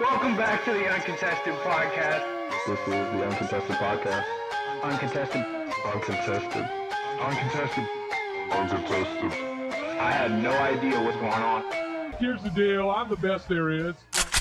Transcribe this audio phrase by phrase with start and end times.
[0.00, 2.24] Welcome back to the Uncontested Podcast.
[2.66, 4.24] This is the Uncontested Podcast.
[4.82, 5.44] Uncontested.
[5.84, 6.66] Uncontested.
[7.20, 7.88] Uncontested.
[8.50, 9.32] Uncontested.
[10.00, 11.64] I had no idea what's going on.
[12.18, 12.90] Here's the deal.
[12.90, 13.94] I'm the best there is.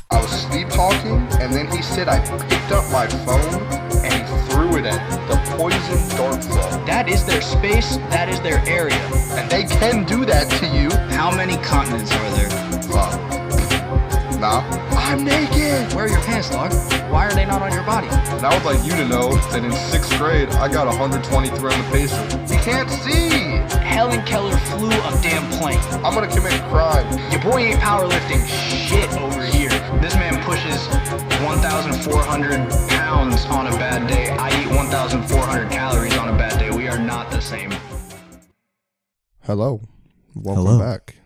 [0.09, 3.61] I was sleep talking, and then he said I picked up my phone
[4.05, 6.85] and he threw it at the poison dart ball.
[6.85, 8.95] That is their space, that is their area.
[9.35, 10.89] And they can do that to you.
[11.13, 12.49] How many continents are there?
[12.93, 14.90] Uh, nah.
[15.11, 15.93] I'm naked.
[15.93, 16.71] Where are your pants, dog?
[17.11, 18.07] Why are they not on your body?
[18.07, 21.59] And I would like you to know that in sixth grade, I got 123 on
[21.59, 22.23] the pacer.
[22.47, 23.27] You can't see.
[23.83, 25.79] Helen Keller flew a damn plane.
[25.99, 27.03] I'm gonna commit a crime.
[27.29, 28.39] Your boy ain't powerlifting
[28.87, 29.67] shit over here.
[29.99, 30.79] This man pushes
[31.43, 34.29] 1,400 pounds on a bad day.
[34.29, 36.69] I eat 1,400 calories on a bad day.
[36.69, 37.73] We are not the same.
[39.41, 39.81] Hello.
[40.35, 40.79] Welcome Hello.
[40.79, 41.17] back.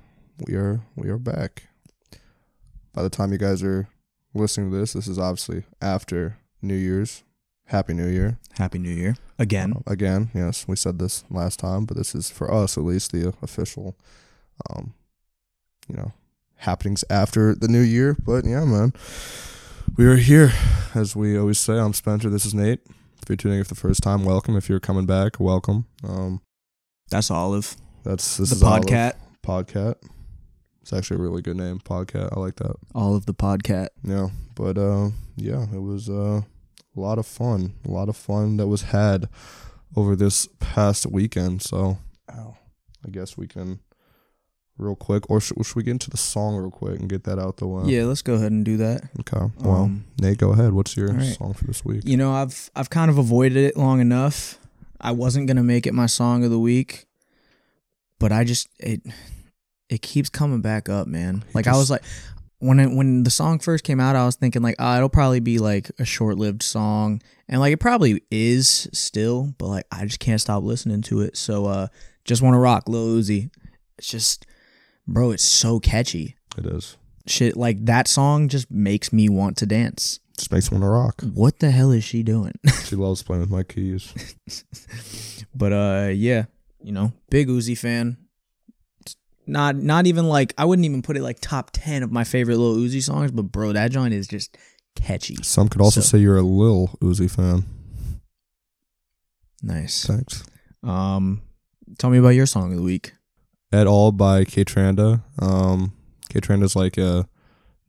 [0.48, 1.68] We are we are back.
[2.96, 3.90] By the time you guys are
[4.34, 7.24] listening to this, this is obviously after New Year's.
[7.66, 8.38] Happy New Year.
[8.58, 9.74] Happy New Year again.
[9.76, 13.12] Uh, again, yes, we said this last time, but this is for us at least
[13.12, 13.98] the official
[14.70, 14.94] um
[15.90, 16.14] you know,
[16.58, 18.16] happenings after the new year.
[18.24, 18.94] But yeah, man.
[19.98, 20.52] We are here.
[20.94, 22.82] As we always say, I'm Spencer, this is Nate.
[23.22, 24.56] If you're tuning in for the first time, welcome.
[24.56, 25.86] If you're coming back, welcome.
[26.08, 26.42] Um
[27.10, 27.76] That's Olive.
[28.04, 28.86] that's this the is Olive.
[28.86, 29.14] podcat.
[30.86, 31.80] It's actually a really good name.
[31.80, 32.30] Podcat.
[32.38, 32.76] I like that.
[32.94, 33.88] All of the podcat.
[34.04, 34.28] Yeah.
[34.54, 36.42] But uh yeah, it was uh,
[36.96, 37.74] a lot of fun.
[37.86, 39.28] A lot of fun that was had
[39.96, 41.64] over this past weekend.
[41.64, 41.98] So
[42.32, 42.56] ow.
[43.04, 43.80] I guess we can
[44.78, 47.40] real quick or should, should we get into the song real quick and get that
[47.40, 47.86] out the way?
[47.92, 49.06] Yeah, let's go ahead and do that.
[49.22, 49.52] Okay.
[49.62, 50.72] Well, Um, Nate, go ahead.
[50.74, 51.36] What's your right.
[51.36, 52.04] song for this week?
[52.06, 54.60] You know, I've I've kind of avoided it long enough.
[55.02, 57.08] I wasn't gonna make it my song of the week,
[58.20, 59.02] but I just it
[59.90, 61.44] it keeps coming back up, man.
[61.54, 62.04] Like I was like
[62.60, 65.40] when it, when the song first came out, I was thinking like, oh, it'll probably
[65.40, 70.20] be like a short-lived song, and like it probably is still, but like I just
[70.20, 71.38] can't stop listening to it.
[71.38, 71.88] So uh,
[72.24, 73.52] just want to rock, Lil Uzi.
[73.98, 74.46] It's just,
[75.08, 76.36] bro, it's so catchy.
[76.58, 76.98] It is.
[77.28, 80.20] Shit, like that song just makes me want to dance.
[80.38, 81.22] Just makes me want to rock.
[81.34, 82.54] What the hell is she doing?
[82.86, 84.14] She loves playing with my keys.
[85.56, 86.46] But uh yeah,
[86.84, 88.18] you know, big Uzi fan.
[89.48, 92.58] Not not even like I wouldn't even put it like top 10 of my favorite
[92.58, 94.58] little Uzi songs, but bro, that joint is just
[94.96, 95.36] catchy.
[95.44, 97.66] Some could also So- say you're a Lil Uzi fan.
[99.62, 100.06] Nice.
[100.06, 100.44] Thanks.
[100.84, 101.42] Um
[101.98, 103.14] tell me about your song of the week.
[103.72, 105.22] at all by Kaytranada.
[105.42, 105.94] Um,
[106.30, 107.28] Kaytranada's like a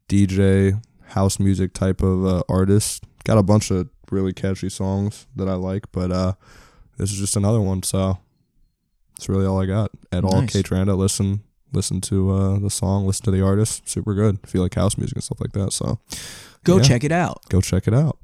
[0.09, 3.05] DJ house music type of uh, artist.
[3.25, 6.33] Got a bunch of really catchy songs that I like, but uh,
[6.99, 7.83] this is just another one.
[7.83, 8.19] So
[9.17, 9.91] that's really all I got.
[10.13, 10.97] At all Kaytranada.
[10.97, 13.07] Listen, listen to uh, the song.
[13.07, 13.89] Listen to the artist.
[13.89, 14.39] Super good.
[14.45, 15.99] If you like house music and stuff like that, so
[16.65, 16.83] Go Yeah.
[16.83, 17.43] check it out.
[17.49, 18.19] go check it out.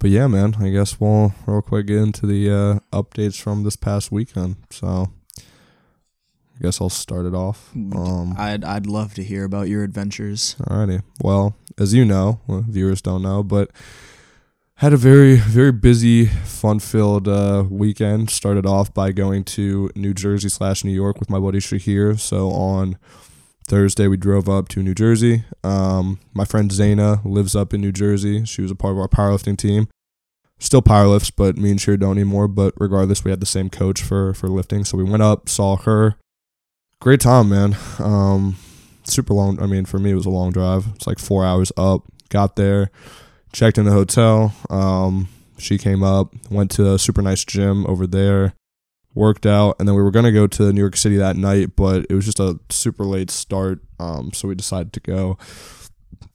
[0.00, 3.74] But yeah, man, I guess we'll real quick get into the uh, updates from this
[3.76, 4.56] past weekend.
[4.70, 7.70] So I guess I'll start it off.
[7.74, 10.54] Um, I'd I'd love to hear about your adventures.
[10.60, 11.02] Alrighty.
[11.20, 13.70] Well, as you know, well, viewers don't know, but
[14.78, 18.30] had a very, very busy, fun-filled uh, weekend.
[18.30, 22.18] Started off by going to New Jersey slash New York with my buddy Shahir.
[22.18, 22.96] So on
[23.66, 25.42] Thursday, we drove up to New Jersey.
[25.64, 28.44] Um, my friend Zaina lives up in New Jersey.
[28.44, 29.88] She was a part of our powerlifting team.
[30.60, 32.46] Still powerlifts, but me and Shahir don't anymore.
[32.46, 34.84] But regardless, we had the same coach for for lifting.
[34.84, 36.14] So we went up, saw her.
[37.00, 37.76] Great time, man.
[37.98, 38.56] Um,
[39.02, 39.60] super long.
[39.60, 40.86] I mean, for me, it was a long drive.
[40.94, 42.02] It's like four hours up.
[42.28, 42.90] Got there,
[43.58, 44.54] checked in the hotel.
[44.70, 48.54] Um, she came up, went to a super nice gym over there,
[49.14, 52.06] worked out, and then we were gonna go to New York City that night, but
[52.08, 53.80] it was just a super late start.
[53.98, 55.38] Um, so we decided to go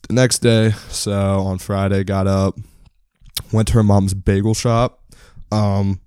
[0.10, 0.72] the next day.
[0.90, 2.60] So on Friday, got up,
[3.54, 5.02] went to her mom's bagel shop.
[5.50, 6.02] Um,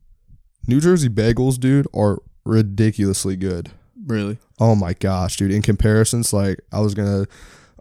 [0.66, 3.70] New Jersey bagels, dude, are ridiculously good.
[4.06, 4.36] Really?
[4.60, 5.50] Oh my gosh, dude!
[5.50, 7.24] In comparisons, like I was gonna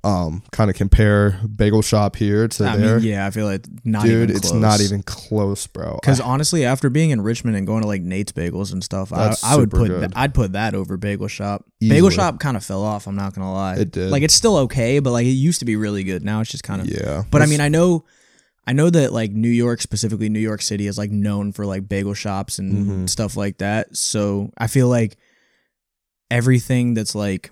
[0.05, 2.99] um kind of compare bagel shop here to I there.
[2.99, 5.97] mean, yeah, I feel like not dude, it's not even close, bro.
[5.99, 9.33] Because honestly, after being in Richmond and going to like Nate's Bagels and stuff, I,
[9.43, 11.65] I would put th- I'd put that over Bagel Shop.
[11.81, 11.97] Easily.
[11.97, 13.07] Bagel Shop kind of fell off.
[13.07, 13.77] I'm not gonna lie.
[13.77, 14.11] It did.
[14.11, 16.23] Like it's still okay, but like it used to be really good.
[16.23, 16.87] Now it's just kind of.
[16.87, 18.05] yeah, But I mean, I know,
[18.67, 21.89] I know that like New York, specifically New York City, is like known for like
[21.89, 23.09] bagel shops and Mhm.
[23.09, 23.97] stuff like that.
[23.97, 25.17] So I feel like
[26.31, 27.51] everything that's like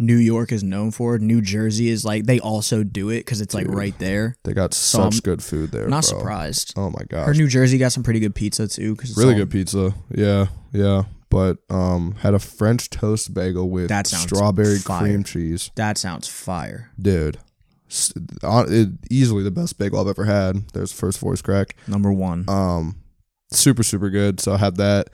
[0.00, 3.54] New York is known for, New Jersey is like they also do it because it's
[3.54, 3.74] like Dude.
[3.76, 4.34] right there.
[4.44, 5.86] they got So such I'm good food there.
[5.88, 6.18] Not bro.
[6.18, 6.72] surprised.
[6.76, 8.96] Oh my gosh, Her New Jersey got some pretty good pizza too.
[8.96, 9.94] Cause it's really all- good pizza.
[10.10, 11.04] Yeah, yeah.
[11.28, 15.02] But um, had a French toast bagel with That sounds strawberry fire.
[15.02, 16.90] cream cheese, That sounds fire.
[17.00, 17.38] dude.
[18.42, 20.68] It, easily the best bagel I've ever had.
[20.72, 21.76] There's first voice crack.
[21.86, 22.44] Number one.
[22.48, 22.96] Um,
[23.52, 24.40] super super good.
[24.40, 25.08] So I had that.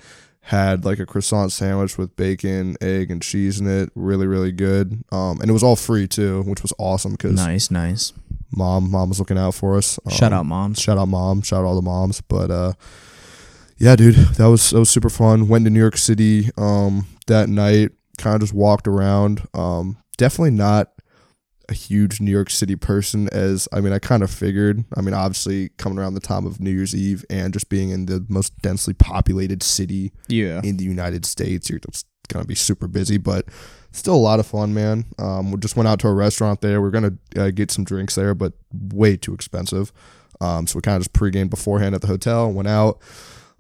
[0.51, 3.91] Had like a croissant sandwich with bacon, egg, and cheese in it.
[3.97, 5.03] Really really good.
[5.11, 8.13] Um, and it was all free too, which was awesome because nice, nice.
[8.57, 9.99] mom mom was looking out for us.
[10.09, 10.79] Shout Um, out, moms.
[10.81, 11.43] Shout out mom.
[11.43, 12.21] Shout out all the moms.
[12.21, 12.73] But uh,
[13.79, 15.49] yeah, dude, that was that was super fun.
[15.49, 17.91] Went to New York City um that night.
[18.19, 19.47] Kind of just walked around.
[19.53, 20.93] Um, definitely not
[21.69, 23.29] a huge New York City person.
[23.33, 24.85] As I mean, I kind of figured.
[24.97, 28.07] I mean, obviously coming around the time of New Year's Eve and just being in
[28.07, 30.61] the most densely populated city Yeah.
[30.63, 33.47] in the United States, you're just gonna be super busy, but
[33.93, 35.05] still a lot of fun, man.
[35.19, 36.81] Um, we just went out to a restaurant there.
[36.81, 39.93] We are gonna uh, get some drinks there, but way too expensive.
[40.41, 43.01] Um, so we kind of just pregame beforehand at the hotel, went out.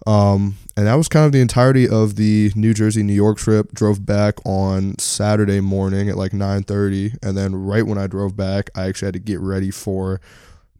[0.06, 3.72] Um, and that was kind of the entirety of the New Jersey New York trip.
[3.72, 8.70] Drove back on Saturday morning at like 9:30, and then right when I drove back,
[8.74, 10.20] I actually had to get ready for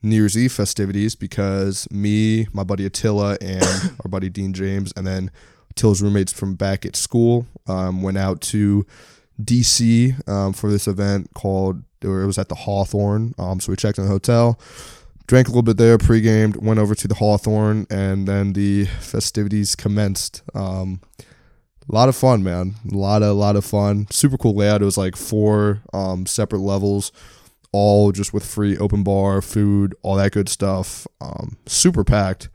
[0.02, 3.64] New Year's Eve festivities because me, my buddy Attila, and
[4.04, 5.30] our buddy Dean James, and then
[5.70, 8.86] Attila's roommates from back at school um, went out to
[9.42, 13.34] DC um, for this event called, it was at the Hawthorne.
[13.38, 14.58] Um, so we checked in the hotel,
[15.26, 19.74] drank a little bit there, pre-gamed, went over to the Hawthorne, and then the festivities
[19.74, 20.42] commenced.
[20.54, 21.00] Um,
[21.88, 22.74] a lot of fun, man.
[22.90, 24.06] A lot of, a lot of fun.
[24.10, 24.82] Super cool layout.
[24.82, 27.12] It was like four um, separate levels,
[27.72, 31.06] all just with free open bar, food, all that good stuff.
[31.20, 32.48] Um, super packed.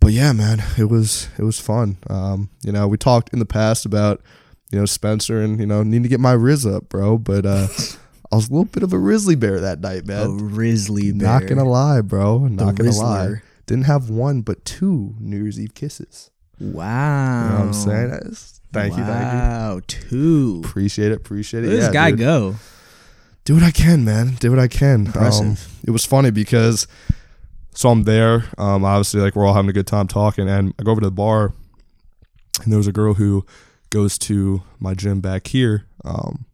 [0.00, 1.98] But yeah, man, it was it was fun.
[2.08, 4.22] Um, you know, we talked in the past about
[4.72, 7.18] you know Spencer and you know need to get my Riz up, bro.
[7.18, 7.68] But uh,
[8.32, 10.22] I was a little bit of a Rizzly bear that night, man.
[10.22, 10.28] A.
[10.28, 11.40] Rizzly bear.
[11.40, 12.46] Not gonna lie, bro.
[12.46, 13.42] Not gonna lie.
[13.66, 16.30] Didn't have one but two New Year's Eve kisses.
[16.60, 17.42] Wow.
[17.42, 18.10] You know what I'm saying?
[18.10, 19.38] That's- Thank you, thank you.
[19.38, 20.62] Wow, two.
[20.64, 21.66] Appreciate it, appreciate it.
[21.66, 22.20] Where yeah, this guy dude.
[22.20, 22.54] go?
[23.44, 24.36] do what I can, man.
[24.38, 25.06] Do what I can.
[25.06, 25.46] Impressive.
[25.46, 26.86] Um, it was funny because
[27.74, 28.44] so I'm there.
[28.58, 31.06] Um, obviously, like we're all having a good time talking, and I go over to
[31.08, 31.52] the bar,
[32.62, 33.44] and there was a girl who
[33.90, 35.86] goes to my gym back here.
[36.04, 36.44] Um,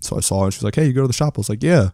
[0.00, 1.48] so I saw her, and she's like, "Hey, you go to the shop?" I was
[1.48, 1.90] like, "Yeah."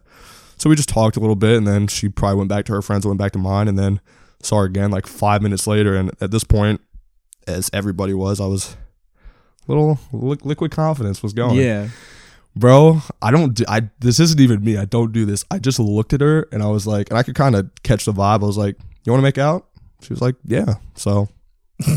[0.57, 2.81] So we just talked a little bit, and then she probably went back to her
[2.81, 3.99] friends, went back to mine, and then
[4.41, 5.95] saw her again like five minutes later.
[5.95, 6.81] And at this point,
[7.47, 8.75] as everybody was, I was
[9.67, 11.89] a little li- liquid confidence was going Yeah.
[12.55, 15.77] bro i don't do i this isn't even me i don't do this i just
[15.77, 18.41] looked at her and i was like and i could kind of catch the vibe
[18.43, 19.67] i was like you want to make out
[20.01, 21.27] she was like yeah so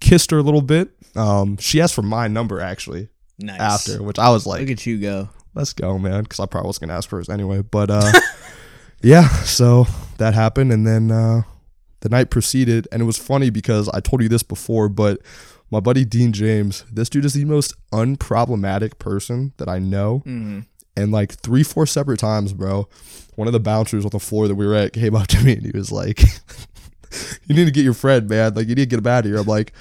[0.00, 3.60] kissed her a little bit um she asked for my number actually Nice.
[3.60, 5.28] after which i was like Look at you go.
[5.54, 8.12] let's go man because i probably was gonna ask for hers anyway but uh
[9.02, 9.86] yeah so
[10.18, 11.42] that happened and then uh
[12.00, 15.20] the night proceeded and it was funny because i told you this before but
[15.70, 20.60] my buddy dean james this dude is the most unproblematic person that i know Mm-hmm.
[20.96, 22.88] and like three, four separate times, bro,
[23.34, 25.52] one of the bouncers on the floor that we were at came up to me
[25.52, 26.22] and he was like,
[27.46, 28.54] "You need to get your friend, man.
[28.54, 29.72] Like, you need to get him out of here." I'm like,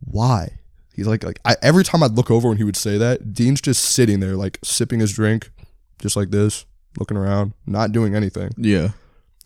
[0.00, 0.59] "Why?"
[1.00, 3.60] He's like, "Like I, every time I'd look over when he would say that, Dean's
[3.60, 5.50] just sitting there, like sipping his drink,
[5.98, 6.66] just like this,
[6.98, 8.88] looking around, not doing anything." Yeah.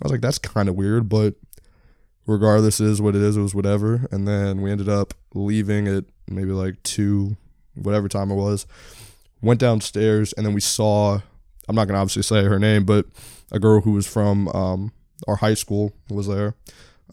[0.02, 1.34] I was like, "That's kind of weird," but
[2.26, 3.36] regardless, is what it is.
[3.36, 4.08] It was whatever.
[4.10, 7.36] And then we ended up leaving at maybe like two,
[7.74, 8.66] whatever time it was
[9.44, 11.20] went downstairs and then we saw
[11.68, 13.06] I'm not gonna obviously say her name, but
[13.52, 14.92] a girl who was from um,
[15.26, 16.54] our high school was there.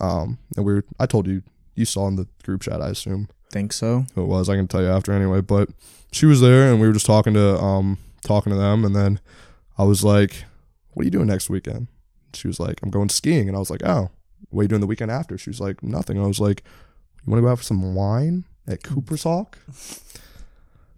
[0.02, 1.44] Um, and we were I told you
[1.76, 4.06] you saw in the group chat, I assume Think so.
[4.16, 4.50] who it was.
[4.50, 5.42] I can tell you after anyway.
[5.42, 5.70] But
[6.12, 9.20] she was there and we were just talking to um talking to them and then
[9.78, 10.46] I was like,
[10.94, 11.88] What are you doing next weekend?
[12.34, 14.10] She was like, I'm going skiing and I was like, Oh,
[14.50, 15.38] what are you doing the weekend after?
[15.38, 16.20] She was like, Nothing.
[16.22, 16.64] I was like,
[17.26, 19.58] You wanna go out for some wine at Cooper's Hawk?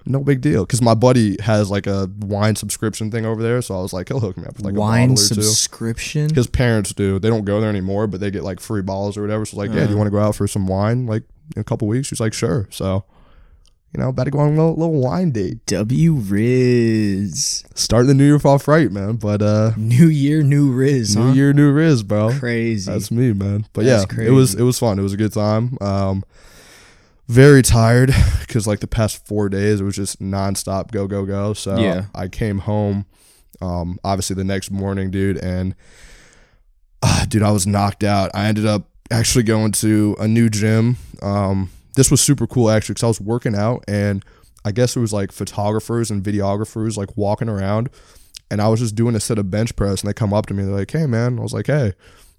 [0.05, 3.79] No big deal, because my buddy has like a wine subscription thing over there, so
[3.79, 5.41] I was like, he'll hook me up with like a Wine bottle or two.
[5.41, 6.35] subscription.
[6.35, 7.19] His parents do.
[7.19, 9.45] They don't go there anymore, but they get like free bottles or whatever.
[9.45, 11.23] So like, yeah, do you want to go out for some wine like
[11.55, 12.07] in a couple weeks?
[12.07, 12.67] She's like, sure.
[12.71, 13.05] So,
[13.93, 15.65] you know, about to go on a little, little wine date.
[15.67, 17.63] W Riz.
[17.75, 19.15] Start the new year off right, man.
[19.17, 21.15] But uh, New year, new Riz.
[21.15, 21.33] new huh?
[21.33, 22.31] year, new Riz, bro.
[22.39, 22.91] Crazy.
[22.91, 23.65] That's me, man.
[23.73, 24.99] But That's yeah, it was it was fun.
[24.99, 25.77] It was a good time.
[25.81, 26.23] Um,
[27.27, 31.53] very tired because like the past four days it was just nonstop go go go.
[31.53, 32.05] So Yeah.
[32.13, 33.05] I came home,
[33.61, 35.75] um, obviously the next morning, dude, and
[37.01, 38.31] ah, dude, I was knocked out.
[38.33, 40.97] I ended up actually going to a new gym.
[41.21, 44.23] Um, this was super cool actually because I was working out and
[44.65, 47.89] I guess it was like photographers and videographers like walking around
[48.49, 50.53] and I was just doing a set of bench press and they come up to
[50.53, 51.93] me they're like, "Hey man," I was like, "Hey,"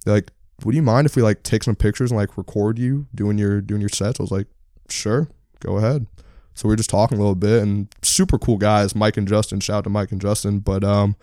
[0.04, 0.30] they're like,
[0.64, 3.60] "Would you mind if we like take some pictures and like record you doing your
[3.60, 4.46] doing your sets?" I was like,
[4.88, 5.28] "Sure,
[5.60, 6.06] go ahead."
[6.54, 9.60] So we were just talking a little bit and super cool guys, Mike and Justin.
[9.60, 11.16] Shout out to Mike and Justin, but um,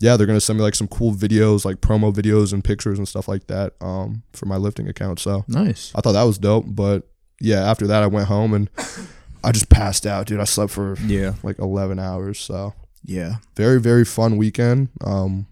[0.00, 3.06] yeah, they're gonna send me like some cool videos, like promo videos and pictures and
[3.06, 5.18] stuff like that, um, for my lifting account.
[5.20, 5.92] So Nice.
[5.94, 6.64] I thought that was dope.
[6.68, 7.06] But
[7.40, 8.68] yeah, after that, I went home and
[9.44, 10.40] I just passed out, dude.
[10.40, 11.34] I slept for Yeah.
[11.42, 12.38] like 11 hours.
[12.38, 13.36] So Yeah.
[13.56, 14.88] very, very fun weekend.
[15.02, 15.46] Um,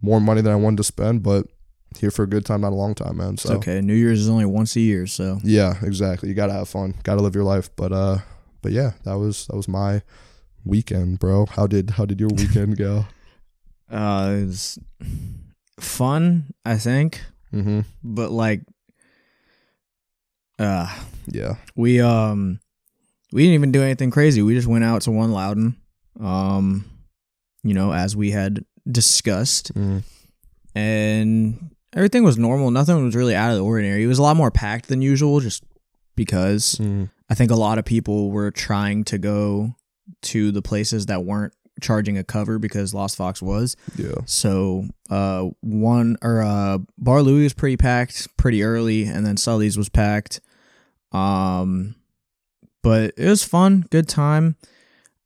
[0.00, 1.46] more money than I wanted to spend, but
[1.98, 3.34] here for a good time, not a long time, man.
[3.34, 3.80] It's So okay.
[3.82, 6.28] New Year's is only once a year, so yeah, exactly.
[6.30, 6.94] You gotta have fun.
[7.04, 7.68] Gotta live your life.
[7.76, 8.18] But uh,
[8.62, 10.02] but yeah, that was that was my
[10.64, 11.46] weekend, bro.
[11.46, 13.04] How did how did your weekend go?
[13.92, 14.78] uh it was
[15.80, 17.20] fun, I think.
[17.52, 17.80] mm-hmm.
[18.02, 18.62] But like
[20.58, 20.88] uh
[21.26, 21.56] Yeah.
[21.76, 22.60] we um
[23.32, 24.42] we didn't even do anything crazy.
[24.42, 25.76] We just went out to one Loudoun.
[26.20, 26.84] Um
[27.62, 29.72] you know, as we had discussed.
[29.74, 30.02] Mm.
[30.74, 32.70] and everything was normal.
[32.70, 34.02] Nothing was really out of the ordinary.
[34.02, 35.62] It was a lot more packed than usual, just
[36.16, 37.10] because Mm.
[37.30, 39.74] I think a lot of people were trying to go
[40.22, 43.76] to the places that weren't charging a cover because Lost Fox was.
[43.96, 44.14] Yeah.
[44.24, 49.76] So, uh, one or uh, Bar Louie was pretty packed pretty early, and then Sully's
[49.76, 50.40] was packed.
[51.12, 51.94] Um,
[52.82, 54.56] but it was fun, good time.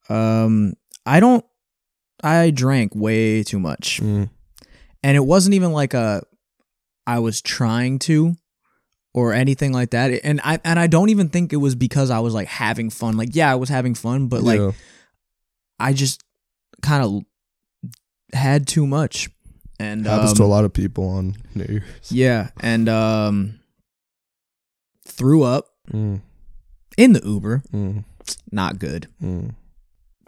[0.09, 1.45] Um, I don't.
[2.25, 4.31] I drank way too much Mm.
[5.05, 6.23] and it wasn't even like a
[7.07, 8.35] I was trying to
[9.15, 10.11] or anything like that.
[10.25, 13.17] And I and I don't even think it was because I was like having fun.
[13.17, 14.73] Like yeah, I was having fun, but like yeah.
[15.79, 16.23] I just
[16.83, 17.23] kind of
[18.39, 19.29] had too much.
[19.79, 22.11] And happens um, to a lot of people on New Year's.
[22.11, 23.61] Yeah, and um
[25.05, 26.21] threw up Mm.
[26.97, 27.63] in the Uber.
[27.73, 28.05] Mm.
[28.51, 29.07] Not good.
[29.23, 29.55] Mm.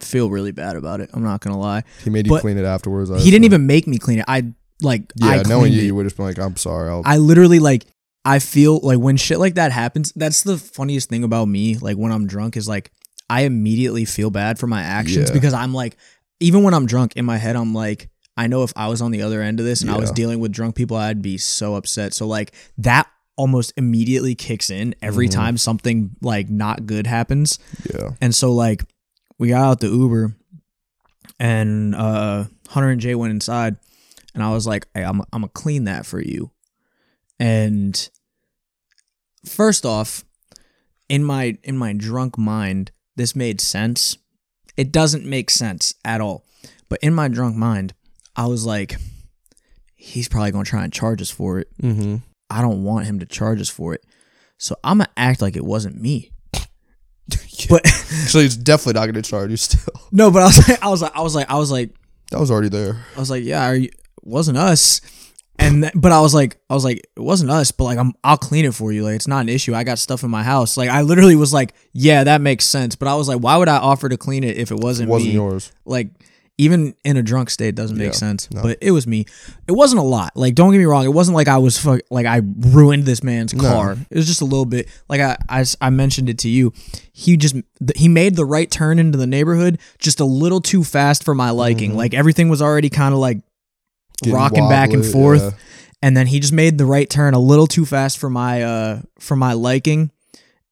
[0.01, 1.09] Feel really bad about it.
[1.13, 1.83] I'm not going to lie.
[2.03, 3.11] He made you But clean it afterwards.
[3.11, 4.25] I He didn't even make me clean it.
[4.27, 5.85] I like Yeah, I knowing you, it.
[5.85, 7.01] you would just been like, "I'm sorry." I'll.
[7.03, 7.85] I literally like
[8.23, 11.75] I feel like when shit like that happens, that's the funniest thing about me.
[11.75, 12.91] Like when I'm drunk is like
[13.29, 15.33] I immediately feel bad for my actions Yeah.
[15.33, 15.97] because I'm like
[16.39, 19.11] even when I'm drunk in my head I'm like I know if I was on
[19.11, 21.75] the other end of this and I was dealing with drunk people I'd be so
[21.75, 22.13] upset.
[22.13, 25.31] So like that almost immediately kicks in every Mhm.
[25.33, 27.59] time something like not good happens.
[27.93, 28.11] yeah.
[28.21, 28.83] And so like
[29.37, 30.35] we got out the Uber
[31.39, 33.75] and uh Hunter and Jay went inside
[34.33, 36.51] and I was like, hey, I'm I'm gonna clean that for you.
[37.39, 38.09] And
[39.45, 40.23] first off,
[41.07, 44.17] in my in my drunk mind, this made sense.
[44.79, 46.45] It doesn't make sense at all.
[46.87, 47.93] But in my drunk mind,
[48.33, 48.95] I was like,
[49.97, 51.67] he's probably gonna try and charge us for it.
[51.81, 52.15] Mm-hmm.
[52.49, 54.05] I don't want him to charge us for it.
[54.57, 56.31] So I'm gonna act like it wasn't me.
[57.69, 59.93] But So he's definitely not going to charge you still.
[60.13, 61.93] No, but I was like, I was like, I was like, I was like,
[62.31, 63.03] That was already there.
[63.17, 65.01] I was like, yeah, are you, it wasn't us.
[65.59, 68.13] And th- but I was like, I was like, it wasn't us, but like, I'm,
[68.23, 69.03] I'll clean it for you.
[69.03, 69.73] Like, it's not an issue.
[69.75, 70.77] I got stuff in my house.
[70.77, 72.95] Like, I literally was like, yeah, that makes sense.
[72.95, 75.09] But I was like, why would I offer to clean it if it It wasn't,
[75.09, 75.35] wasn't me?
[75.35, 75.71] yours.
[75.85, 76.09] Like,
[76.57, 78.51] even in a drunk state, it doesn't make Yeah, sense.
[78.51, 78.61] no.
[78.61, 79.25] But it was me.
[79.65, 80.35] It wasn't a lot.
[80.35, 81.05] Like, don't get me wrong.
[81.05, 83.93] It wasn't like I was fuck, like I ruined this man's car.
[84.09, 84.89] It was just a little bit.
[85.07, 86.73] Like I, I, s- I mentioned it to you.
[87.13, 87.63] He just th-
[87.97, 91.49] he made the right turn into the neighborhood just a little too fast for my
[91.51, 91.95] liking.
[91.95, 93.48] Like everything was already kind of like Mm-hmm.
[94.21, 95.51] Getting rocking back and forth yeah.
[96.01, 99.01] and then he just made the right turn a little too fast for my uh
[99.19, 100.11] for my liking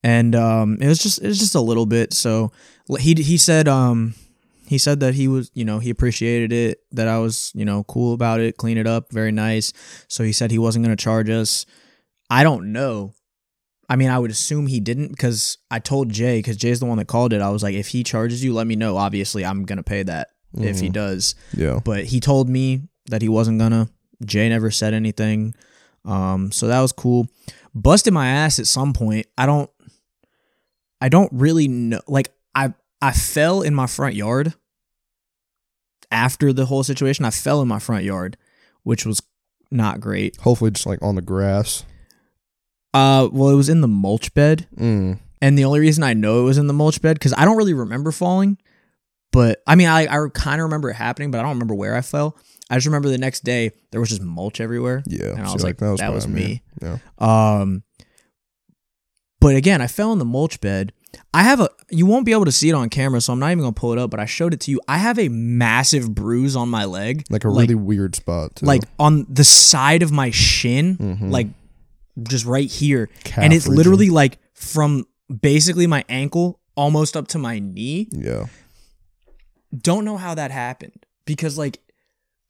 [0.04, 2.52] and um it was just it was just a little bit so
[3.00, 4.14] he he said um
[4.68, 7.84] he said that he was you know he appreciated it that I was you know
[7.86, 9.72] cool about it clean it up very nice
[10.08, 11.66] so he said he wasn't going to charge us
[12.30, 13.14] I don't know
[13.90, 16.98] I mean I would assume he didn't because I told Jay cuz Jay's the one
[16.98, 19.64] that called it I was like if he charges you let me know obviously I'm
[19.64, 20.28] going to pay that
[20.58, 20.94] if he Mhm.
[20.94, 21.80] does Yeah.
[21.84, 23.90] but he told me that he wasn't gonna.
[24.26, 25.54] Jay never said anything.
[26.06, 27.28] Um, so that was cool.
[27.76, 29.28] Busted my ass at some point.
[29.38, 29.70] I don't
[31.00, 34.54] I don't really know like I I fell in my front yard
[36.10, 37.26] after the whole situation.
[37.26, 38.38] I fell in my front yard,
[38.84, 39.22] which was
[39.70, 40.38] not great.
[40.38, 41.86] Hopefully, just like on the grass.
[42.94, 44.68] Uh well it was in the mulch bed.
[44.76, 45.20] Mm.
[45.42, 47.58] And the only reason I know it was in the mulch bed, because I don't
[47.58, 48.58] really remember falling,
[49.32, 51.96] but I mean, I, I kind of remember it happening, but I don't remember where
[51.96, 52.36] I fell.
[52.70, 55.04] I just remember the next day there was just mulch everywhere.
[55.08, 55.32] Yeah.
[55.32, 56.62] And I was you're like, that was, probably me.
[56.82, 56.98] Yeah.
[57.18, 57.84] Um,
[59.40, 60.92] but again, I fell in the mulch bed.
[61.34, 63.48] I have a, you won't be able to see it on camera, so I'm not
[63.52, 64.82] even gonna pull it up, but I showed it to you.
[64.88, 68.58] I have a massive bruise on my leg, Like a really weird spot.
[68.58, 68.66] Too.
[68.66, 71.32] like on the side of my shin, Mhm.
[71.32, 71.48] like
[72.24, 73.10] just right here.
[73.24, 73.78] Calf and it's region.
[73.78, 75.06] literally like from
[75.42, 78.10] basically my ankle almost up to my knee.
[78.12, 78.46] Yeah.
[79.78, 81.80] Don't know how that happened because like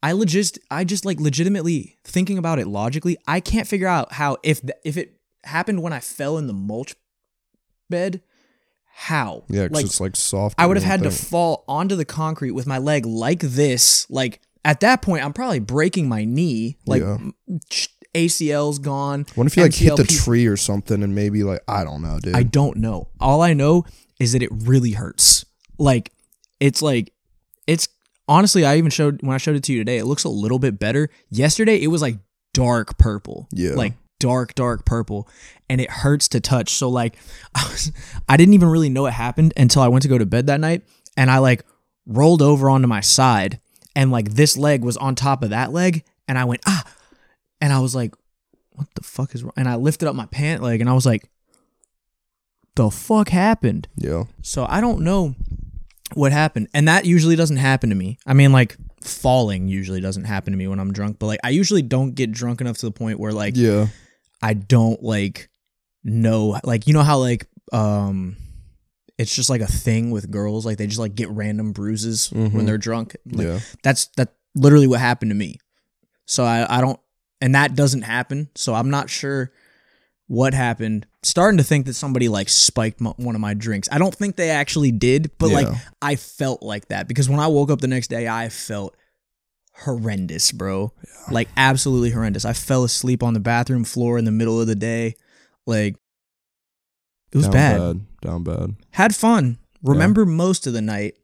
[0.02, 4.36] I legit I just like legitimately thinking about it logically, I can't figure out how
[4.42, 6.94] if th- if it happened when I fell in the mulch
[7.90, 8.22] bed,
[8.94, 9.44] how?
[9.48, 9.64] Yeah.
[9.64, 10.54] Because like it's like soft.
[10.58, 14.40] I would have had to fall onto the concrete with my leg like this, like
[14.64, 16.76] at that point, I'm probably breaking my knee.
[16.86, 17.18] Like Yeah.
[18.14, 19.26] ACL's gone.
[19.34, 22.18] What if you like hit the tree or something and maybe like I don't know,
[22.20, 22.34] dude.
[22.36, 23.08] I don't know.
[23.20, 23.84] All I know
[24.18, 25.44] is that it really hurts.
[25.78, 26.12] Like
[26.60, 27.12] it's like
[27.66, 27.88] it's
[28.28, 30.58] honestly I even showed when I showed it to you today, it looks a little
[30.58, 31.08] bit better.
[31.30, 32.18] Yesterday it was like
[32.54, 33.48] dark purple.
[33.52, 33.72] Yeah.
[33.72, 35.28] Like dark dark purple
[35.70, 36.70] and it hurts to touch.
[36.70, 37.16] So like
[37.54, 37.92] I was
[38.28, 40.60] I didn't even really know it happened until I went to go to bed that
[40.60, 40.82] night
[41.16, 41.64] and I like
[42.06, 43.60] rolled over onto my side
[43.94, 46.84] and like this leg was on top of that leg and I went ah
[47.60, 48.14] and I was like
[48.72, 49.52] what the fuck is wrong?
[49.56, 51.28] And I lifted up my pant leg and I was like
[52.76, 53.88] the fuck happened?
[53.96, 54.24] yeah.
[54.42, 55.34] So I don't know
[56.14, 56.68] what happened.
[56.74, 58.18] And that usually doesn't happen to me.
[58.26, 61.50] I mean, like falling usually doesn't happen to me when I'm drunk, but like I
[61.50, 63.88] usually don't get drunk enough to the point where like Yeah.
[64.42, 65.48] I don't like
[66.04, 68.36] know like you know how like um
[69.18, 72.50] it's just like a thing with girls like they just like get random bruises when
[72.52, 72.66] Mhm.
[72.66, 73.16] they're drunk.
[73.26, 73.60] Like yeah.
[73.82, 75.58] that's that literally what happened to me.
[76.26, 76.98] So I I don't
[77.40, 78.48] and that doesn't happen.
[78.54, 79.52] So I'm not sure
[80.28, 81.06] what happened.
[81.28, 83.86] Starting to think that somebody like spiked m one of my drinks.
[83.92, 85.68] I don't think they actually did, but like
[86.00, 88.96] I felt like that because when I woke up the next day, I felt
[89.74, 90.90] horrendous, bro.
[91.30, 92.46] Like absolutely horrendous.
[92.46, 95.16] I fell asleep on the bathroom floor in the middle of the day.
[95.66, 95.96] Like
[97.30, 98.06] it was Down bad.
[98.22, 98.76] Down bad.
[98.92, 99.58] Had fun.
[99.82, 101.18] Remember most of the night.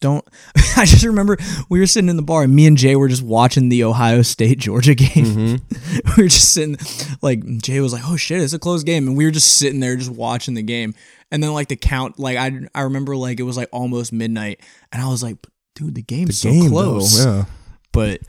[0.00, 0.24] Don't
[0.76, 1.38] I just remember
[1.70, 4.20] we were sitting in the bar and me and Jay were just watching the Ohio
[4.22, 5.24] State Georgia game.
[5.24, 6.10] Mm-hmm.
[6.16, 6.76] we were just sitting
[7.22, 9.80] like Jay was like, "Oh shit, it's a close game." And we were just sitting
[9.80, 10.94] there just watching the game.
[11.30, 14.60] And then like the count like I I remember like it was like almost midnight
[14.92, 15.38] and I was like,
[15.74, 17.36] "Dude, the game's so Game close." though.
[17.38, 17.44] Yeah.
[17.92, 18.20] But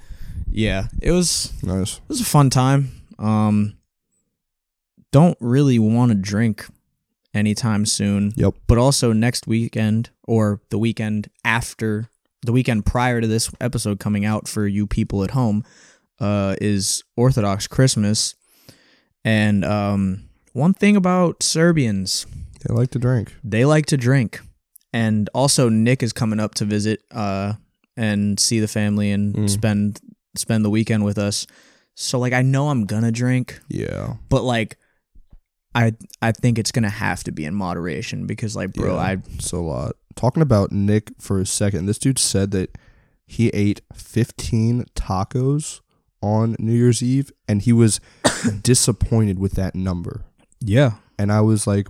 [0.49, 1.97] yeah, it was Nice.
[1.97, 2.91] it was a fun time.
[3.19, 3.75] Um
[5.11, 6.65] don't really want to drink
[7.33, 8.31] anytime soon.
[8.35, 8.55] Yep.
[8.67, 12.09] But also next weekend or the weekend after
[12.43, 15.63] the weekend prior to this episode coming out for you people at home
[16.19, 18.35] uh is Orthodox Christmas.
[19.25, 22.25] And um one thing about Serbians,
[22.67, 23.33] They like to drink.
[23.43, 24.41] they like to drink.
[24.93, 27.53] And also Nick is coming up to visit uh
[27.95, 29.49] and see the family and Mm.
[29.49, 29.99] spend
[30.35, 31.47] spend the weekend with us.
[31.95, 34.15] So like I know I'm gonna drink, Yeah.
[34.29, 34.77] but like
[35.75, 39.01] I I think it's gonna have to be in moderation because like bro, Yeah.
[39.01, 39.95] I It's a lot.
[40.17, 42.77] Talking about Nick for a second, this dude said that
[43.25, 45.79] he ate 15 tacos
[46.21, 48.01] on New Year's Eve and he was
[48.63, 50.25] disappointed with that number.
[50.59, 50.95] yeah.
[51.19, 51.87] And I was like,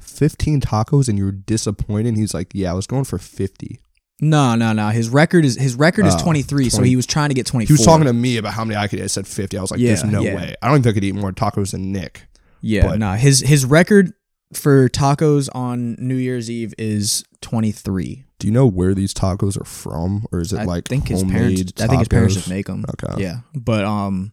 [0.00, 2.08] 15 tacos and you were disappointed?
[2.08, 3.80] And he's like, yeah, I was going for 50.
[4.22, 4.88] No, no, no.
[4.88, 7.66] His record is his record is Oh, 23, so he was trying to get 24.
[7.66, 9.02] He was talking to me about how many I could eat.
[9.02, 9.58] I said 50.
[9.58, 10.34] I was like, there's no yeah.
[10.36, 10.54] way.
[10.62, 12.26] I don't think I could eat more tacos than Nick.
[12.62, 13.12] Yeah, but- no.
[13.12, 14.14] His his record
[14.52, 18.24] for tacos on New Year's Eve is 23.
[18.38, 20.26] Do you know where these tacos are from?
[20.30, 22.36] Or is it I like think his parents I think his parents tacos?
[22.38, 22.84] just make them.
[23.02, 23.22] Okay.
[23.22, 23.38] Yeah.
[23.54, 24.32] But um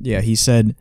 [0.00, 0.76] yeah, he said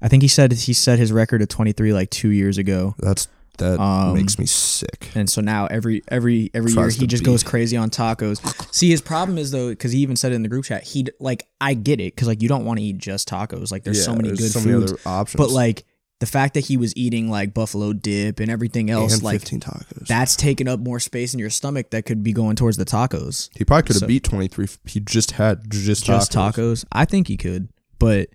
[0.00, 2.94] I think he said he set his record at 23 like 2 years ago.
[2.98, 5.10] That's that Um, makes me sick.
[5.16, 7.28] And so now every every every year he just beat.
[7.30, 8.40] goes crazy on tacos.
[8.72, 11.06] See, his problem is though cuz he even said it in the group chat, he
[11.20, 13.72] like I get it cuz like you don't want to eat just tacos.
[13.72, 14.66] Like there's so many there's good so foods.
[14.66, 15.36] many other options.
[15.38, 15.84] but like
[16.20, 19.60] the fact that he was eating like buffalo dip and everything else and like 15
[19.60, 20.06] tacos.
[20.08, 23.48] that's taking up more space in your stomach that could be going towards the tacos.
[23.56, 26.54] he probably could have so- beat 23 if he just had just, Just tacos.
[26.54, 26.84] tacos.
[26.92, 27.68] I think he could.
[28.00, 28.30] But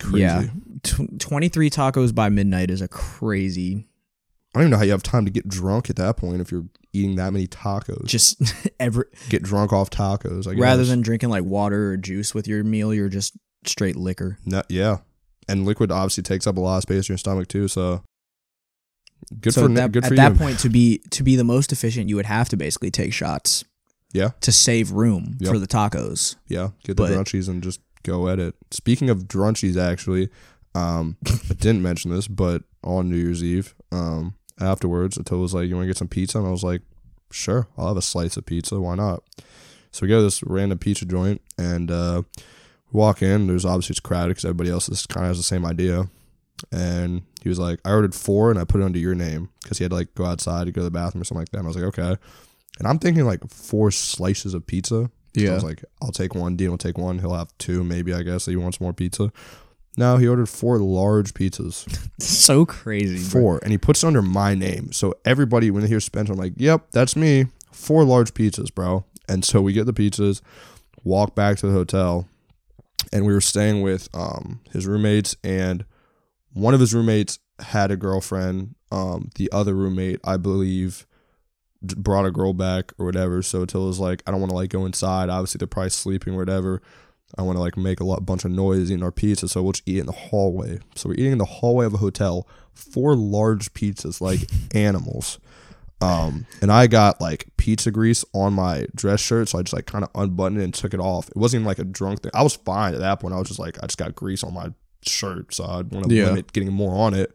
[0.00, 0.20] Crazy.
[0.20, 0.44] yeah,
[0.82, 3.86] tw 23 tacos by midnight is a crazy
[4.54, 6.50] I don't even know how you have time to get drunk at that point if
[6.50, 8.04] you're eating that many tacos.
[8.06, 8.42] just
[8.80, 10.48] every get drunk off tacos.
[10.48, 10.60] I guess.
[10.62, 14.38] rather than drinking like water or juice with your meal, you're just straight liquor.
[14.44, 14.98] No- yeah,
[15.50, 17.68] and liquid obviously takes up a lot of space in your stomach too.
[17.68, 18.02] So
[19.40, 20.38] good so for that, Good at for that you.
[20.38, 23.64] point to be to be the most efficient, you would have to basically take shots
[24.12, 25.52] Yeah, to save room Yep.
[25.52, 26.36] for the tacos.
[26.48, 26.70] yeah.
[26.84, 28.54] Get the But- drunchies and just go at it.
[28.70, 30.30] Speaking of drunchies, actually,
[30.74, 35.68] um, I didn't mention this, but on New Year's Eve, um, afterwards, Attila was like,
[35.68, 36.82] "You want to get some pizza?" And I was like,
[37.30, 38.80] "Sure, I'll have a slice of pizza.
[38.80, 39.22] Why not?"
[39.92, 42.22] So we go to this random pizza joint and uh,
[42.92, 43.46] walk in.
[43.46, 46.08] There's obviously it's crowded because everybody else is kind of has the same idea.
[46.72, 49.78] And he was like, "I ordered four and I put it under your name because
[49.78, 51.58] he had to like go outside to go to the bathroom or something like that."
[51.58, 52.16] And I was like, "Okay."
[52.78, 55.10] And I'm thinking like four slices of pizza.
[55.36, 56.56] So I was like, I'll take one.
[56.56, 57.18] Dean will take one.
[57.20, 59.32] He'll have two, maybe, I guess, he wants more pizza.
[59.96, 61.86] No, he ordered four large pizzas.
[62.20, 63.18] so crazy.
[63.30, 63.40] bro.
[63.40, 63.60] Four.
[63.62, 64.92] And he puts it under my name.
[64.92, 67.46] So everybody, when they hear Spencer, I'm like, yep, that's me.
[67.70, 69.04] Four large pizzas, bro.
[69.28, 70.40] And so we get the pizzas,
[71.04, 72.26] walk back to the hotel,
[73.12, 75.84] and we were staying with um, his roommates, and
[76.52, 78.74] one of his roommates had a girlfriend.
[78.92, 81.06] Um, the other roommate, I believe,
[81.82, 83.42] brought a girl back or whatever.
[83.42, 85.28] So Attila was like, I don't want to like go inside.
[85.28, 86.82] Obviously, they're probably sleeping or whatever.
[87.38, 89.72] I want to like make a lot, bunch of noise eating our pizza, so we'll
[89.72, 90.80] just eat in the hallway.
[90.96, 94.40] So we're eating in the hallway of a hotel, four large pizzas like
[94.74, 95.38] animals.
[96.00, 99.86] Um, and I got like pizza grease on my dress shirt, so I just like
[99.86, 101.28] kind of unbuttoned it and took it off.
[101.28, 102.30] It wasn't even like a drunk thing.
[102.34, 103.34] I was fine at that point.
[103.34, 106.14] I was just like, I just got grease on my shirt, so I'd want to
[106.14, 106.26] Yeah.
[106.26, 107.34] limit getting more on it.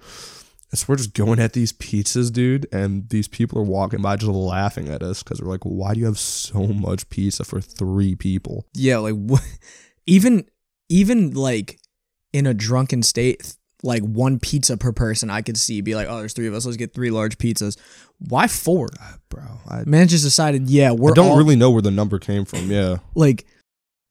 [0.72, 4.16] And so we're just going at these pizzas, dude, and these people are walking by
[4.16, 7.62] just laughing at us because they're like, "Why do you have so much pizza for
[7.62, 9.44] three people?" Yeah, like what?
[10.08, 10.46] Even
[10.90, 11.80] even like
[12.34, 16.18] in a drunken state, like one pizza per person, I could see be like, oh,
[16.20, 16.66] there's three of us.
[16.66, 17.78] Let's get three large pizzas.
[18.20, 18.90] Why four?
[19.02, 21.92] Uh, bro, I, Man just decided, yeah, we're I don't all- really know where the
[21.92, 22.70] number came from.
[22.72, 23.46] Yeah, like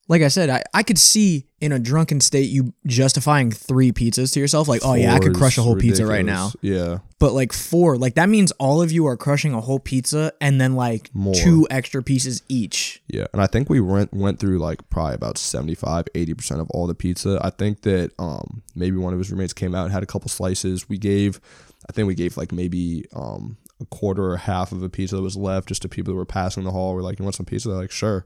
[0.07, 4.33] like I said, I, I could see in a drunken state you justifying three pizzas
[4.33, 6.51] to yourself, like, oh yeah, I could crush a whole pizza right now.
[6.61, 10.31] Yeah, But like four, like that means all of you are crushing a whole pizza
[10.39, 11.33] and then like More.
[11.33, 13.01] two extra pieces each.
[13.07, 16.85] Yeah, and I think we went went through like probably about 75 80% of all
[16.85, 17.39] the pizza.
[17.41, 20.29] I think that um maybe one of his roommates came out and had a couple
[20.29, 20.87] slices.
[20.87, 21.41] We gave
[21.89, 25.21] I think we gave like maybe um a quarter or half of a pizza that
[25.21, 26.93] was left just to people that were passing the hall.
[26.95, 28.25] We're like, "You want some pizza?" They're like, "Sure."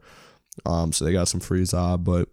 [0.65, 2.29] Um so they got some free zob, but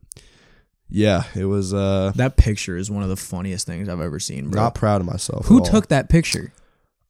[0.88, 4.50] yeah, it was uh That picture is one of the funniest things I've ever seen,
[4.50, 4.62] bro.
[4.62, 5.46] not proud of myself.
[5.46, 6.52] Who took that picture?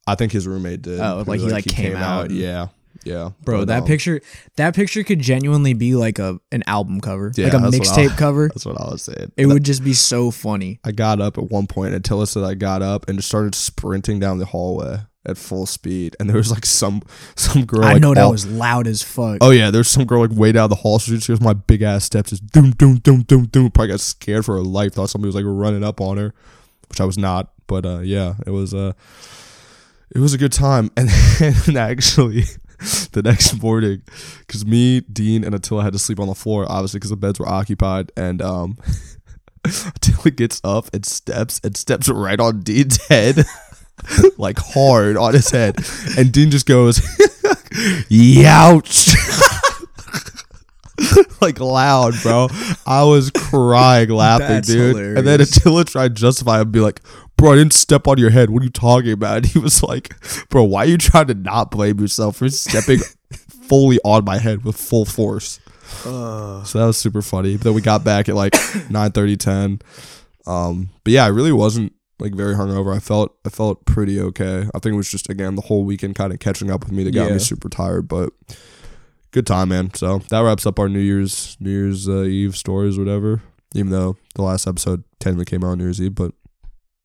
[0.07, 0.99] I think his roommate did.
[0.99, 2.67] Oh, like he, like, came out and- Yeah.
[3.03, 3.29] Yeah.
[3.43, 4.21] Bro, But, that um, picture
[4.55, 7.31] that picture could genuinely be like a an album cover.
[7.35, 8.47] Yeah, like a that's what I- mixtape cover.
[8.53, 9.31] That's what I was saying.
[9.37, 10.79] It would just be so funny.
[10.83, 13.53] I got up at one point and Attila said I got up and just started
[13.53, 16.15] sprinting down the hallway at full speed.
[16.19, 17.01] And there was like some
[17.35, 17.83] some girl.
[17.83, 19.37] I like, know that all- was loud as fuck.
[19.41, 20.99] Oh yeah, there's some girl like way down the hall.
[20.99, 23.71] So she goes my big ass steps, just doom doom doom doom doom.
[23.71, 24.93] Probably got scared for her life.
[24.93, 26.33] Thought somebody was like running up on her,
[26.89, 27.51] which I was not.
[27.67, 28.93] But uh, yeah, it was uh,
[30.15, 30.91] it was a good time.
[30.97, 32.43] And then actually,
[33.11, 34.01] the next morning,
[34.39, 37.39] because me, Dean, and Attila had to sleep on the floor, obviously because the beds
[37.39, 38.77] were occupied, and um.
[39.65, 43.43] Attila gets up and steps and steps right on Dean's head,
[44.37, 45.77] like hard on his head,
[46.17, 46.99] and Dean just goes,
[48.09, 49.15] "Youch!"
[51.41, 52.47] like loud, bro.
[52.85, 55.17] I was crying laughing, That's dude.
[55.17, 55.41] And then.
[55.41, 57.01] Attila tried to justify and be like,
[57.37, 58.49] "Bro, I didn't step on your head.
[58.49, 60.13] What are you talking about?" And he was like,
[60.49, 62.99] "Bro, why are you trying to not blame yourself for stepping
[63.67, 65.59] fully on my head with full force?"
[66.65, 67.57] So that was super funny.
[67.57, 68.53] But then we got back at like
[68.89, 69.81] 9 30, 10.
[70.45, 72.95] Um, but yeah, I really wasn't like very hungover.
[72.95, 74.67] I felt I felt pretty okay.
[74.73, 77.03] I think it was just again the whole weekend kind of catching up with me
[77.03, 77.33] that got Yeah.
[77.33, 78.31] me super tired, but
[79.31, 79.93] good time, man.
[79.93, 83.41] So that wraps up our New Year's New Year's uh, Eve stories, whatever.
[83.75, 86.31] Even though the last episode technically came out on New Year's Eve, but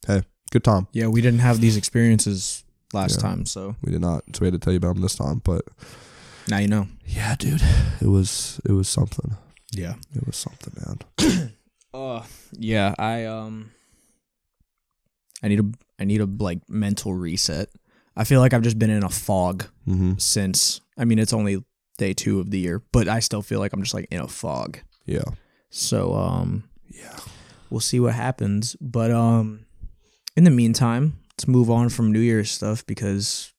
[0.07, 0.87] hey, good time.
[0.93, 3.23] Yeah, we didn't have these experiences last Yeah.
[3.29, 5.41] time, so We did not, so we had to tell you about them this time.
[5.45, 5.63] But
[6.49, 6.87] now you know.
[7.07, 7.63] yeah, dude,
[8.01, 9.37] it was it was something.
[9.73, 9.95] Yeah.
[10.15, 10.73] It was something,
[11.19, 11.53] man.
[11.95, 12.23] Uh
[12.53, 13.73] yeah, I um
[15.43, 15.65] I need a
[15.99, 17.69] I need a like mental reset.
[18.17, 21.65] I feel like I've just been in a fog hmm since I mean it's only
[21.99, 24.29] day 2 of the year, but I still feel like I'm just like in a
[24.29, 24.79] fog.
[25.07, 25.25] Yeah,
[25.71, 27.19] So um yeah.
[27.71, 29.67] we'll see what happens, but um
[30.37, 33.53] in the meantime, let's move on from New Year's stuff because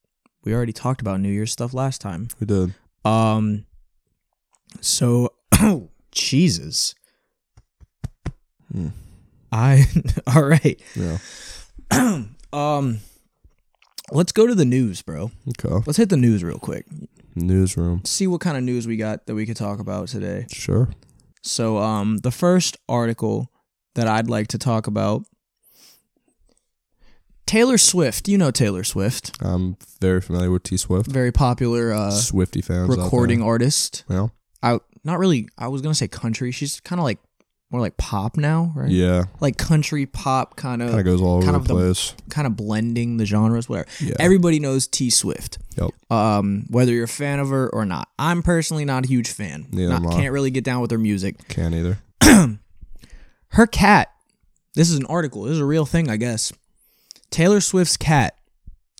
[0.44, 2.28] we already talked about New Year's stuff last time.
[2.40, 2.74] We did.
[3.06, 3.66] Um
[4.82, 6.96] so oh Jesus.
[8.72, 8.90] Hmm.
[9.52, 9.86] I
[10.28, 10.82] all right.
[10.96, 11.18] Yeah.
[12.54, 13.00] um
[14.12, 15.32] let's go to the news, bro.
[15.50, 15.84] Okay.
[15.86, 16.86] Let's hit the news real quick.
[17.36, 18.02] Newsroom.
[18.06, 20.46] See what kind of news we got that we could talk about today.
[20.52, 20.90] Sure.
[21.42, 23.52] So um the first article
[23.96, 25.24] that I'd like to talk about
[27.46, 28.28] Taylor Swift.
[28.28, 29.38] You know Taylor Swift.
[29.42, 31.10] I'm very familiar with T Swift.
[31.10, 32.90] Very popular uh Swifty fans.
[32.90, 34.04] recording artist.
[34.10, 34.28] Yeah.
[34.62, 36.52] I not really I was going to say country.
[36.52, 37.20] She's kind of like
[37.74, 38.90] more like pop now, right?
[38.92, 39.26] Yeah.
[39.42, 42.14] Like country pop kind of Kind of goes all over kind the of the- place.
[42.30, 43.90] kind of blending the genres whatever.
[44.00, 44.14] Yeah.
[44.20, 45.58] everybody knows T Swift.
[45.78, 45.90] Yep.
[46.12, 48.08] Um, whether you're a fan of her or not.
[48.20, 49.66] I'm personally not a huge fan.
[49.72, 51.36] Not- can't really get down with her music.
[51.50, 51.98] Can't either.
[53.50, 54.10] Her cat.
[54.76, 55.44] This is an article.
[55.44, 56.52] This is a real thing, I guess.
[57.30, 58.38] Taylor Swift's cat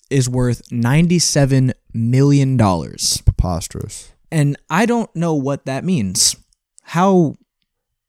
[0.10, 3.22] is worth 97 million dollars.
[3.26, 4.12] Preposterous.
[4.32, 6.36] And I don't know what that means.
[6.84, 7.36] How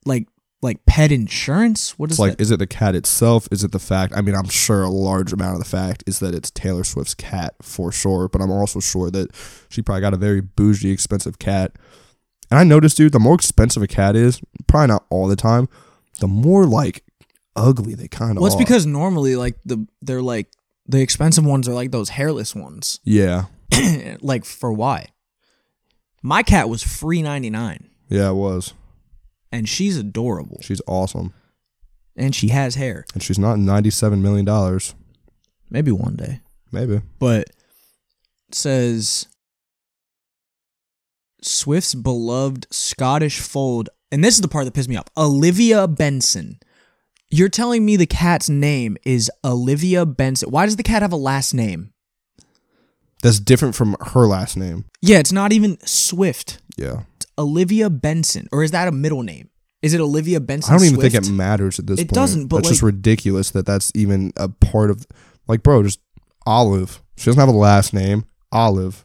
[0.05, 0.27] like
[0.65, 1.97] like pet insurance?
[1.99, 2.41] What is It's like, that?
[2.43, 3.47] is it the cat itself?
[3.53, 4.13] Is it the fact?
[4.17, 7.15] I mean, I'm sure a large amount of the fact is that it's Taylor Swift's
[7.15, 9.31] cat for sure, but I'm also sure that
[9.69, 11.73] she probably got a very bougie, expensive cat.
[12.51, 15.69] And I noticed, dude, the more expensive a cat is, probably not all the time,
[16.21, 17.05] the more like
[17.57, 18.59] ugly they kind of Well, it's are.
[18.59, 20.49] because normally like the they're like
[20.87, 23.01] the expensive ones are like those hairless ones.
[23.05, 23.45] yeah,
[24.21, 25.09] like for why?
[26.23, 28.73] My cat was free ninety nine, Yeah, it was.
[29.55, 31.33] And she's adorable, She's awesome,
[32.17, 33.05] and she has hair.
[33.15, 34.95] and she's not ninety-seven million dollars.
[35.71, 36.41] Maybe one day,
[36.73, 37.01] Maybe.
[37.19, 37.49] but
[38.53, 39.27] says
[41.43, 45.07] Swift's beloved Scottish fold, and this is the part that pissed me off.
[45.17, 46.59] Olivia Benson.
[47.31, 50.51] You're telling me the cat's name is Olivia Benson.
[50.51, 51.93] Why does the cat have a last name?
[53.23, 54.85] That's different from her last name.
[55.01, 56.59] Yeah, it's not even Swift.
[56.77, 57.03] Yeah.
[57.37, 58.49] It's Olivia Benson.
[58.53, 59.51] Or is that a middle name?
[59.83, 60.73] Is it Olivia Benson?
[60.73, 61.13] I don't even Swift?
[61.15, 62.15] think it matters at this It point.
[62.15, 65.07] doesn't, but that's just ridiculous that that's even a part of.
[65.47, 66.01] Like, bro, just
[66.47, 67.03] Olive.
[67.17, 68.25] She doesn't have a last name.
[68.51, 69.05] Olive.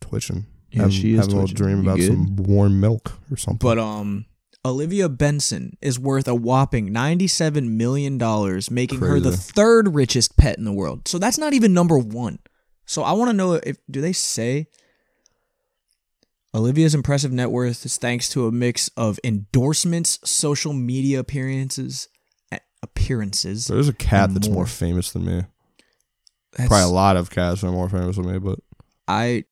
[0.00, 0.46] Twitching.
[0.70, 3.58] Yeah, having, she is having a little dream about some warm milk or something.
[3.66, 4.26] But um,
[4.64, 10.58] Olivia Benson is worth a whopping ninety-seven million dollars, making her the third richest pet
[10.58, 11.08] in the world.
[11.08, 12.38] So that's not even number one.
[12.84, 14.68] So I want to know if do they say
[16.54, 22.08] Olivia's impressive net worth is thanks to a mix of endorsements, social media appearances,
[22.82, 23.66] appearances.
[23.66, 24.54] There's a cat that's more.
[24.56, 25.42] more famous than me.
[26.52, 28.58] That's- Probably a lot of cats are more famous than me, but
[29.06, 29.44] I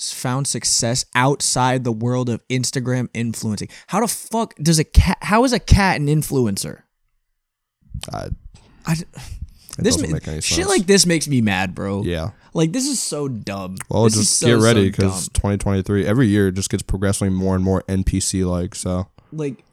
[0.00, 3.68] found success outside the world of Instagram influencing.
[3.86, 5.18] How the fuck does a cat?
[5.22, 6.82] How is a cat an influencer?
[8.12, 8.28] I,
[8.86, 8.96] I,
[9.78, 10.44] this ma- make any sense.
[10.44, 12.02] shit like this makes me mad, bro.
[12.02, 12.30] yeah.
[12.54, 13.76] Like this is so dumb.
[13.88, 15.34] Well, this is just so, get ready because dumb.
[15.34, 18.74] 2023 every year just gets progressively more and more NPC like.
[18.76, 19.64] So like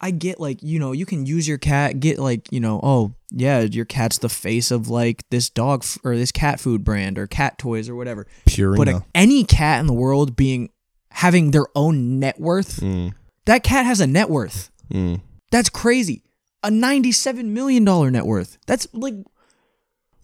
[0.00, 3.14] I get like you know you can use your cat get like you know oh
[3.30, 7.18] yeah your cat's the face of like this dog f- or this cat food brand
[7.18, 8.26] or cat toys or whatever.
[8.46, 8.76] Purina.
[8.76, 10.70] But a, any cat in the world being
[11.10, 13.14] having their own net worth, Mm,
[13.46, 14.70] that cat has a net worth.
[14.92, 15.20] mm.
[15.50, 16.22] That's crazy.
[16.62, 18.58] A ninety-seven million dollar net worth.
[18.66, 19.14] That's like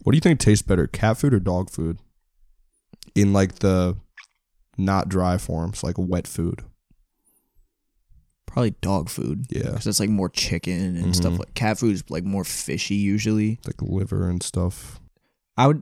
[0.05, 1.97] What do you think tastes better, cat food or dog food?
[3.15, 3.97] In like the
[4.77, 6.61] not dry forms, like wet food.
[8.45, 9.47] probably dog food.
[9.49, 9.63] Yeah.
[9.71, 11.39] because it's like more chicken and stuff Mhm.
[11.39, 13.59] like cat food is like more fishy usually.
[13.65, 15.01] like liver and stuff.
[15.57, 15.81] I would,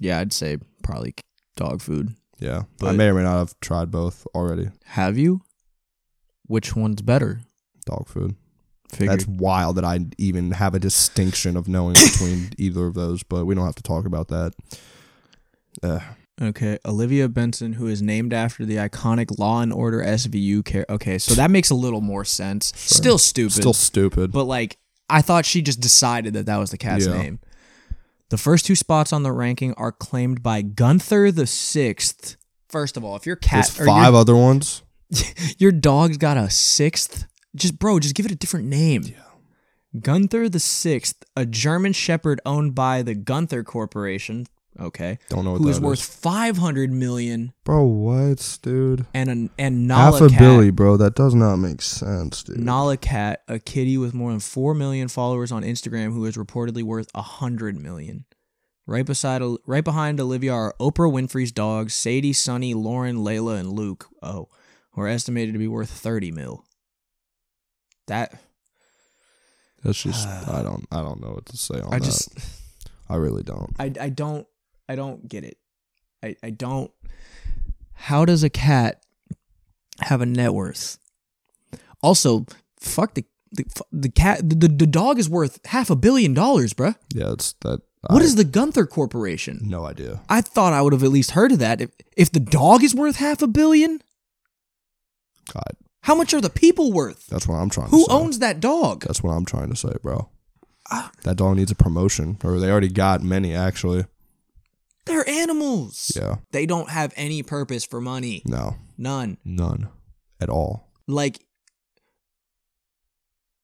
[0.00, 1.14] yeah, I'd say probably
[1.54, 2.16] dog food.
[2.40, 4.70] Yeah, I may or may not have tried both already.
[4.86, 5.42] Have you?
[6.46, 7.42] Which one's better?
[7.86, 8.34] Dog food.
[8.92, 9.10] Figured.
[9.20, 13.46] That's wild that I even have a distinction of knowing between either of those, but
[13.46, 14.52] we don't have to talk about that.
[15.82, 16.00] Uh,
[16.40, 20.84] Okay, Olivia Benson, who is named after the iconic Law and Order SVU care.
[20.88, 22.72] Okay, so that makes a little more sense.
[22.74, 24.32] Still stupid, still stupid.
[24.32, 24.78] but like
[25.10, 27.18] I thought she just decided that that was the cat's Yeah.
[27.18, 27.38] name.
[28.30, 32.36] The first two spots on the ranking are claimed by Gunther the Sixth.
[32.70, 34.82] First of all, if your cat There's five other ones.
[35.58, 37.26] your dog's got a sixth,
[37.56, 39.04] just bro, just give it a different name.
[40.00, 44.46] Gunther the Sixth, a German Shepherd owned by the Gunther Corporation.
[44.80, 49.04] Okay, Don't know what who is worth five hundred million, Bro, what, dude?
[49.12, 50.96] and a, and Nala Half a Cat, billy, bro.
[50.96, 52.56] That does not make sense, dude.
[52.58, 56.82] Nala Cat, a kitty with more than four million followers on Instagram, who is reportedly
[56.82, 58.24] worth a hundred million.
[58.86, 64.06] Right beside, right behind Olivia are Oprah Winfrey's dogs, Sadie, Sunny, Lauren, Layla, and Luke.
[64.22, 64.48] Oh,
[64.92, 66.64] who are estimated to be worth thirty mil.
[68.06, 68.40] That
[69.82, 71.96] That's just I don't I don't know what to say on that.
[71.96, 72.04] I that.
[72.04, 72.38] just
[73.08, 73.74] I really don't.
[73.78, 74.46] I I don't
[74.88, 75.58] I don't get it.
[76.22, 76.90] I I don't.
[77.94, 79.02] How does a cat
[80.00, 80.98] have a net worth?
[82.02, 82.46] Also,
[82.80, 86.74] fuck the the, the cat the, the, the dog is worth half a billion dollars,
[86.74, 86.96] bruh.
[87.14, 87.82] Yeah, it's that.
[88.08, 89.60] What I, is the Gunther Corporation?
[89.62, 90.22] No idea.
[90.28, 91.80] I thought I would have at least heard of that.
[91.80, 94.02] If if the dog is worth half a billion,
[95.52, 97.26] God, how much are the people worth?
[97.26, 97.88] that's what I'm trying.
[97.88, 98.12] Who to say.
[98.14, 99.04] Who owns that dog?
[99.04, 100.28] That's what I'm trying to say, bro.
[100.90, 101.10] Ah.
[101.22, 104.04] That dog needs a promotion, or they already got many actually.
[105.04, 106.12] They're animals.
[106.14, 108.42] Yeah, They don't have any purpose for money.
[108.46, 109.38] no, None.
[109.44, 109.88] none
[110.40, 110.88] at all.
[111.08, 111.44] like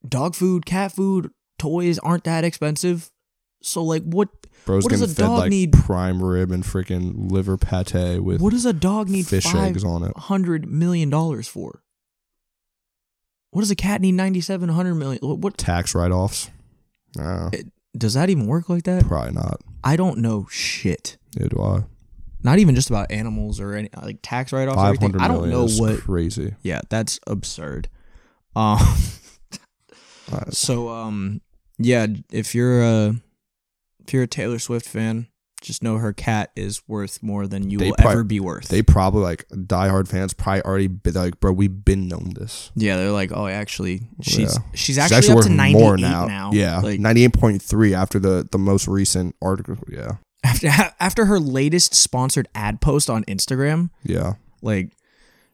[0.06, 3.10] dog food, cat food, toys aren't that expensive.
[3.62, 4.28] So like what
[4.64, 5.72] Bro's What does a fed dog like need?
[5.72, 10.02] prime rib and freaking liver pate with what does a dog need fish eggs on
[10.04, 10.16] it.
[10.16, 11.82] hundred million dollars for?
[13.50, 15.20] What does a cat need ninety seven hundred million?
[15.26, 16.50] What, what Tax write offs.
[17.16, 17.50] Nah,
[17.96, 19.06] does that even work like that?
[19.06, 19.60] probably not.
[19.82, 21.16] I don't know shit.
[21.36, 21.84] Neither do I.
[22.42, 24.76] Not even just about animals or any like tax write offs.
[24.76, 25.10] Five Everything.
[25.12, 26.00] hundred I don't million know is what.
[26.00, 26.54] crazy.
[26.62, 27.88] Yeah, that's absurd.
[28.54, 28.78] Um.
[30.30, 31.40] Uh, So um
[31.78, 33.14] yeah, if you're a
[34.06, 35.26] if you're a Taylor Swift fan,
[35.60, 38.68] just know her cat is worth more than you They will prob- ever be worth.
[38.68, 42.70] They probably like diehard fans probably already be like, bro, we've been known this.
[42.76, 44.62] yeah, they're like, oh, actually, she's Yeah.
[44.74, 46.50] she's actually, up to ninety eight now.
[46.52, 49.76] Yeah, like ninety eight point three after the the most recent article.
[49.88, 50.12] Yeah,
[50.44, 50.68] after
[51.00, 54.34] after her latest sponsored ad post on Instagram, yeah.
[54.62, 54.92] like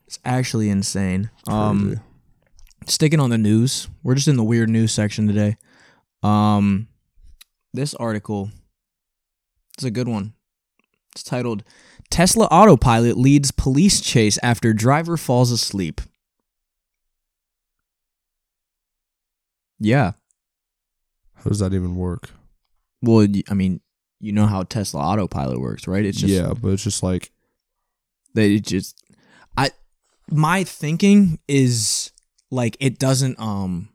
[0.06, 1.30] it's actually insane.
[1.48, 2.00] Um, Crazy.
[2.88, 5.56] sticking on the news, we're just in the weird news section today.
[6.22, 6.88] Um,
[7.72, 8.50] this article
[9.78, 10.34] is a good one.
[11.12, 11.62] It's titled
[12.10, 16.00] "Tesla Autopilot Leads Police Chase After Driver Falls Asleep."
[19.80, 20.12] Yeah,
[21.34, 22.30] How does that even work?
[23.02, 23.80] well, I mean,
[24.20, 26.04] you know how Tesla Autopilot works, right?
[26.04, 27.30] It's just yeah, but it's just like
[28.34, 28.96] they just
[29.56, 29.70] i
[30.30, 32.10] my thinking is
[32.50, 33.90] like it doesn't um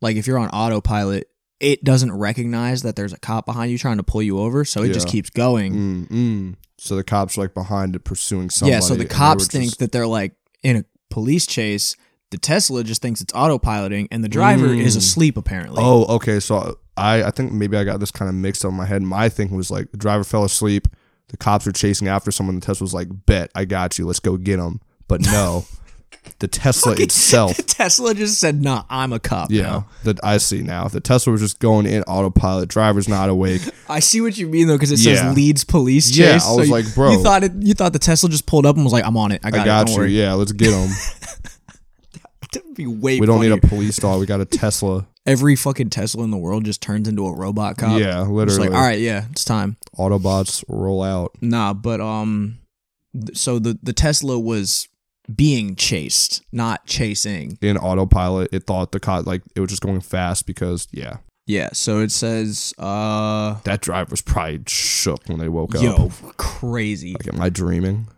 [0.00, 1.28] like if you're on autopilot
[1.60, 4.82] it doesn't recognize that there's a cop behind you trying to pull you over so
[4.82, 6.54] it just keeps going mm, mm.
[6.78, 8.72] so the cops are like behind it pursuing somebody.
[8.74, 11.96] yeah so the cops think just- that they're like in a police chase
[12.30, 14.98] the tesla just thinks it's autopiloting and the driver is Mm.
[14.98, 16.40] asleep apparently Oh, okay.
[16.40, 19.02] So I I think maybe I got this kind of mixed up in my head.
[19.02, 20.88] My thing was like the driver fell asleep.
[21.28, 22.54] The cops were chasing after someone.
[22.58, 24.06] The Tesla was like, "Bet I got you.
[24.06, 25.66] Let's go get him." But no,
[26.38, 27.56] the Tesla itself.
[27.66, 30.86] tesla just said nah i'm a cop Yeah, that I see now.
[30.88, 32.68] The Tesla was just going in autopilot.
[32.68, 33.62] Driver's not awake.
[33.88, 35.16] I see what you mean though, because it Yeah.
[35.22, 36.18] says leads police chase.
[36.18, 37.12] Yeah, I so was you- like, bro.
[37.12, 39.32] you thought it, you thought the Tesla just pulled up and was like, "I'm on
[39.32, 39.40] it.
[39.44, 39.92] I got, I got it.
[39.92, 39.98] You.
[39.98, 40.90] worry." Yeah, let's get him.
[42.52, 43.18] That'd be way.
[43.20, 44.20] we don't need a police dog.
[44.20, 45.06] We got a Tesla.
[45.26, 47.98] Every fucking Tesla in the world just turns into a robot cop.
[47.98, 48.68] Yeah, It's literally.
[48.68, 49.76] like, all right, yeah, it's time.
[49.98, 51.32] Autobots roll out.
[51.40, 52.58] Nah, but um,
[53.34, 54.88] so the the Tesla was
[55.34, 57.58] being chased, not chasing.
[57.60, 61.70] In autopilot, it thought the car like it was just going fast because yeah, Yeah.
[61.72, 65.82] So it says, uh, that driver was probably shook when they woke up.
[65.82, 67.14] yo, crazy.
[67.14, 68.08] Like, am I dreaming?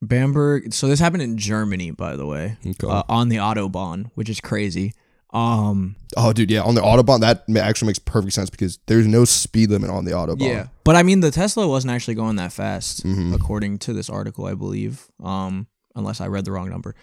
[0.00, 0.72] Bamberg.
[0.72, 2.86] So this happened in Germany, by the way, Okay.
[2.86, 4.94] uh, on the autobahn, which is crazy.
[5.30, 6.62] Um, Oh, dude, yeah.
[6.62, 10.12] On the autobahn, that actually makes perfect sense because there's no speed limit on the
[10.12, 10.40] autobahn.
[10.48, 13.34] Yeah, but I mean, the Tesla wasn't actually going that fast, Mhm.
[13.34, 15.06] according to this article, I believe.
[15.22, 15.66] Um,
[15.98, 16.94] unless I read the wrong number.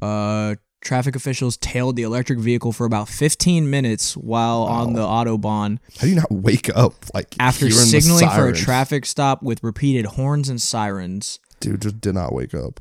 [0.00, 5.78] Uh, traffic officials tailed the electric vehicle for about 15 minutes while on the autobahn
[5.98, 10.06] How do you not wake up like after signaling for a traffic stop with repeated
[10.06, 11.40] horns and sirens.
[11.60, 12.80] Dude, just did not wake up.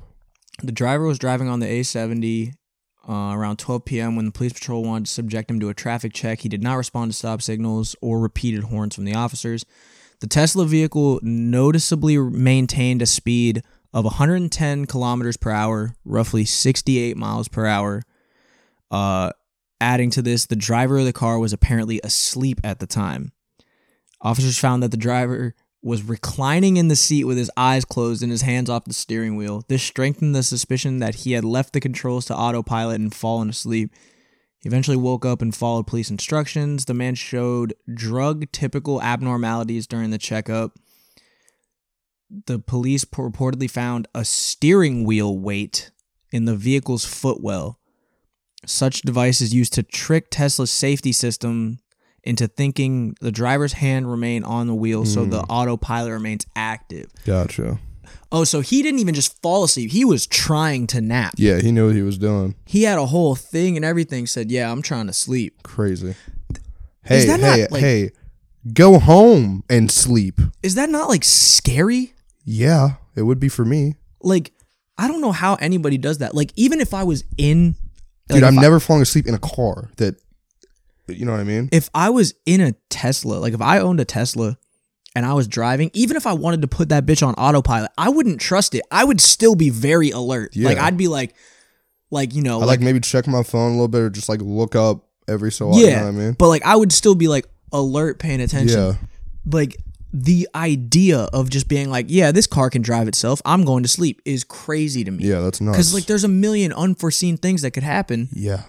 [0.61, 2.53] The driver was driving on the A70
[3.07, 4.15] uh, around 12 p.m.
[4.15, 6.41] when the police patrol wanted to subject him to a traffic check.
[6.41, 9.65] He did not respond to stop signals or repeated horns from the officers.
[10.21, 13.63] The Tesla vehicle noticeably maintained a speed
[13.95, 18.03] of 110 kilometers per hour, roughly 68 miles per hour.
[18.91, 19.31] Uh,
[19.79, 23.31] adding to this, the driver of the car was apparently asleep at the time.
[24.19, 28.31] Officers found that the driver was reclining in the seat with his eyes closed and
[28.31, 29.63] his hands off the steering wheel.
[29.69, 33.93] This strengthened the suspicion that he had left the controls to autopilot and fallen asleep.
[34.59, 36.83] He eventually woke up and followed police instructions.
[36.83, 40.77] The man showed drug typical abnormalities during the checkup.
[42.29, 45.91] The police reportedly found a steering wheel weight
[46.31, 47.79] in the vehicle's footwell.
[48.65, 51.79] Such device is used to trick Tesla's safety system
[52.23, 55.51] into thinking the driver's hand remain on the wheel so the hmm.
[55.51, 57.11] autopilot remains active.
[57.23, 57.79] Gotcha.
[58.31, 59.91] Oh, so he didn't even just fall asleep.
[59.91, 61.35] He was trying to nap.
[61.37, 62.55] Yeah, he knew what he was doing.
[62.65, 66.15] He had a whole thing and everything said, "Yeah, I'm trying to sleep." Crazy.
[67.03, 68.11] Hey, that hey, not, like- hey.
[68.73, 70.41] Go home and sleep.
[70.63, 72.14] Is that not like scary?
[72.45, 73.95] Yeah, it would be for me.
[74.21, 74.53] Like
[74.97, 76.33] I don't know how anybody does that.
[76.33, 77.75] Like even if I was in
[78.27, 80.15] Dude, like, I'm if I- never falling asleep in a car that
[81.07, 81.69] you know what I mean?
[81.71, 84.57] if I was in a Tesla, like if I owned a Tesla
[85.15, 88.09] and I was driving, even if I wanted to put that bitch on autopilot, I
[88.09, 88.81] wouldn't trust it.
[88.89, 90.55] I would still be very alert.
[90.55, 91.35] Like I'd be like
[92.09, 94.41] like you know, I like maybe check my phone a little bit or just like
[94.41, 96.33] look up every so often, yeah, you know what I mean?
[96.33, 98.79] but like I would still be like alert paying attention.
[98.79, 98.93] Yeah.
[99.45, 99.77] Like
[100.17, 103.41] the idea of just being like, yeah, this car can drive itself.
[103.43, 105.25] I'm going to sleep is crazy to me.
[105.25, 105.77] Yeah, that's nuts.
[105.77, 108.29] Cuz like there's a million unforeseen things that could happen.
[108.31, 108.63] Yeah.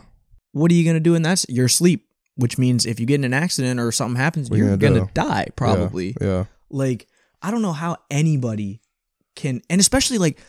[0.50, 1.44] What are you going to do in that?
[1.48, 4.64] You're asleep, which means if you get in an accident or something happens, What you
[4.64, 6.16] you're gonna going to die probably.
[6.20, 6.26] Yeah.
[6.26, 6.44] yeah.
[6.68, 7.07] Like,
[7.40, 8.80] I don't know how anybody
[9.36, 10.40] can, and especially like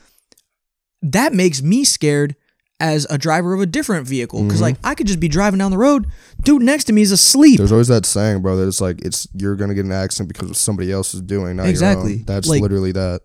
[1.03, 2.35] that makes me scared
[2.79, 4.63] as a driver of a different vehicle because Mm-hmm.
[4.63, 6.05] like I could just be driving down the road,
[6.43, 7.57] dude next to me is asleep.
[7.57, 10.49] There's always that saying, bro, that it's like it's you're gonna get an accident because
[10.49, 12.11] of somebody else is doing, not Exactly.
[12.11, 12.25] Your own.
[12.25, 13.21] That's Like- literally that.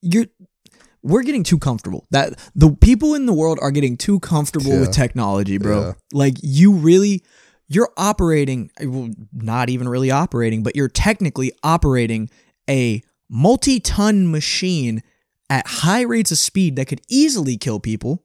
[0.00, 0.26] You're
[1.04, 2.06] we're getting too comfortable.
[2.10, 4.80] That the people in the world are getting too comfortable Yeah.
[4.80, 5.80] with technology, bro.
[5.80, 5.92] Yeah.
[6.12, 7.22] Like you really
[7.68, 12.28] you're operating, well, not even really operating, but you're technically operating
[12.68, 15.02] a multi ton machine
[15.52, 18.24] at high rates of speed that could easily kill people.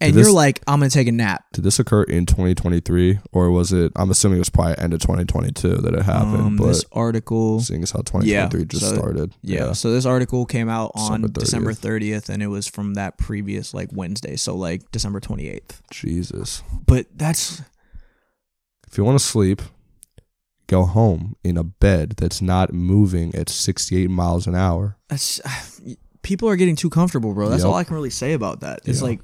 [0.00, 1.44] And this- you're like, I'm going to take a nap.
[1.52, 3.92] Did this occur in 2023 or was it?
[3.96, 6.36] I'm assuming it was probably end of 2022 that it happened.
[6.42, 7.60] Um, but this article.
[7.60, 9.72] seeing as how 2023 just so- started, Yeah.
[9.72, 11.40] So this article came out on December 30th.
[11.40, 14.34] December 30th and it was from that previous like Wednesday.
[14.36, 15.80] So like December 28th.
[15.90, 16.62] Jesus.
[16.86, 17.62] But that's
[18.90, 19.62] If you want to sleep,
[20.66, 24.96] go home in a bed that's not moving at 68 miles an hour.
[25.08, 25.40] that's
[26.22, 27.48] people are getting too comfortable, bro.
[27.48, 27.68] That's Yep.
[27.70, 28.80] all I can really say about that.
[28.84, 29.08] It's Yeah.
[29.08, 29.20] like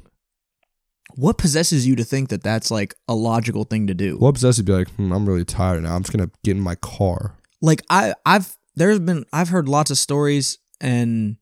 [1.14, 4.18] what possesses you to think that that's like a logical thing to do?
[4.18, 5.94] What possessed you to be like, hmm, I'm really tired now.
[5.96, 7.34] I'm just gonna get in my car.
[7.60, 11.36] like I I've there's been I've heard lots of stories and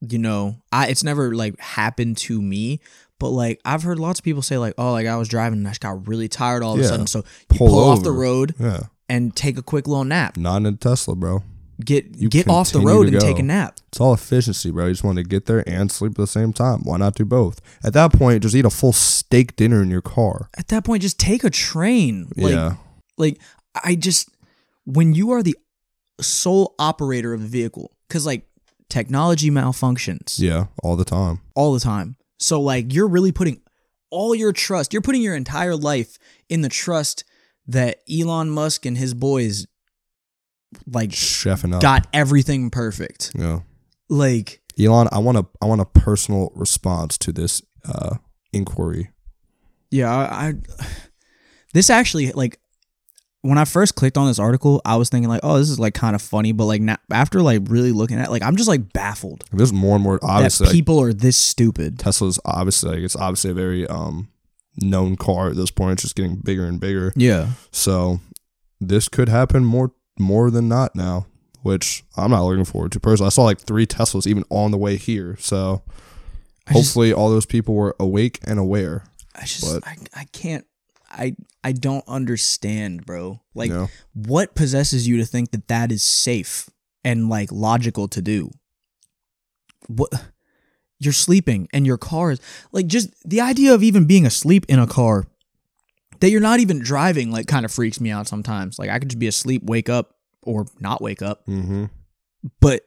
[0.00, 2.80] you know, I it's never like happened to me,
[3.18, 5.66] but like I've heard lots of people say like, "Oh, like I was driving and
[5.68, 6.84] I just got really tired all of Yeah.
[6.86, 7.24] a sudden." So you
[7.58, 10.36] Pull pull, off the road Yeah, and take a quick little nap.
[10.36, 11.42] not in a Tesla, bro.
[11.84, 13.20] Get You get off the road and go.
[13.20, 13.76] take a nap.
[13.88, 14.86] It's all efficiency, bro.
[14.86, 16.80] You just want to get there and sleep at the same time.
[16.84, 17.60] Why not do both?
[17.84, 20.48] At that point, just eat a full steak dinner in your car.
[20.56, 22.30] At that point just take a train.
[22.36, 22.76] Like yeah,
[23.18, 23.40] like
[23.84, 24.30] I just
[24.84, 25.56] when you are the
[26.20, 28.46] sole operator of the vehicle cuz like
[28.88, 30.38] technology malfunctions.
[30.40, 31.40] yeah, all the time.
[31.54, 32.16] all the time.
[32.38, 33.60] So like you're really putting
[34.10, 36.18] all your trust, you're putting your entire life
[36.48, 37.24] in the trust
[37.66, 39.66] that Elon Musk and his boys
[40.86, 41.80] like Chefing up.
[41.82, 43.32] got everything perfect.
[43.38, 43.60] Yeah,
[44.08, 48.16] Like Elon, I want a I want a personal response to this uh,
[48.52, 49.10] inquiry.
[49.90, 50.54] yeah, I, I
[51.72, 52.58] this actually like
[53.42, 55.94] when I first clicked on this article, I was thinking like, oh, this is like
[55.94, 58.68] kind of funny, but like now, after like really looking at, it, like, I'm just
[58.68, 60.64] like baffled There's more and more obviously.
[60.64, 61.98] that like, people are this stupid.
[61.98, 64.28] Tesla's obviously like, it's obviously a very um
[64.82, 65.92] known car at this point.
[65.92, 67.12] It's just getting bigger and bigger.
[67.14, 68.20] Yeah, So
[68.80, 71.26] this could happen more more than not now,
[71.62, 73.26] which I'm not looking forward to personally.
[73.26, 75.36] I saw like three Teslas even on the way here.
[75.38, 75.82] So
[76.66, 79.04] I just- hopefully all those people were awake and aware.
[79.34, 80.64] I just I, I can't
[81.10, 83.40] I I don't understand, bro.
[83.54, 83.88] Like know?
[84.14, 86.70] what possesses you to think that that is safe
[87.04, 88.50] and like logical to do?
[89.88, 90.10] What
[90.98, 92.40] you're sleeping and your car is
[92.72, 95.26] like just the idea of even being asleep in a car
[96.20, 98.78] that you're not even driving like kind of freaks me out sometimes.
[98.78, 101.86] Like I could just be asleep, wake up or not wake up, Mm-hmm.
[102.60, 102.82] but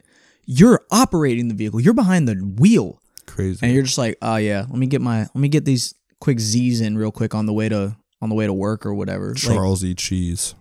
[0.46, 1.80] you're operating the vehicle.
[1.80, 3.60] You're behind the wheel Crazy.
[3.66, 6.40] and you're just like, "Oh yeah, let me get my let me get these quick
[6.40, 9.30] Z's in real quick on the way to on the way to work or whatever."
[9.30, 9.94] Like, Charles E.
[9.94, 10.56] Cheese.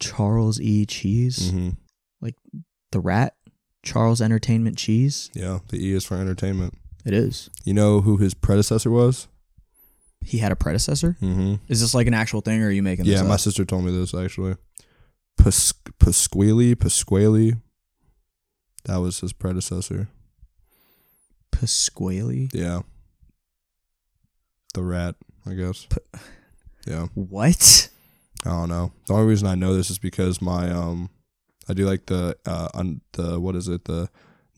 [0.00, 0.86] Charles E.
[0.86, 1.70] Cheese, Mm-hmm.
[2.92, 3.34] the rat,
[3.82, 5.28] Charles Entertainment Cheese.
[5.34, 6.74] Yeah, the E is for entertainment.
[7.04, 7.50] It is.
[7.64, 9.28] You know who his predecessor was?
[10.20, 11.16] He had a predecessor.
[11.22, 11.54] Mm-hmm.
[11.68, 13.40] Is this like an actual thing, or are you making this Yeah, my up?
[13.40, 14.56] sister told me this actually.
[15.38, 17.54] Pas- Pasquale, Pasquale.
[18.84, 20.08] That was his predecessor.
[21.52, 22.48] Pasquale.
[22.52, 22.80] Yeah.
[24.74, 25.14] The rat,
[25.46, 25.86] I guess.
[26.86, 27.06] yeah.
[27.14, 27.88] What?
[28.44, 28.92] I don't know.
[29.06, 31.10] The only reason I know this is because my um
[31.68, 34.08] I do like the uh on the what is it, the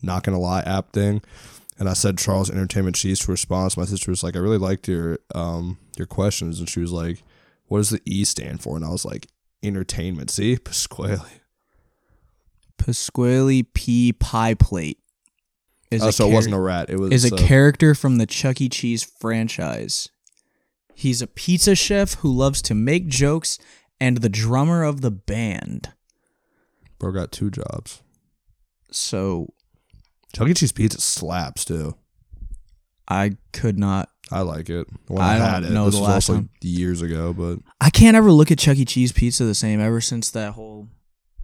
[0.01, 1.21] not gonna lie app thing.
[1.81, 3.75] And I said Charles Entertainment Cheese to response.
[3.75, 7.23] My sister was like, I really liked your um your questions and she was like,
[7.69, 8.75] What does the E stand for?
[8.75, 9.25] And I was like,
[9.63, 10.29] Entertainment.
[10.29, 10.57] See?
[10.63, 11.41] Pasquale.
[12.77, 14.13] Pasquale P.
[14.13, 14.99] Pie Plate.
[15.89, 16.91] Is Oh, a so it wasn't a rat.
[16.91, 18.69] It was is a uh, character from the Chuck E.
[18.69, 20.07] Cheese franchise.
[20.93, 23.57] He's a pizza chef who loves to make jokes
[23.99, 25.93] and the drummer of the band.
[26.99, 28.03] bro got two jobs.
[28.91, 29.47] So
[30.33, 30.53] Chuck E.
[30.53, 31.95] Cheese pizza slaps too.
[33.07, 34.09] I could not.
[34.31, 34.87] I like it.
[35.07, 35.71] When I I, don't had it.
[35.71, 36.49] know this the was last also time.
[36.61, 38.85] years ago, but I can't ever look at Chuck E.
[38.85, 40.87] Cheese pizza the same ever since that whole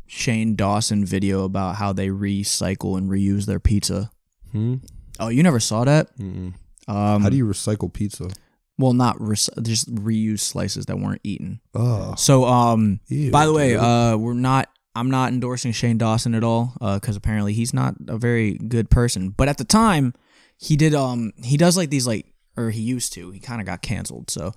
[0.05, 4.09] Shane Dawson video about how they recycle and reuse their pizza.
[4.51, 4.75] hmm?
[5.19, 6.09] Oh, you never saw that?
[6.19, 6.53] Um,
[6.88, 8.29] how do you recycle pizza?
[8.77, 11.59] Well, not rec- just reuse slices that weren't eaten.
[11.73, 13.79] Oh, So, um, Ew, by the way, dude.
[13.79, 14.69] uh, we're not.
[14.97, 19.29] I'm not endorsing Shane Dawson at all, because apparently he's not a very good person.
[19.29, 20.13] But at the time,
[20.57, 20.93] he did.
[20.93, 22.25] Um, he does like these like,
[22.55, 23.31] or he used to.
[23.31, 24.29] He kind of got canceled.
[24.31, 24.53] So,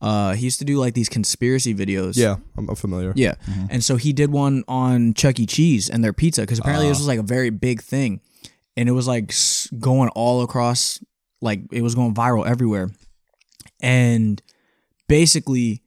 [0.00, 2.16] uh, he used to do like these conspiracy videos.
[2.16, 3.12] yeah, I'm, I'm familiar.
[3.16, 3.34] Yeah.
[3.68, 5.46] And so he did one on Chuck E.
[5.46, 8.20] Cheese and their pizza because apparently this was like a very big thing.
[8.76, 9.34] And it was like
[9.78, 11.00] going all across,
[11.42, 12.88] like it was going viral everywhere.
[13.82, 14.40] And
[15.08, 15.82] basically,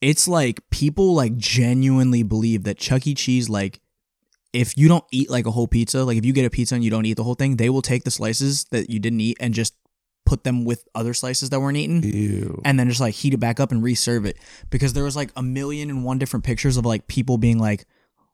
[0.00, 3.14] it's like people like genuinely believe that Chuck E.
[3.14, 3.80] Cheese, like,
[4.52, 6.84] if you don't eat like a whole pizza, like if you get a pizza and
[6.84, 9.36] you don't eat the whole thing, they will take the slices that you didn't eat
[9.40, 9.74] and just
[10.24, 12.60] put them with other slices that weren't eaten Ew.
[12.64, 14.36] and then just like heat it back up and reserve it
[14.68, 17.86] because there was like a million and one different pictures of like people being like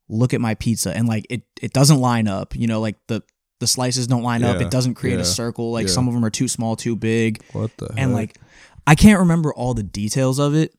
[0.08, 3.22] look at my pizza and like it it doesn't line up you know like the
[3.60, 5.92] the slices don't line up it doesn't create yeah, a circle like yeah.
[5.92, 7.98] some of them are too small too big What the heck?
[7.98, 8.40] and like
[8.86, 10.74] I can't remember all the details of it,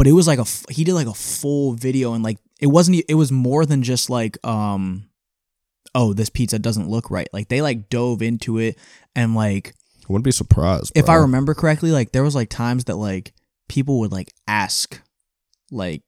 [0.00, 3.04] but it was like a he did like a full video and like it wasn't
[3.06, 5.10] it was more than just like um
[5.94, 7.28] oh this pizza doesn't look right.
[7.34, 8.78] Like they like dove into it
[9.14, 10.92] and like I wouldn't be surprised.
[10.94, 13.34] if I remember correctly like there was like times that like
[13.68, 15.02] people would like ask
[15.70, 16.00] like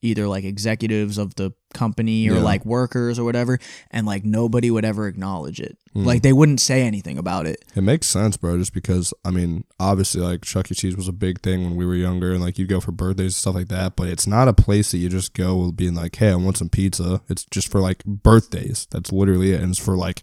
[0.00, 2.40] either like executives of the company or Yeah.
[2.42, 3.58] like workers or whatever
[3.90, 5.76] and like nobody would ever acknowledge it.
[5.92, 6.04] Hmm.
[6.04, 7.64] Like they wouldn't say anything about it.
[7.74, 10.74] It makes sense, bro, just because I mean, obviously like Chuck E.
[10.74, 13.26] Cheese was a big thing when we were younger and like you'd go for birthdays
[13.26, 16.14] and stuff like that, but it's not a place that you just go being like,
[16.16, 17.20] Hey, I want some pizza.
[17.28, 18.86] It's just for like birthdays.
[18.90, 19.60] That's literally it.
[19.60, 20.22] And it's for like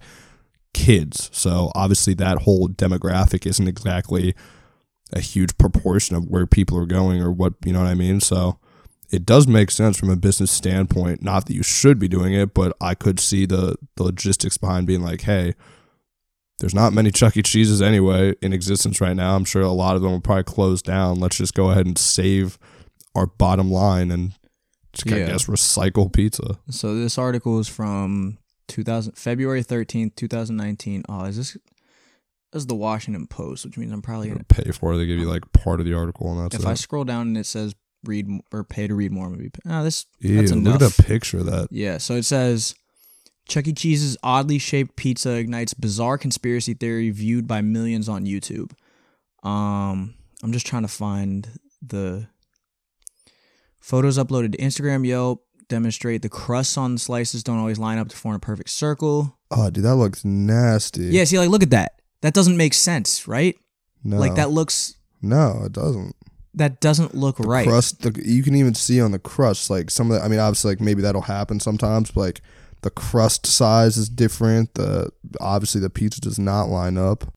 [0.74, 1.30] kids.
[1.34, 4.36] So obviously that whole demographic isn't exactly
[5.14, 8.20] a huge proportion of where people are going or what you know what I mean?
[8.20, 8.60] So
[9.12, 11.22] it does make sense from a business standpoint.
[11.22, 14.88] Not that you should be doing it, but I could see the, the logistics behind
[14.88, 15.54] being like, hey,
[16.60, 17.42] there's not many Chuck E.
[17.42, 19.36] Cheese's anyway in existence right now.
[19.36, 21.20] I'm sure a lot of them will probably close down.
[21.20, 22.58] Let's just go ahead and save
[23.14, 24.34] our bottom line and
[24.94, 26.58] just, I guess recycle pizza.
[26.70, 28.38] So this article is from
[28.68, 31.04] 2000 February 13th, 2019.
[31.10, 31.58] Oh, is this
[32.54, 34.98] this is the Washington Post, which means I'm probably gonna pay for it.
[34.98, 36.68] They give you like part of the article and that's if it.
[36.68, 37.76] I scroll down and it says
[38.08, 39.52] read or pay to read more, movie.
[39.68, 40.82] Oh, this Ew, that's look enough.
[40.82, 41.68] at that picture of that.
[41.72, 42.76] Yeah, so it says
[43.48, 43.74] Chuck E.
[43.74, 48.72] Cheese's oddly shaped pizza ignites bizarre conspiracy theory viewed by millions on YouTube.
[49.44, 51.48] Um, I'm just trying to find
[51.82, 52.28] the
[53.80, 58.08] photos uploaded to Instagram, Yelp demonstrate the crusts on the slices don't always line up
[58.10, 59.38] to form a perfect circle.
[59.52, 61.06] Oh, dude, that looks nasty.
[61.06, 61.94] Yeah, see, like, look at that.
[62.22, 63.58] That doesn't make sense, right?
[64.04, 64.18] No.
[64.18, 66.16] Like, that looks, No, it doesn't.
[66.56, 67.68] That doesn't look The right.
[67.68, 70.40] crust, the, you can even see on the crust, like some of the, I mean,
[70.40, 72.42] obviously, like maybe that'll happen sometimes, but like
[72.82, 74.74] the crust size is different.
[74.76, 77.34] The Obviously, the pizza does not line up.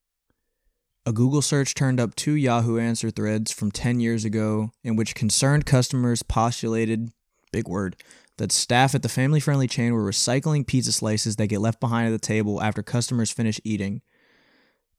[1.07, 5.15] A Google search turned up two Yahoo answer threads from 10 years ago in which
[5.15, 7.11] concerned customers postulated,
[7.51, 7.97] big word,
[8.37, 12.09] that staff at the family friendly chain were recycling pizza slices that get left behind
[12.09, 14.03] at the table after customers finish eating.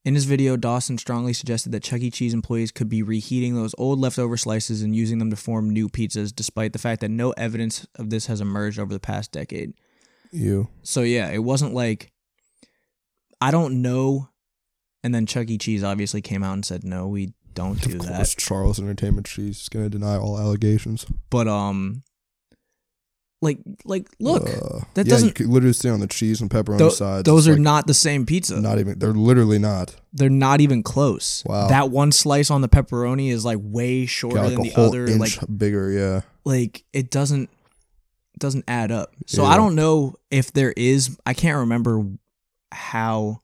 [0.04, 2.10] In his video, Dawson strongly suggested that Chuck E.
[2.10, 5.90] Cheese employees could be reheating those old leftover slices and using them to form new
[5.90, 9.74] pizzas, despite the fact that no evidence of this has emerged over the past decade.
[10.32, 10.68] You.
[10.82, 12.12] So yeah, it wasn't like
[13.40, 14.28] I don't know.
[15.02, 15.58] And then Chuck E.
[15.58, 19.26] Cheese obviously came out and said, "No, we don't do Of that." course, Charles Entertainment
[19.26, 21.04] Cheese is going to deny all allegations.
[21.30, 22.04] But um,
[23.42, 26.50] like like look, Uh, that yeah, doesn't- You could literally see on the cheese and
[26.50, 27.24] pepperoni tho- sides.
[27.24, 28.60] those are like not the same pizza.
[28.60, 28.98] Not even.
[28.98, 29.96] They're literally not.
[30.12, 31.42] They're not even close.
[31.46, 31.68] Wow.
[31.68, 35.06] That one slice on the pepperoni is like way shorter Got like than the other.
[35.16, 35.90] Like bigger.
[35.90, 36.20] Yeah.
[36.44, 37.48] like it doesn't
[38.38, 39.12] doesn't add up.
[39.26, 39.48] So Yeah.
[39.50, 42.04] I don't know if there is I can't remember
[42.72, 43.40] how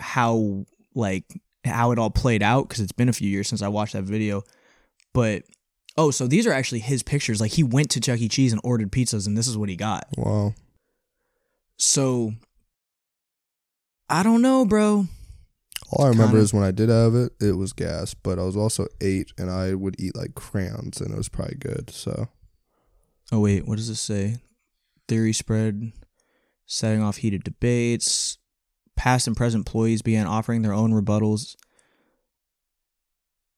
[0.00, 0.64] how
[0.94, 1.24] like
[1.64, 4.04] how it all played out cuz it's been a few years since I watched that
[4.04, 4.42] video.
[5.12, 5.44] But
[5.98, 7.40] oh, so these are actually his pictures.
[7.40, 8.28] Like he went to Chuck E.
[8.28, 10.06] Cheese and ordered pizzas and this is what he got.
[10.16, 10.54] Wow.
[11.78, 12.32] So
[14.08, 15.06] I don't know, bro.
[15.90, 18.42] All I remember kinda- is when I did have it, it was gas, but I
[18.42, 21.90] was also eight and I would eat like crayons and it was probably good.
[21.90, 22.28] So
[23.32, 24.36] Oh wait, what does it say?
[25.08, 25.92] Theory spread,
[26.66, 28.38] setting off heated debates.
[28.96, 31.54] Past and present employees began offering their own rebuttals.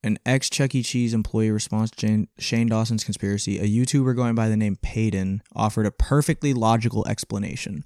[0.05, 0.83] An ex Chuck E.
[0.83, 3.59] Cheese employee responds to Jane, Shane Dawson's conspiracy.
[3.59, 7.85] A YouTuber going by the name Payton offered a perfectly logical explanation.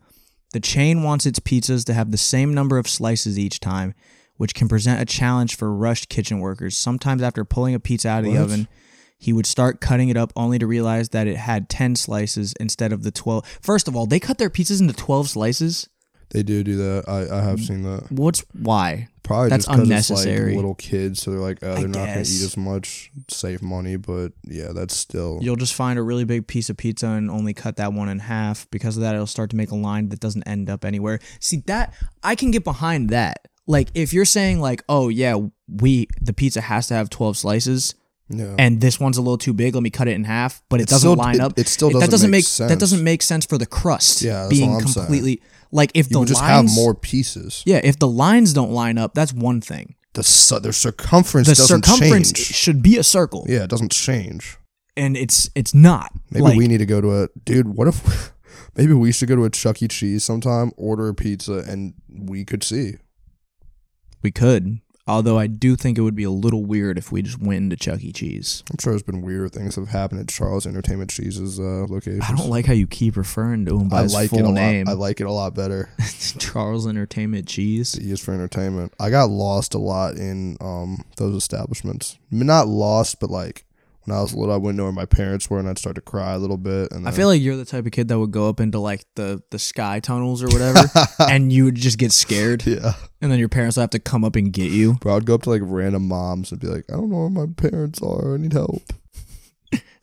[0.53, 3.95] The chain wants its pizzas to have the same number of slices each time,
[4.37, 6.77] which can present a challenge for rushed kitchen workers.
[6.77, 8.69] Sometimes, after pulling a pizza out of the oven,
[9.19, 12.93] he would start cutting it up only to realize that it had 10 slices instead
[12.93, 13.47] of the 12.
[13.63, 15.89] First of all, they cut their pizzas into 12 slices.
[16.33, 17.05] They do do that.
[17.07, 17.67] I, I have mm.
[17.67, 18.11] seen that.
[18.11, 19.09] What's why?
[19.23, 20.35] Probably That's just 'cause unnecessary.
[20.35, 22.43] It's like little kids, so they're like, oh, I they're not going to guess.
[22.43, 23.97] eat as much, save money.
[23.97, 25.39] But yeah, that's still.
[25.43, 28.19] You'll just find a really big piece of pizza and only cut that one in
[28.19, 28.69] half.
[28.71, 31.21] Because of that, it'll start to make a line that doesn't end up anywhere.
[31.39, 33.47] See, that, I can get behind that.
[33.67, 37.95] Like, if you're saying, like, oh, yeah, we, the pizza has to have 12 slices.
[38.29, 38.55] Yeah.
[38.59, 39.75] and this one's a little too big.
[39.75, 41.59] Let me cut it in half, but it, doesn't still- line it- up.
[41.59, 42.69] it still that doesn't That doesn't make sense.
[42.71, 45.07] that doesn't make sense for the crust Yeah, being I'm saying.
[45.07, 47.63] completely like if you the would just lines have more pieces.
[47.67, 49.95] yeah if the lines don't line up that's one thing.
[50.15, 52.47] The su- their circumference The circumference change.
[52.47, 54.59] should be a circle, Yeah, it doesn't change.
[54.97, 56.13] and it's it's not.
[56.31, 57.69] Maybe Like, we need to go to a dude.
[57.69, 58.33] What if
[58.77, 59.89] maybe we should go to a Chuck E.
[59.89, 62.97] Cheese sometime, order a pizza, and we could see.
[64.23, 64.81] We could.
[65.07, 67.77] Although I do think it would be a little weird if we just went into
[67.77, 68.13] Chuck E.
[68.13, 68.63] Cheese.
[68.71, 72.23] I'm sure there's been weird things that have happened at Charles Entertainment Cheese's uh, locations.
[72.23, 74.45] I don't like how you keep referring to him by I his like full it
[74.47, 74.87] a name.
[74.87, 74.93] lot.
[74.93, 75.91] I like it a lot better.
[76.39, 77.95] Charles Entertainment Cheese.
[77.95, 78.95] He is for entertainment.
[79.01, 82.17] I got lost a lot in um those establishments.
[82.31, 83.65] I mean, not lost, but like
[84.05, 86.01] when I was little, I wouldn't know where my parents were, and I'd start to
[86.01, 86.91] cry a little bit.
[86.93, 88.79] And I then- feel like you're the type of kid that would go up into
[88.79, 90.81] like the the sky tunnels or whatever,
[91.21, 94.25] and you would just get scared, yeah, and then your parents would have to come
[94.25, 94.95] up and get you.
[94.95, 97.31] bro, I'd go up to like random moms and be like, I don't know where
[97.31, 98.35] my parents are.
[98.35, 98.83] I need help.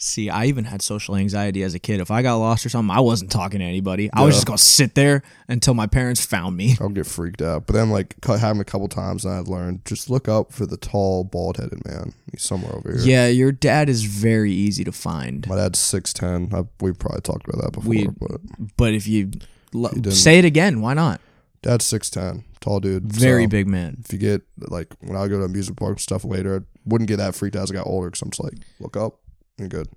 [0.02, 2.00] See, I even had social anxiety as a kid.
[2.00, 4.10] If I got lost or something, I wasn't talking to anybody.
[4.14, 4.38] I was Yeah.
[4.38, 6.78] just gonna sit there until my parents found me.
[6.80, 7.68] I'll get freaked out.
[7.68, 10.66] But then like cut happened a couple times, and I'd learned just look up for
[10.66, 12.14] the tall, bald headed man.
[12.32, 13.02] He's somewhere over here.
[13.02, 15.46] Yeah, your dad is very easy to find.
[15.50, 16.50] My dad's six ten.
[16.80, 18.40] We probably talked about that before, We- but
[18.78, 19.32] But if you
[19.74, 20.14] lo- didn't.
[20.14, 21.20] say it again, why not?
[21.62, 23.12] dad's six ten, tall dude.
[23.12, 23.98] Very So- big man.
[24.06, 27.10] if you get like when I go to amusement park and stuff later, I wouldn't
[27.10, 29.19] get that freaked out as I got older because I'm just like, look up,
[29.60, 29.88] you're good.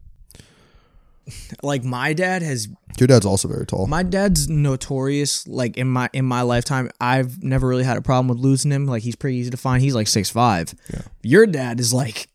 [1.62, 2.66] Like my dad has
[2.98, 3.86] Your dad's also very tall.
[3.86, 8.26] my dad's notorious like in my in my lifetime i've never really had a problem
[8.26, 11.02] with losing him like he's pretty easy to find he's like six five Yeah.
[11.22, 12.26] your dad is like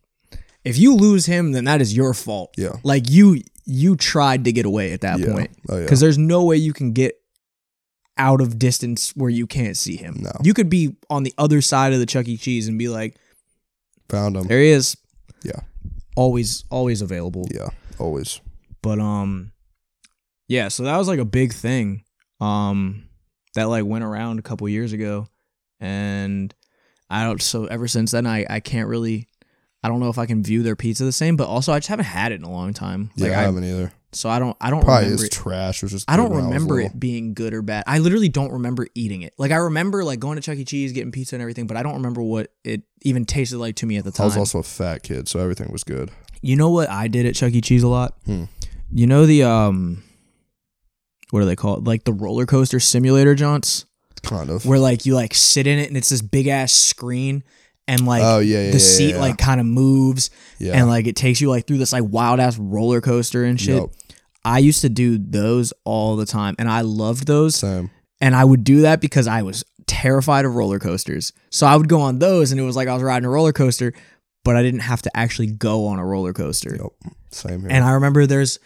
[0.64, 2.78] if you lose him then that is your fault Yeah.
[2.84, 5.34] like you you tried to get away at that Yeah.
[5.34, 5.84] point Oh, yeah.
[5.84, 7.22] because there's no way you can get
[8.18, 10.32] out of distance where you can't see him No.
[10.44, 13.18] you could be on the other side of the chuck e cheese and be like
[14.08, 14.48] Found him.
[14.48, 14.96] there he is.
[16.18, 17.70] Always always available Yeah.
[18.00, 18.42] Always.
[18.82, 19.52] but um
[20.50, 22.04] yeah, so that was like a big thing.
[22.42, 23.04] Um
[23.56, 25.28] that like went around a couple years ago.
[25.80, 26.54] And
[27.10, 29.28] I don't so ever since then I I can't really
[29.84, 31.88] I don't know if I can view their pizza the same, but also I just
[31.90, 33.12] haven't had it in a long time.
[33.16, 33.94] Yeah, Like I I, haven't either.
[34.18, 35.32] So I don't I don't Probably remember is it.
[35.32, 35.78] trash.
[35.78, 37.84] It was just I don't good when was remember it being good or bad.
[37.88, 39.34] I literally don't remember eating it.
[39.38, 40.66] Like I remember like going to Chuck E.
[40.66, 43.86] Cheese, getting pizza and everything, but I don't remember what it even tasted like to
[43.86, 44.26] me at the time.
[44.26, 46.12] I was also a fat kid, so everything was good.
[46.42, 47.62] You know what I did at Chuck E.
[47.62, 48.16] Cheese a lot?
[48.26, 48.46] Hmm.
[48.92, 50.04] You know the um
[51.32, 51.86] what do they called?
[51.88, 53.86] Like the roller coaster simulator jaunts?
[54.24, 54.66] Kind of.
[54.66, 57.44] Where like you like sit in it and it's this big ass screen
[57.88, 59.20] and like Oh, yeah, yeah, the yeah, seat yeah.
[59.20, 62.58] like kind of moves and like it takes you like through this like wild ass
[62.58, 63.76] roller coaster and shit.
[63.76, 63.90] Yup.
[64.48, 67.92] I used to do those all the time and I loved those Same.
[68.22, 71.34] and I would do that because I was terrified of roller coasters.
[71.50, 73.54] So I would go on those and it was like I was riding a roller
[73.54, 73.94] coaster,
[74.44, 76.76] but I didn't have to actually go on a roller coaster.
[76.80, 77.14] Yep.
[77.32, 77.70] Same here.
[77.72, 78.60] And I remember there's,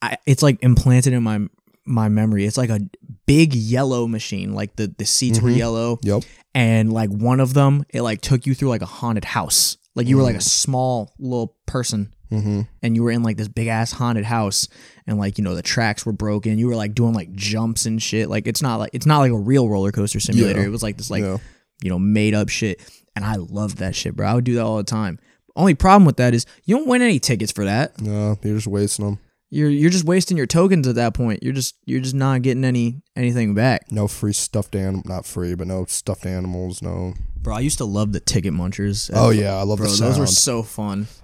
[0.00, 1.40] I, it's like implanted in my
[1.86, 2.46] my memory.
[2.46, 2.80] It's like a
[3.26, 5.56] big yellow machine, like the the seats were Mhm.
[5.58, 6.22] yellow, yep.
[6.54, 9.76] and like one of them, it like took you through like a haunted house.
[9.94, 12.62] Like you were like a small little person, Mm-hmm.
[12.82, 14.66] and you were in like this big ass haunted house,
[15.06, 16.58] and like you know the tracks were broken.
[16.58, 18.28] You were like doing like jumps and shit.
[18.28, 20.60] Like it's not like it's not like a real roller coaster simulator.
[20.60, 20.66] Yeah.
[20.66, 21.36] It was like this like yeah.
[21.82, 22.80] you know made up shit,
[23.14, 24.26] and I loved that shit, bro.
[24.26, 25.18] I would do that all the time.
[25.54, 28.00] Only problem with that is you don't win any tickets for that.
[28.00, 29.18] No, you're just wasting them.
[29.54, 31.44] You're you're just wasting your tokens at that point.
[31.44, 33.92] You're just you're just not getting any anything back.
[33.92, 35.02] No free stuffed animal.
[35.04, 36.82] Not free, but no stuffed animals.
[36.82, 37.14] No.
[37.36, 39.10] Bro, I used to love the ticket munchers.
[39.14, 40.10] Oh yeah, I love Bro, the sound.
[40.10, 41.06] those were so fun.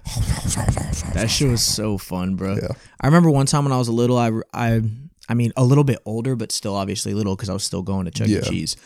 [1.13, 2.55] That shit was so fun, bro.
[2.55, 2.69] Yeah.
[3.01, 4.81] I remember one time when I was a little, I, I,
[5.27, 8.05] I mean, a little bit older, but still obviously little because I was still going
[8.05, 8.39] to Chuck E.
[8.41, 8.77] Cheese.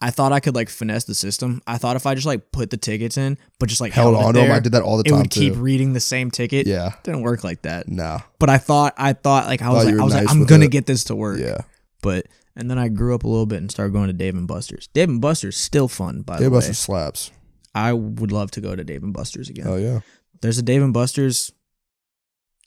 [0.00, 1.62] I thought I could like finesse the system.
[1.66, 4.26] I thought if I just like put the tickets in, but just like Held held,
[4.26, 4.48] on to to 'em.
[4.48, 6.66] there, I did that all the it time, would keep reading the same ticket.
[6.66, 6.92] Yeah.
[7.04, 7.88] didn't work like that.
[7.88, 8.20] Nah.
[8.38, 10.70] But I thought, I thought like I was like, I was like, I'm gonna it.
[10.72, 11.38] get this to work.
[11.40, 11.58] Yeah.
[12.02, 12.26] But
[12.56, 14.88] and then I grew up a little bit and started going to Dave and Buster's.
[14.88, 16.56] Dave and Buster's still fun, by Dave the way.
[16.58, 17.30] Buster slaps.
[17.74, 19.66] I would love to go to Dave and Buster's again.
[19.66, 20.00] Oh yeah.
[20.42, 21.50] There's a Dave and Buster's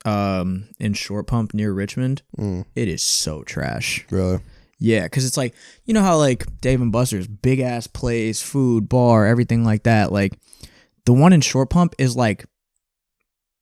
[0.05, 2.21] um in Short Pump near Richmond.
[2.37, 4.05] Mm, It is so trash.
[4.09, 4.39] really.
[4.79, 5.55] Yeah, because it's like
[5.85, 10.11] you know how like Dave and Buster's big ass place, food, bar, everything like that.
[10.11, 10.33] Like
[11.05, 12.45] the one in Short Pump is like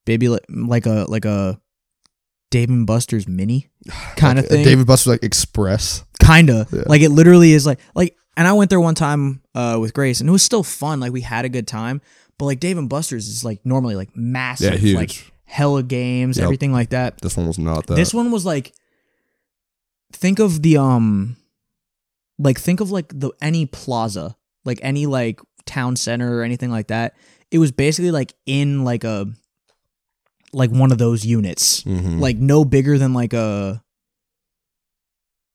[0.06, 1.60] baby li- like a like a
[2.52, 3.70] Dave and Buster's mini
[4.16, 4.64] kind of Like, thing.
[4.66, 6.04] David Buster's like Express.
[6.22, 6.68] Kinda.
[6.72, 6.84] Yeah.
[6.88, 10.20] Like it literally is like like and I went there one time uh with Grace
[10.20, 11.00] and it was still fun.
[11.00, 12.02] Like we had a good time.
[12.38, 14.96] But like Dave and Buster's is like normally like massive, Yeah, huge.
[14.96, 16.44] like hella games, Yep.
[16.44, 17.22] everything like that.
[17.22, 17.96] This one was not that.
[17.96, 18.74] This one was like
[20.16, 21.38] think of the um
[22.40, 26.88] like think of like the any plaza, like any like town center or anything like
[26.88, 27.16] that.
[27.52, 29.28] It was basically like in like a
[30.54, 31.84] like one of those units.
[31.84, 32.20] Mhm.
[32.20, 33.84] Like no bigger than like a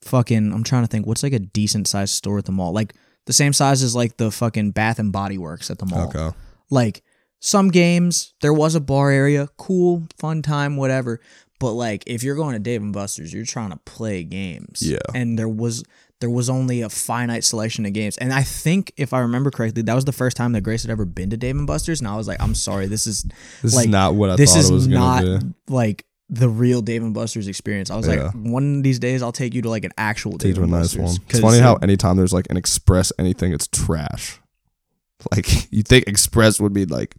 [0.02, 2.72] fucking I'm trying to think what's like a decent sized store at the mall.
[2.72, 2.94] Like
[3.26, 6.08] the same size as like the fucking Bath and Body Works at the mall.
[6.08, 6.36] Okay.
[6.70, 7.02] Like
[7.40, 11.20] some games, there was a bar area, cool, fun time, whatever.
[11.61, 14.82] But like if you're going to Dave and Buster's, you're trying to play games.
[14.82, 14.98] Yeah.
[15.14, 15.84] And there was
[16.20, 18.18] there was only a finite selection of games.
[18.18, 20.90] And I think if I remember correctly, that was the first time that Grace had
[20.90, 23.24] ever been to Dave and Buster's and I was like, I'm sorry, this is
[23.62, 25.38] This like is not what I this thought is it was not be.
[25.68, 27.90] like the real Dave and Buster's experience.
[27.90, 28.24] I was Yeah.
[28.26, 30.70] like, one of these days I'll take you to like an actual Take Dave and
[30.72, 31.18] nice Buster's.
[31.18, 31.26] one.
[31.30, 34.40] It's funny how anytime there's like an express anything, it's trash.
[35.30, 37.14] Like you think express would be like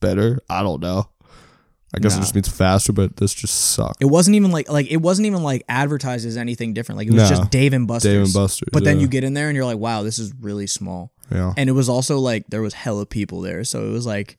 [0.00, 0.38] better?
[0.48, 1.08] I don't know.
[1.94, 4.00] I guess it just means faster, but this just sucked.
[4.02, 6.96] it wasn't even like like it wasn't even like advertised as anything different.
[6.98, 7.36] Like it was No.
[7.36, 8.12] just Dave and Buster's.
[8.12, 9.02] Dave and Buster's, But then yeah.
[9.02, 11.12] you get in there and you're like, wow, this is really small.
[11.30, 11.52] Yeah.
[11.56, 14.38] And it was also like there was hella people there, so it was like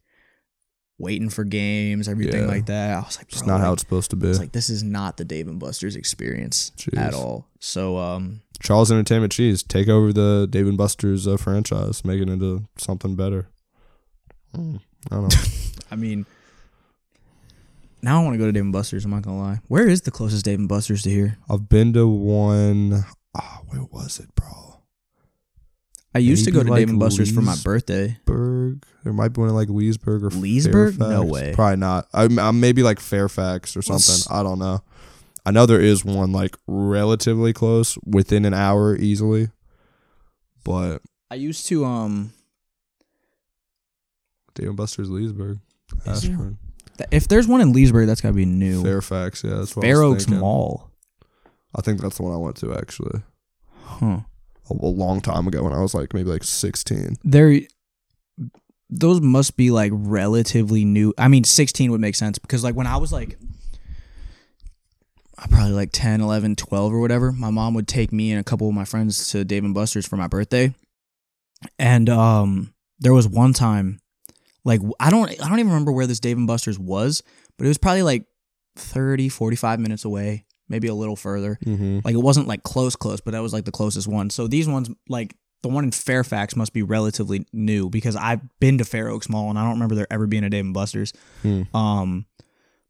[1.00, 2.48] waiting for games, everything Yeah.
[2.48, 2.96] like that.
[2.98, 4.30] I was like, It's not how like, it's supposed to be.
[4.30, 6.98] it's like this is not the Dave and Buster's experience Jeez.
[6.98, 7.48] at all.
[7.60, 12.30] So um Charles Entertainment Cheese, take over the Dave and Buster's uh, franchise, make it
[12.30, 13.48] into something better.
[14.56, 14.78] Hmm,
[15.12, 15.42] I don't know.
[15.92, 16.26] I mean
[18.04, 19.60] now I want to go to Dave and Buster's, I'm not gonna lie.
[19.68, 21.38] Where is the closest Dave and Buster's to here?
[21.50, 23.06] I've been to one.
[23.36, 24.82] Oh, where was it, bro?
[26.16, 28.20] I used to go to like Dave and Buster's for my birthday.
[28.26, 28.86] Berg.
[29.04, 31.00] There might be one in like Leesburg or Leesburg?
[31.00, 31.54] No way.
[31.56, 32.08] Probably not.
[32.14, 34.32] I, I maybe like Fairfax or What's- something.
[34.38, 34.84] I don't know.
[35.46, 39.50] I know there is one like relatively close, within an hour easily.
[40.64, 41.02] But
[41.32, 42.32] I used to um
[44.56, 45.60] Dave and Buster's Leesburg?
[46.06, 46.58] Ashburn,
[46.98, 48.84] th- if there's one in Leesburg, that's gotta be new.
[48.84, 49.44] Fairfax.
[49.44, 50.40] Yeah, that's what Fair I was Oaks thinking.
[50.42, 50.90] Mall.
[51.76, 53.22] I think that's the one I went to actually
[53.84, 54.20] Huh.
[54.70, 57.16] a, a long time ago when I was like maybe like sixteen.
[57.24, 57.60] There
[58.90, 61.14] those must be like relatively new.
[61.18, 63.40] I mean, 16 would make sense because like when I was like
[65.38, 68.44] uh, probably like 10, 11, 12 or whatever, my mom would take me and a
[68.44, 70.74] couple of my friends to Dave and Buster's for my birthday.
[71.80, 74.00] And um there was one time
[74.66, 77.24] like I don't I don't even remember where this Dave and Buster's was,
[77.58, 78.26] but it was probably like
[78.76, 81.58] 30, 45 minutes away, maybe a little further.
[81.66, 82.00] Mm-hmm.
[82.04, 84.30] Like it wasn't like close, close, but that was like the closest one.
[84.30, 88.78] So these ones, like the one in Fairfax, must be relatively new because I've been
[88.78, 91.14] to Fair Oaks Mall and I don't remember there ever being a Dave and Buster's.
[91.42, 91.64] Hmm.
[91.76, 92.26] Um,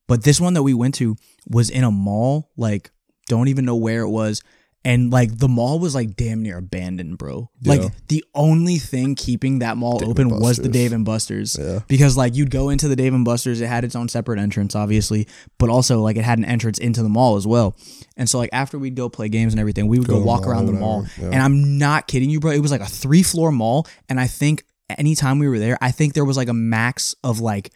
[0.07, 1.15] but this one that we went to
[1.47, 2.51] was in a mall.
[2.57, 2.91] Like,
[3.27, 4.41] don't even know where it was.
[4.85, 7.49] And like the mall was like damn near abandoned, bro.
[7.61, 7.73] Yeah.
[7.75, 11.57] Like the only thing keeping that mall Dave open was the Dave and Buster's.
[11.57, 11.79] Yeah.
[11.87, 14.75] Because like you'd go into the Dave and Buster's, it had its own separate entrance,
[14.75, 15.27] obviously,
[15.57, 17.77] but also like it had an entrance into the mall as well.
[18.17, 20.41] And so like after we'd go play games and everything, we would Go go, walk
[20.41, 21.05] mall, around the mall.
[21.17, 21.27] yeah.
[21.27, 22.51] And I'm not kidding you, bro.
[22.51, 25.91] It was like a three floor mall, and I think anytime we were there, I
[25.91, 27.71] think there was like a max of like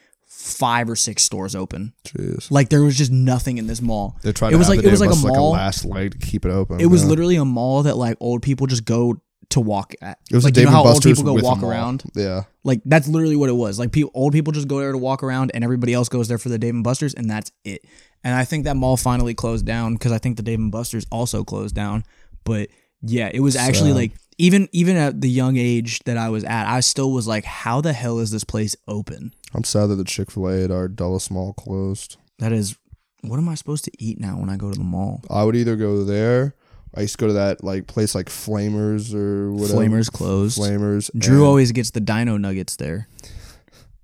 [0.47, 1.93] five or six stores open.
[2.05, 2.49] Jeez.
[2.49, 4.17] Like there was just nothing in this mall.
[4.23, 5.29] They tried it was like it was like a mall.
[5.29, 6.79] like a last leg to keep it open.
[6.79, 7.09] it was yeah.
[7.09, 9.15] literally a mall that like old people just go
[9.49, 10.19] to walk at.
[10.29, 12.03] It was like, a Dave you know how and old people go walk around.
[12.15, 12.43] Yeah.
[12.63, 13.79] Like that's literally what it was.
[13.79, 16.37] Like people, old people just go there to walk around, and everybody else goes there
[16.37, 17.85] for the Dave and Buster's, and that's it.
[18.23, 21.05] And I think that mall finally closed down because I think the Dave and Buster's
[21.11, 22.03] also closed down.
[22.43, 22.69] But
[23.01, 23.95] yeah, it was actually Sad.
[23.95, 27.43] like even even at the young age that I was at, I still was like,
[27.45, 29.33] how the hell is this place open?
[29.53, 32.17] I'm sad that the Chick Fil A at our Dulles Mall closed.
[32.39, 32.77] That is,
[33.21, 35.23] what am I supposed to eat now when I go to the mall?
[35.29, 36.53] I would either go there.
[36.95, 39.79] I used to go to that like place like Flamers or whatever.
[39.79, 40.59] Flamers closed.
[40.59, 41.09] Flamers.
[41.17, 43.07] Drew and- always gets the dino nuggets there.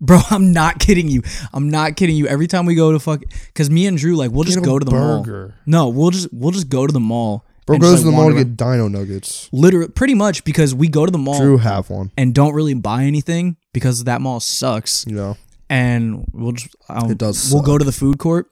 [0.02, 1.22] Bro, I'm not kidding you.
[1.54, 2.28] I'm not kidding you.
[2.28, 4.70] Every time we go to fuck, because me and Drew like we'll just Get a
[4.70, 5.24] go to the mall.
[5.24, 5.56] burger.
[5.66, 7.46] No, we'll just we'll just go to the mall.
[7.66, 9.50] Bro goes to the mall to get Dino Nuggets.
[9.52, 12.12] literally pretty much because we go to the mall Drew have one.
[12.18, 15.06] and don't really buy anything because that mall sucks.
[15.08, 15.38] You know.
[15.70, 18.48] And we'll just um, It does We'll go to the food court.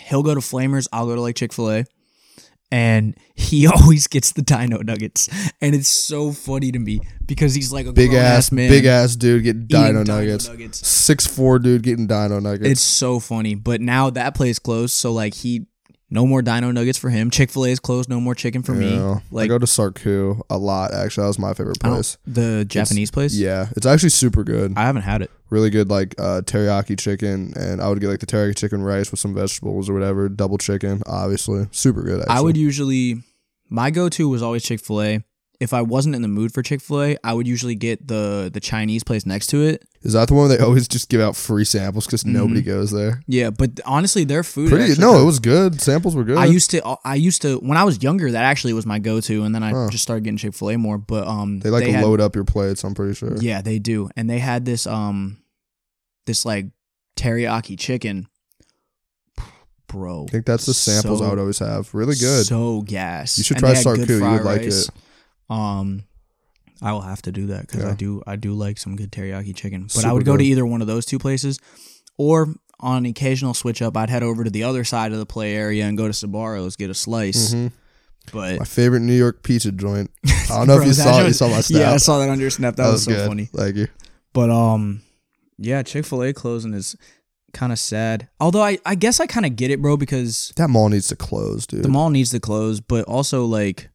[0.00, 0.86] He'll go to Flamers.
[0.92, 1.84] I'll go to like Chick Fil A.
[2.72, 5.28] And he always gets the Dino Nuggets,
[5.60, 8.68] and it's so funny to me because he's like a Big ass, man.
[8.68, 10.48] big ass dude getting eating Dino Nuggets.
[10.48, 10.84] Nuggets.
[10.86, 12.68] Six four dude getting Dino Nuggets.
[12.68, 13.54] It's so funny.
[13.54, 15.66] But now that place closed, so like he
[16.10, 17.30] no more dino nuggets for him.
[17.30, 18.94] Chick fil A is closed, no more chicken for me.
[18.96, 19.20] Yeah.
[19.36, 20.94] I go to Sarku a lot.
[20.94, 22.18] Actually, that was my favorite I don't- place.
[22.26, 23.34] the Japanese place?
[23.34, 24.74] Yeah, it's actually super good.
[24.76, 25.30] I haven't had it.
[25.50, 29.10] really good like uh, teriyaki chicken, and I would get like the teriyaki chicken rice
[29.10, 30.28] with some vegetables or whatever.
[30.28, 32.20] Double chicken, obviously, super good.
[32.20, 32.34] Actually.
[32.36, 33.22] I would usually
[33.68, 35.24] my go to was always Chick fil A.
[35.58, 38.50] If I wasn't in the mood for Chick fil A, I would usually get the
[38.52, 39.84] the Chinese place next to it.
[40.02, 42.90] Is that the one where they always just give out free samples because nobody goes
[42.90, 43.22] there?
[43.26, 44.92] Yeah, but honestly their food Pretty.
[44.92, 45.80] actually- No, it was good.
[45.80, 46.36] Samples were good.
[46.36, 49.20] I used to I used to when I was younger that actually was my go
[49.22, 49.88] to and then I Huh.
[49.90, 50.98] just started getting Chick fil A more.
[50.98, 52.84] But um they like to had- load up your plates.
[52.84, 53.36] I'm pretty sure.
[53.38, 54.10] Yeah, they do.
[54.16, 55.38] And they had this um
[56.26, 56.66] this like
[57.16, 58.28] teriyaki chicken.
[59.88, 60.26] Bro.
[60.28, 61.94] I think that's the samples I would always have.
[61.94, 62.44] Really good.
[62.46, 63.38] So gas.
[63.38, 64.08] You should And try they had good Sarku.
[64.10, 64.88] You fried would like rice.
[64.88, 64.94] it.
[65.50, 66.04] Um
[66.82, 67.90] I will have to do that because Yeah.
[67.90, 69.88] I do I do like some good teriyaki chicken.
[69.94, 71.58] But I would go to either one of those two places.
[72.18, 75.26] Or on an occasional switch up, I'd head over to the other side of the
[75.26, 77.54] play area and go to Sbarro's, get a slice.
[77.54, 77.72] Mhm.
[78.32, 80.10] But My favorite New York pizza joint.
[80.26, 81.26] I don't know if you that saw it.
[81.28, 81.80] You saw my snap.
[81.80, 82.76] Yeah, I saw that on your snap.
[82.76, 83.28] That, was, so good.
[83.28, 83.44] funny.
[83.46, 83.86] Thank you.
[84.32, 85.02] But um,
[85.58, 86.96] yeah, Chick Fil A closing is
[87.52, 88.28] kind of sad.
[88.40, 91.16] Although I I guess I kind of get it, bro, because That mall needs to
[91.16, 91.82] close, dude.
[91.84, 93.88] the mall needs to close, but also like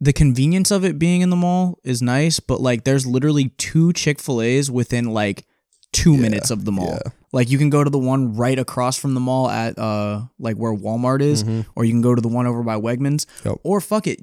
[0.00, 3.92] the convenience of it being in the mall is nice, but like there's literally two
[3.92, 5.46] Chick Fil A's within like
[5.92, 6.98] two Yeah, minutes of the mall.
[7.04, 7.12] yeah.
[7.32, 10.56] Like you can go to the one right across from the mall at uh like
[10.56, 11.44] where Walmart is,
[11.76, 13.48] or you can go to the one over by Wegmans, Mm-hmm.
[13.50, 13.58] Yep.
[13.62, 14.20] or fuck it.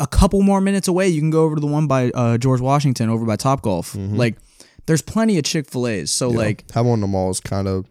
[0.00, 2.60] A couple more minutes away, you can go over to the one by uh, George
[2.60, 3.94] Washington over by Top Golf.
[3.94, 4.36] Like,
[4.86, 6.10] there's plenty of Chick Fil A's.
[6.10, 6.38] So Mm-hmm.
[6.38, 6.44] Yeah.
[6.46, 7.86] like, having one in the mall is kind of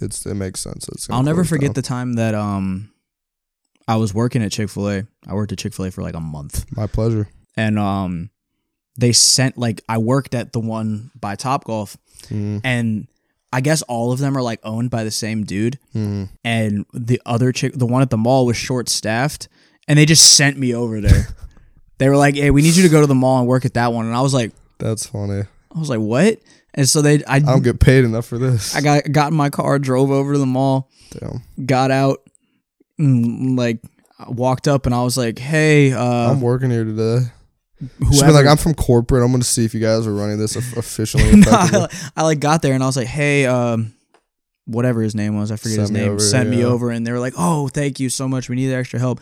[0.00, 0.88] it's it makes sense.
[0.88, 1.74] It's I'll never forget down.
[1.74, 2.90] the time that um
[3.86, 5.06] I was working at Chick Fil A.
[5.26, 7.28] I worked at Chick Fil A for like a month, My pleasure.
[7.56, 8.30] and um
[8.96, 11.96] they sent like I worked at the one by Top Golf,
[12.28, 13.06] Mm, and
[13.52, 16.28] I guess all of them are like owned by the same dude, mm.
[16.44, 19.48] and the other chick, the one at the mall, was short staffed,
[19.86, 21.28] and they just sent me over there.
[21.98, 23.74] they were like, "Hey, we need you to go to the mall and work at
[23.74, 25.42] that one," and I was like, That's funny.
[25.74, 26.38] I was like, "What?"
[26.76, 28.74] And so they, I, I don't get paid enough for this.
[28.74, 31.42] I got got in my car, drove over to the mall, Damn.
[31.66, 32.22] got out,
[32.98, 33.80] and, like
[34.28, 37.26] walked up, and I was like, "Hey, uh, I'm working here today.
[37.98, 39.22] Whoever." like, I'm from corporate.
[39.22, 41.36] I'm going to see if you guys are running this officially.
[41.36, 41.50] no.
[41.50, 43.94] I, I like got there, and I was like, "Hey, um."
[44.66, 46.12] Whatever his name was, I forget his name.
[46.12, 48.48] over, sent me over, and they were like, "Oh, thank you so much.
[48.48, 49.20] We need extra help."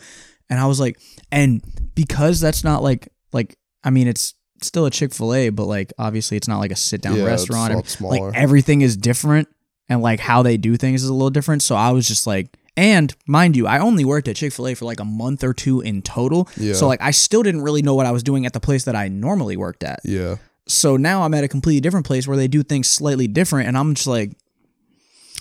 [0.49, 0.97] And I was like,
[1.33, 1.61] and
[1.95, 5.91] because that's not like like I mean, it's still a Chick Fil A, but like
[5.97, 7.73] obviously it's not like a sit down Yeah, it's restaurant.
[7.73, 8.29] and, smaller.
[8.29, 9.47] Like everything is different,
[9.89, 11.61] and like how they do things is a little different.
[11.61, 14.73] So I was just like, and mind you, I only worked at Chick Fil A
[14.75, 16.49] for like a month or two in total.
[16.57, 16.73] Yeah.
[16.73, 18.95] So like I still didn't really know what I was doing at the place that
[18.95, 19.99] I normally worked at.
[20.03, 20.37] yeah.
[20.65, 23.77] So now I'm at a completely different place where they do things slightly different, and
[23.77, 24.31] I'm just like,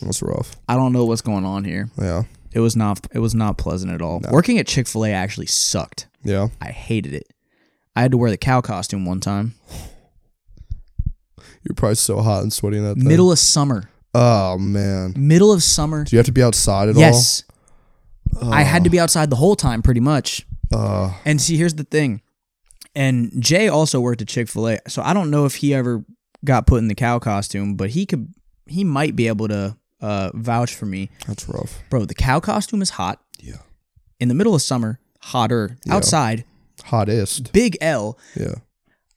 [0.01, 0.57] That's rough.
[0.69, 1.91] I don't know what's going on here.
[1.97, 2.25] Yeah.
[2.53, 4.21] It was not it was not pleasant at all.
[4.31, 6.09] Working at Chick Fil A actually sucked.
[6.25, 6.49] Yeah.
[6.61, 7.33] I hated it.
[7.95, 9.55] I had to wear the cow costume one time.
[11.63, 13.07] You're probably so hot and sweaty in that thing.
[13.07, 13.89] Middle of summer.
[14.15, 15.15] Oh, man.
[15.17, 16.05] Middle of summer.
[16.05, 17.01] Do you have to be outside at all?
[17.01, 17.45] Yes.
[18.41, 20.47] I had to be outside the whole time pretty much.
[20.73, 22.23] Uh, And see, here's the thing.
[22.95, 26.05] And Jay also worked at Chick Fil A, so I don't know if he ever
[26.45, 28.35] got put in the cow costume, but he could,
[28.67, 31.81] he might be able to uh, vouch for me, that's rough.
[31.89, 32.05] bro.
[32.05, 33.59] The cow costume is hot Yeah.
[34.21, 35.95] in the middle of summer, hotter Yeah.
[35.95, 36.45] outside.
[36.85, 37.53] Hottest.
[37.53, 38.19] Big L.
[38.39, 38.57] Yeah.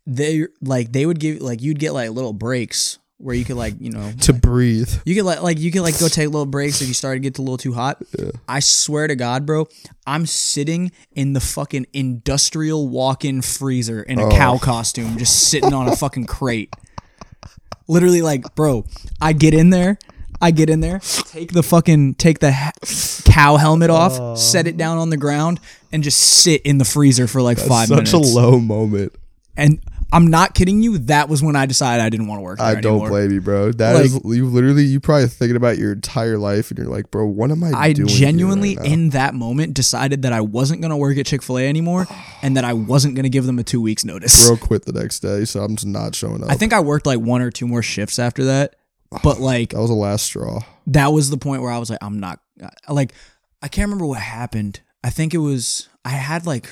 [0.08, 3.76] They like they would give like you'd get like little breaks where you could like
[3.80, 4.90] you know To breathe.
[5.06, 7.30] You could like like you could like go take little breaks if you started to
[7.30, 8.02] get a little too hot.
[8.48, 9.68] I swear to God, bro,
[10.06, 14.32] I'm sitting in the fucking industrial walk-in freezer in a oh.
[14.32, 16.74] cow costume, just sitting on a fucking crate.
[17.88, 18.86] Literally, like, bro,
[19.22, 20.00] I get in there,
[20.42, 22.72] I get in there, take the fucking take the ha-
[23.26, 24.36] cow helmet off, oh.
[24.36, 25.60] set it down on the ground,
[25.92, 28.12] and just sit in the freezer for like five Such minutes.
[28.12, 29.14] Such a low moment.
[29.56, 29.80] and
[30.14, 30.98] I'm not kidding you.
[31.00, 33.10] That was when I decided I didn't want to work I don't anymore.
[33.10, 33.72] blame you, bro.
[33.74, 37.12] That Like- is you literally you probably thinking about your entire life and you're like,
[37.12, 40.92] bro, what am I, I genuinely, right in that moment, decided that I wasn't going
[40.92, 42.08] to work at Chick fil A anymore
[42.42, 44.48] and that I wasn't going to give them a two weeks notice.
[44.48, 46.50] bro quit the next day, so I'm just not showing up.
[46.50, 48.76] I think I worked like one or two more shifts after that.
[49.24, 50.62] But like, that was the last straw.
[50.88, 53.12] that was the point where I was like, I'm not, uh, like,
[53.62, 54.82] I can't remember what happened.
[55.04, 56.72] I think it was, I had like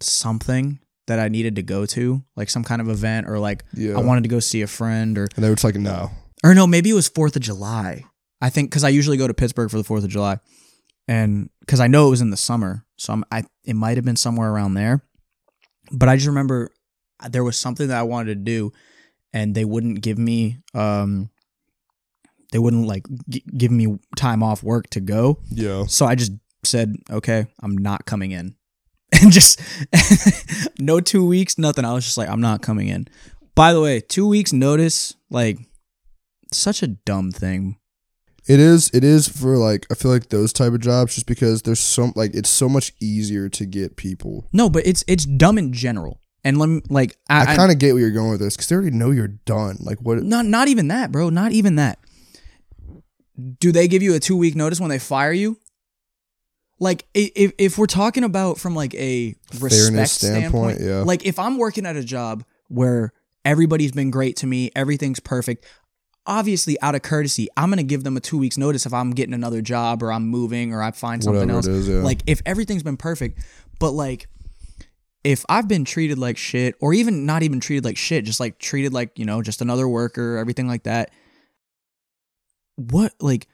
[0.00, 3.96] something that I needed to go to, like some kind of event or like Yeah.
[3.96, 6.10] I wanted to go see a friend or, And they were just like, no.
[6.42, 8.04] or no, maybe it was Fourth of July.
[8.40, 10.38] I think because I usually go to Pittsburgh for the Fourth of July,
[11.08, 14.04] and because I know it was in the summer, so I'm, I it might have
[14.04, 15.02] been somewhere around there.
[15.92, 16.70] But I just remember
[17.30, 18.72] there was something that I wanted to do,
[19.32, 21.30] and they wouldn't give me um
[22.52, 25.38] they wouldn't like g- give me time off work to go.
[25.50, 25.86] Yeah.
[25.86, 26.32] So I just
[26.64, 28.54] said, okay, I'm not coming in.
[29.22, 29.60] And just
[30.80, 31.84] no two weeks, nothing.
[31.84, 33.06] I was just like, I'm not coming in.
[33.54, 35.58] By the way, two weeks notice, like
[36.52, 37.78] such a dumb thing.
[38.46, 38.90] It is.
[38.92, 42.12] It is for like I feel like those type of jobs, just because there's some
[42.14, 44.48] like it's so much easier to get people.
[44.52, 46.20] No, but it's it's dumb in general.
[46.42, 48.68] And let me like I, I, kind of get where you're going with this because
[48.68, 49.78] they already know you're done.
[49.80, 50.22] Like what?
[50.22, 51.30] not not even that, bro.
[51.30, 51.98] Not even that.
[53.60, 55.58] Do they give you a two week notice when they fire you?
[56.80, 61.02] Like if if we're talking about from like a respect standpoint, standpoint, yeah.
[61.02, 63.12] Like if I'm working at a job where
[63.44, 65.64] everybody's been great to me, everything's perfect.
[66.26, 69.34] Obviously, out of courtesy, I'm gonna give them a two weeks notice if I'm getting
[69.34, 71.66] another job or I'm moving or I find something Whatever else.
[71.66, 71.96] is, yeah.
[71.96, 73.40] Like if everything's been perfect,
[73.78, 74.28] but like
[75.24, 78.58] if I've been treated like shit, or even not even treated like shit, just like
[78.58, 81.10] treated like, you know, just another worker, everything like that,
[82.76, 83.46] what, like,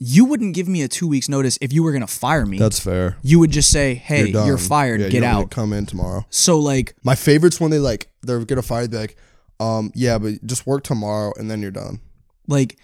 [0.00, 2.58] you wouldn't give me a two weeks notice if you were gonna fire me.
[2.58, 3.16] That's fair.
[3.22, 4.56] you would just say, "Hey, you're, done.
[4.58, 5.00] fired.
[5.00, 6.24] Yeah, Get to out." Come in tomorrow.
[6.30, 8.86] So like, My favorite's when they like they're gonna fire.
[8.86, 9.16] They're like,
[9.60, 12.00] um, yeah, but just work tomorrow and then you're done.
[12.48, 12.78] like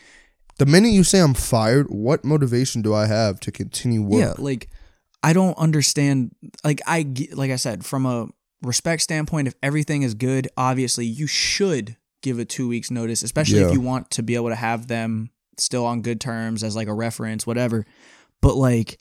[0.59, 4.21] The minute you say I'm fired, what motivation do I have to continue work?
[4.21, 4.69] Yeah, like
[5.23, 6.33] I don't understand.
[6.65, 8.29] Like I like I said, from a
[8.63, 13.61] respect standpoint, if everything is good, obviously you should give a two weeks notice, especially
[13.61, 13.69] Yeah.
[13.69, 15.31] if you want to be able to have them
[15.61, 17.85] still on good terms as like a reference, whatever.
[18.41, 18.99] But like.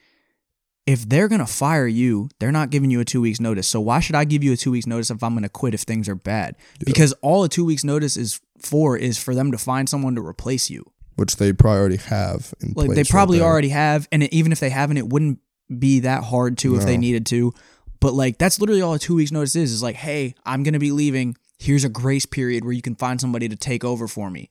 [0.85, 3.67] If they're gonna fire you, they're not giving you a two weeks notice.
[3.67, 5.81] So why should I give you a two weeks notice if I'm gonna quit if
[5.81, 6.55] things are bad?
[6.85, 10.25] Because all a two weeks notice is for is for them to find someone to
[10.25, 10.85] replace you.
[11.17, 12.95] which they probably already have in Like place.
[12.95, 13.47] they probably there.
[13.47, 15.39] already have, and it, even if they haven't, it wouldn't
[15.77, 17.51] be that hard to if they needed to.
[17.99, 19.73] But like that's literally all a two weeks notice is.
[19.73, 21.35] Is like, hey, I'm gonna be leaving.
[21.59, 24.49] Here's a grace period where you can find somebody to take over for me.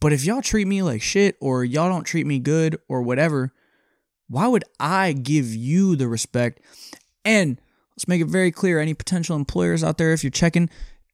[0.00, 3.52] But if y'all treat me like shit, or y'all don't treat me good, or whatever,
[4.28, 6.60] why would I give you the respect?
[7.24, 7.60] And
[7.96, 10.70] let's make it very clear: any potential employers out there, if you're checking,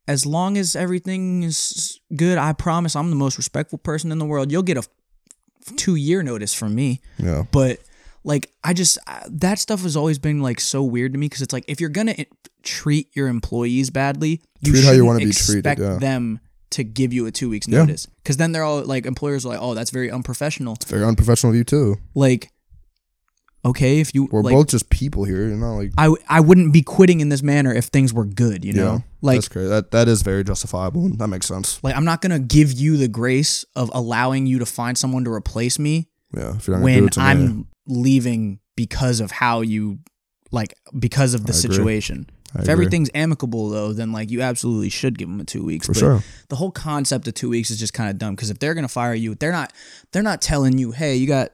[0.07, 4.25] as long as everything is good, I promise I'm the most respectful person in the
[4.25, 4.53] world.
[4.53, 4.85] You'll get a
[5.77, 7.01] two year notice from me.
[7.19, 7.45] Yeah.
[7.51, 7.81] But
[8.23, 11.53] like, I just that stuff has always been like so weird to me because it's
[11.53, 12.15] like if you're gonna
[12.63, 15.99] treat your employees badly, you Treat how you wanna be treated, yeah.
[15.99, 17.79] them to give you a two weeks Yeah.
[17.81, 20.75] notice because then they're all like employers are like, oh, that's very unprofessional.
[20.75, 21.97] it's Very unprofessional of you too.
[22.15, 22.51] Like,
[23.65, 25.47] okay, if you We're like, both just people here.
[25.49, 28.65] You're not like I I wouldn't be quitting in this manner if things were good,
[28.65, 28.93] you know.
[28.93, 28.99] yeah.
[29.23, 29.67] Like that's great.
[29.67, 31.05] That that is very justifiable.
[31.07, 31.83] and That makes sense.
[31.83, 35.33] like I'm not gonna give you the grace of allowing you to find someone to
[35.33, 36.57] replace me Yeah.
[36.57, 37.27] If you're not gonna do when.
[37.27, 39.99] I'm leaving because of how you
[40.53, 42.29] like because of the I situation.
[42.57, 42.73] I if agree.
[42.73, 45.87] everything's amicable though, then like you absolutely should give them a two weeks.
[45.87, 46.23] For but sure.
[46.49, 48.89] The whole concept of two weeks is just kind of dumb because if they're gonna
[48.89, 49.73] fire you, they're not
[50.13, 51.51] they're not telling you, hey, you got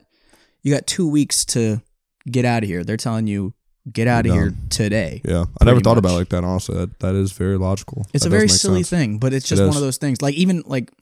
[0.62, 1.82] you got two weeks to
[2.30, 2.84] get out of here.
[2.84, 3.52] They're telling you
[3.92, 5.20] get out of here today.
[5.24, 5.46] Yeah.
[5.60, 6.44] I never thought about it like that.
[6.44, 8.06] Honestly, that, that is very logical.
[8.14, 8.90] It's That a very silly sense.
[8.90, 10.22] thing, but it's It just one of those things.
[10.22, 10.92] Like even like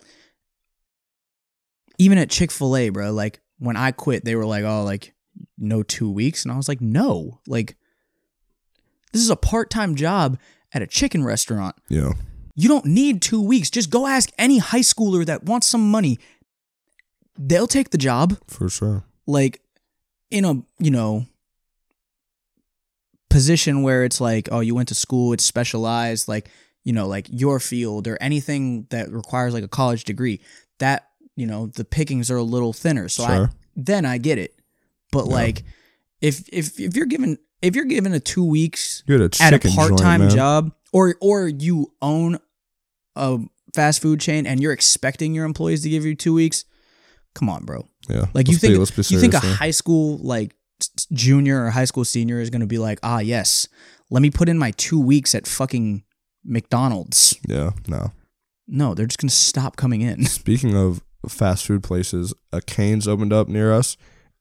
[1.99, 3.13] even at Chick Fil A, bro.
[3.13, 5.13] Like when I quit, they were like, "Oh, like
[5.59, 7.77] no two weeks," and I was like, "No, like
[9.13, 10.39] this is a part time job
[10.73, 11.77] at a chicken restaurant.
[11.89, 12.13] Yeah.
[12.55, 13.71] You don't need two weeks.
[13.71, 16.19] Just go ask any high schooler that wants some money.
[17.39, 18.37] They'll take the job.
[18.49, 19.05] For sure.
[19.27, 19.61] Like
[20.31, 21.27] in a you know
[23.29, 26.51] position where it's like, oh, you went to school, it's specialized, like,
[26.85, 30.41] you know, like your field or anything that requires like a college degree,
[30.79, 33.09] that, you know, the pickings are a little thinner.
[33.09, 33.47] So I
[33.77, 34.55] then I get it.
[35.13, 35.33] But Yeah.
[35.35, 35.63] like
[36.21, 39.99] if if if you're given if you're given a two weeks a at a part
[39.99, 42.39] time job or or you own
[43.17, 43.39] a
[43.75, 46.65] fast food chain and you're expecting your employees to give you two weeks,
[47.35, 47.87] come on, bro.
[48.09, 48.27] Yeah.
[48.35, 49.55] Like you be- think let's be you think a here.
[49.55, 50.55] high school like
[51.13, 53.69] junior or high school senior is going to be like, ah, yes,
[54.11, 56.03] let me put in my two weeks at fucking
[56.45, 57.37] McDonald's.
[57.47, 57.71] Yeah.
[57.87, 58.13] No.
[58.67, 60.25] No, they're just going to stop coming in.
[60.27, 63.97] Speaking of fast food places, a Cane's opened up near us,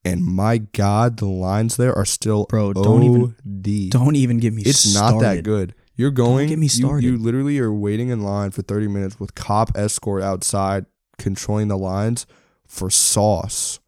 [0.05, 3.89] and my God, the lines there are still Bro, don't even- OD.
[3.89, 4.63] Don't even get me.
[4.65, 5.73] It's not that good.
[5.95, 6.47] You're going.
[6.47, 7.03] get me started.
[7.05, 10.85] You, literally are waiting in line for 30 minutes with cop escort outside
[11.17, 12.25] controlling the lines
[12.65, 13.79] for sauce.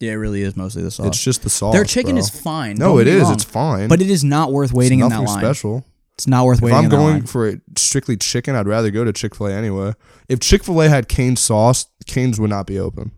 [0.00, 1.06] Yeah, it really is mostly the sauce.
[1.06, 1.72] It's just the sauce.
[1.72, 2.20] Their chicken bro.
[2.20, 2.76] is fine.
[2.76, 3.22] No, don't it is.
[3.22, 3.32] wrong.
[3.32, 3.88] It's fine.
[3.88, 5.38] but it is not worth waiting it's in that line.
[5.38, 5.86] special.
[6.14, 6.78] It's not worth If waiting.
[6.78, 9.52] If I'm in going for it strictly chicken, I'd rather go to Chick Fil A
[9.52, 9.94] anyway.
[10.28, 13.12] If Chick Fil A had cane sauce, Cane's would not be open.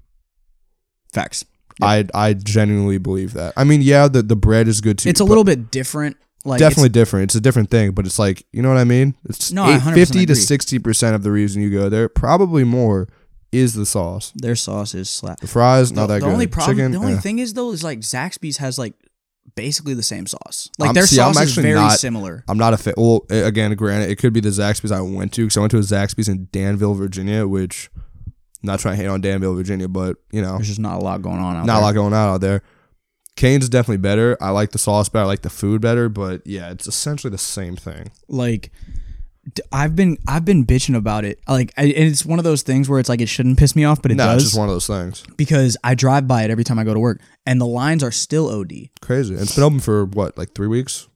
[1.12, 1.44] facts.
[1.82, 3.52] I I genuinely believe that.
[3.56, 5.08] I mean, yeah, the, the bread is good too.
[5.08, 6.16] It's a little bit different.
[6.44, 7.24] Like definitely it's- different.
[7.24, 9.14] It's a different thing, but it's like you know what I mean.
[9.28, 12.64] It's No, eight- 100% 50 to sixty percent of the reason you go there, probably
[12.64, 13.08] more,
[13.52, 14.32] is the sauce.
[14.36, 15.40] their sauce is slap.
[15.40, 16.22] The fries The, not that good.
[16.22, 16.32] the good.
[16.32, 17.20] only problem, Chicken, the only eh.
[17.20, 18.94] thing is though, is like Zaxby's has like
[19.56, 20.68] basically the same sauce.
[20.78, 22.44] Like I'm- their see, I'm sauce is very not- similar.
[22.48, 22.94] I'm not a fan.
[22.96, 25.78] Well, again, granted, it could be the Zaxby's I went to because I went to
[25.78, 27.90] a Zaxby's in Danville, Virginia, which
[28.62, 31.22] not trying to hate on Danville, Virginia, but you know, There's just not a lot
[31.22, 31.82] going on out not there.
[31.82, 32.62] a lot going on out there.
[33.36, 34.36] Cane's is definitely better.
[34.40, 35.24] I like the sauce better.
[35.24, 38.10] I like the food better, but yeah, it's essentially the same thing.
[38.26, 38.72] Like
[39.54, 41.38] d- I've been I've been bitching about it.
[41.46, 43.84] Like I, and it's one of those things where it's like it shouldn't piss me
[43.84, 45.22] off, but it no, does it's just one of those things.
[45.36, 48.10] because I drive by it every time I go to work, and the lines are
[48.10, 49.34] still OD, Crazy.
[49.34, 51.07] And it's been open for what, like three weeks,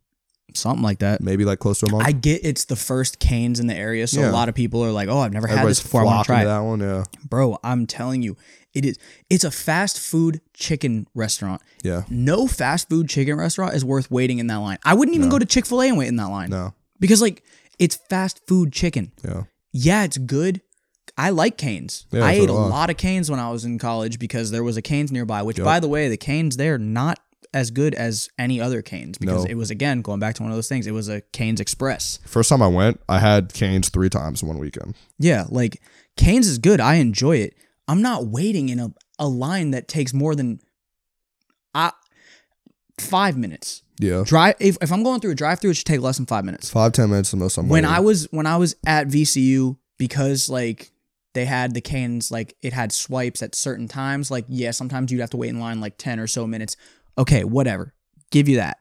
[0.57, 1.21] something like that.
[1.23, 2.07] maybe like close to a month.
[2.07, 4.31] I get it's the first canes in the area, so Yeah.
[4.31, 6.03] a lot of people are like, "Oh, I've never had Everybody's this before.
[6.03, 6.81] I want to flocking try to it." that one.
[6.81, 8.37] Yeah, Bro, I'm telling you,
[8.75, 8.99] it is.
[9.31, 11.61] It's a fast food chicken restaurant.
[11.83, 12.03] yeah.
[12.09, 14.79] No fast food chicken restaurant is worth waiting in that line.
[14.85, 16.51] I wouldn't even go to Chick Fil A and wait in that line.
[16.51, 17.43] No, because like
[17.79, 19.13] it's fast food chicken.
[19.25, 19.43] yeah.
[19.75, 20.61] Yeah, it's good,
[21.17, 22.07] I like Canes.
[22.11, 22.69] Yeah, I so ate do a I.
[22.69, 25.43] lot of Canes when I was in college because there was a Canes nearby.
[25.43, 27.19] Which, by the way, the Canes there not
[27.55, 29.51] as good as any other Canes because No.
[29.51, 30.87] it was again going back to one of those things.
[30.87, 32.19] It was a Canes Express.
[32.25, 34.95] First time I went, I had canes three times in one weekend.
[35.19, 35.83] Yeah, like
[36.17, 36.81] Canes is good.
[36.81, 37.55] I enjoy it.
[37.89, 40.61] I'm not waiting in a, a line that takes more than
[41.75, 41.91] uh,
[42.99, 43.83] five minutes.
[43.99, 44.23] Yeah.
[44.25, 46.45] Drive if, if I'm going through a drive through, it should take less than five
[46.45, 46.71] minutes.
[46.71, 47.97] Five, ten minutes the most I'm when waiting.
[47.97, 50.91] I was when I was at VCU because like
[51.35, 54.31] they had the cans like it had swipes at certain times.
[54.31, 56.77] Like yeah, sometimes you'd have to wait in line like ten or so minutes.
[57.19, 57.95] Okay, whatever,
[58.31, 58.79] give you that.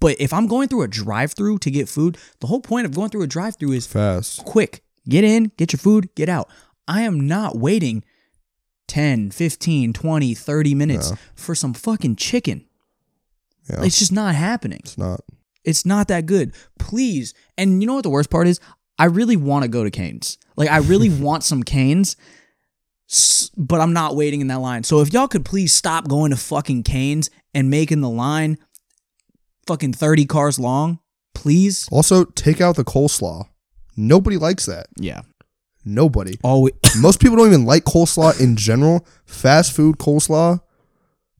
[0.00, 3.10] But if I'm going through a drive-through to get food, the whole point of going
[3.10, 4.44] through a drive-through is Fast.
[4.44, 4.82] quick.
[5.08, 6.48] Get in, get your food, get out.
[6.88, 8.04] I am not waiting
[8.88, 11.16] 10, 15, 20, 30 minutes No.
[11.34, 12.66] for some fucking chicken.
[13.70, 13.82] Yeah.
[13.84, 14.80] It's just not happening.
[14.84, 15.20] It's not.
[15.64, 16.54] It's not that good.
[16.78, 17.32] Please.
[17.56, 18.60] And you know what the worst part is?
[18.98, 20.36] I really want to go to Canes.
[20.56, 22.16] Like I really want some Canes,
[23.56, 24.82] but I'm not waiting in that line.
[24.84, 28.58] So if y'all could please stop going to fucking Canes and making the line
[29.66, 30.98] fucking 30 cars long,
[31.34, 31.88] please.
[31.90, 33.48] Also, take out the coleslaw.
[33.96, 34.86] Nobody likes that.
[34.98, 35.22] Yeah.
[35.84, 36.38] Nobody.
[36.42, 39.06] Always Most people don't even like coleslaw in general.
[39.26, 40.60] Fast food coleslaw.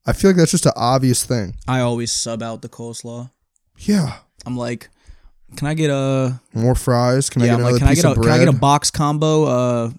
[0.06, 1.56] I feel like that's just an obvious thing.
[1.66, 3.30] I always sub out the coleslaw.
[3.78, 4.18] Yeah.
[4.44, 4.90] I'm like,
[5.56, 7.30] can I get a More fries.
[7.30, 7.52] Can I yeah?
[7.52, 8.30] get I'm another like, can I get a of can?
[8.30, 9.44] I get a box combo?
[9.44, 9.90] Uh,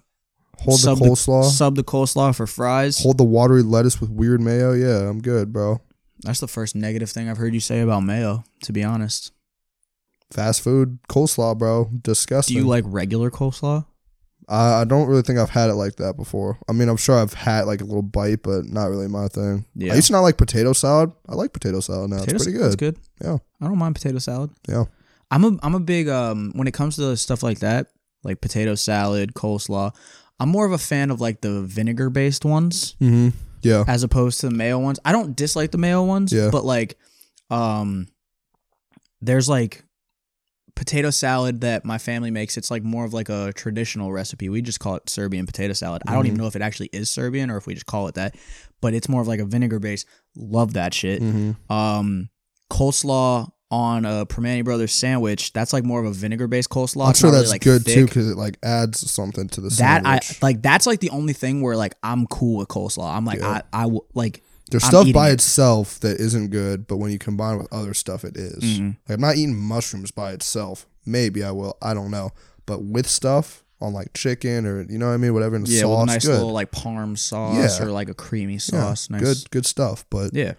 [0.60, 1.44] Hold the sub coleslaw.
[1.44, 3.02] sub the coleslaw for fries.
[3.02, 4.72] Hold the watery lettuce with weird mayo.
[4.72, 5.80] Yeah, I'm good, bro.
[6.22, 8.44] That's the first negative thing I've heard you say about mayo.
[8.62, 9.32] To be honest,
[10.32, 11.88] Fast food coleslaw, bro.
[12.02, 12.54] Disgusting.
[12.54, 13.86] Do you like regular coleslaw?
[14.48, 16.58] I I don't really think I've had it like that before.
[16.68, 19.66] I mean, I'm sure I've had like a little bite, but not really my thing.
[19.74, 19.92] Yeah.
[19.92, 21.12] I used to not like potato salad.
[21.28, 22.18] I like potato salad now.
[22.18, 22.66] Potato it's pretty good.
[22.66, 22.98] It's good.
[23.22, 23.38] Yeah.
[23.60, 24.50] I don't mind potato salad.
[24.68, 24.84] Yeah.
[25.30, 27.88] I'm a I'm a big um when it comes to stuff like that,
[28.24, 29.94] like potato salad, coleslaw.
[30.38, 33.30] I'm more of a fan of like the vinegar based ones Mm-hmm.
[33.62, 33.84] Yeah.
[33.88, 35.00] as opposed to the mayo ones.
[35.04, 36.50] I don't dislike the mayo ones, Yeah.
[36.52, 36.98] but like
[37.50, 38.08] um
[39.20, 39.82] there's like
[40.74, 42.56] potato salad that my family makes.
[42.58, 44.48] It's like more of like a traditional recipe.
[44.50, 46.02] We just call it Serbian potato salad.
[46.06, 48.14] I don't even know if it actually is Serbian or if we just call it
[48.16, 48.36] that,
[48.82, 50.04] but it's more of like a vinegar base.
[50.36, 51.22] Love that shit.
[51.22, 51.72] Mm-hmm.
[51.72, 52.28] Um
[52.70, 57.08] coleslaw on a Primanti Brothers sandwich, that's like more of a vinegar based coleslaw.
[57.08, 60.06] I'm sure that's really, like, good too because it like adds something to the That
[60.06, 60.62] I like.
[60.62, 63.14] That's like the only thing where like I'm cool with coleslaw.
[63.14, 63.60] I'm like Yeah.
[63.72, 65.34] I like There's I'm stuff by it.
[65.34, 68.64] itself that isn't good, but when you combine it with other stuff, it is.
[68.64, 68.96] Mhm.
[69.08, 70.86] Like I'm not eating mushrooms by itself.
[71.04, 71.76] Maybe I will.
[71.82, 72.30] I don't know.
[72.64, 75.70] But with stuff on like chicken or you know what I mean, whatever in the
[75.70, 76.32] yeah, sauce, with a nice good.
[76.32, 77.84] little like parm sauce Yeah.
[77.86, 79.10] or like a creamy Yeah, sauce.
[79.10, 79.20] nice.
[79.20, 80.06] Good, good stuff.
[80.08, 80.54] But Yeah.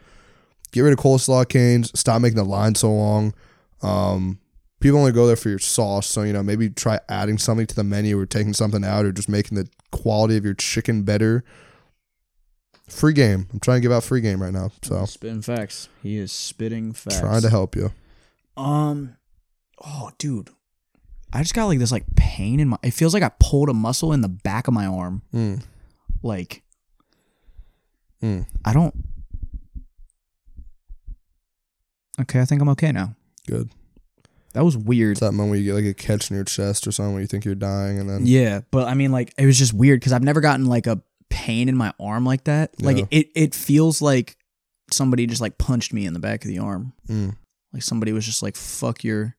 [0.72, 1.98] Get rid of coleslaw canes.
[2.00, 3.34] Stop making the line so long.
[3.82, 4.40] Um,
[4.80, 7.76] people only go there for your sauce, so you know maybe try adding something to
[7.76, 11.44] the menu or taking something out or just making the quality of your chicken better.
[12.90, 13.48] Free game.
[13.52, 15.90] I'm trying to give out free game right now, so spitting facts.
[16.02, 17.20] He is spitting facts.
[17.20, 17.92] trying to help you.
[18.56, 19.18] Um,
[19.86, 20.50] oh, dude,
[21.34, 22.78] I just got like this like pain in my.
[22.84, 25.22] It feels like I pulled a muscle in the back of my arm.
[25.34, 25.64] Mm.
[26.24, 26.64] Like,
[28.24, 28.48] Mm.
[28.66, 28.96] I don't.
[32.20, 33.16] Okay, I think I'm okay now.
[33.48, 33.70] Good.
[34.54, 35.12] That was weird.
[35.12, 37.22] It's that moment where you get like a catch in your chest or something where
[37.22, 40.00] you think you're dying, and then Yeah, but I mean, like, it was just weird
[40.00, 42.82] because I've never gotten like a pain in my arm like that.
[42.82, 43.06] Like, Yeah.
[43.12, 44.36] it it feels like
[44.92, 46.94] somebody just like punched me in the back of the arm.
[47.08, 47.36] Mm.
[47.74, 49.36] Like somebody was just like, "Fuck your,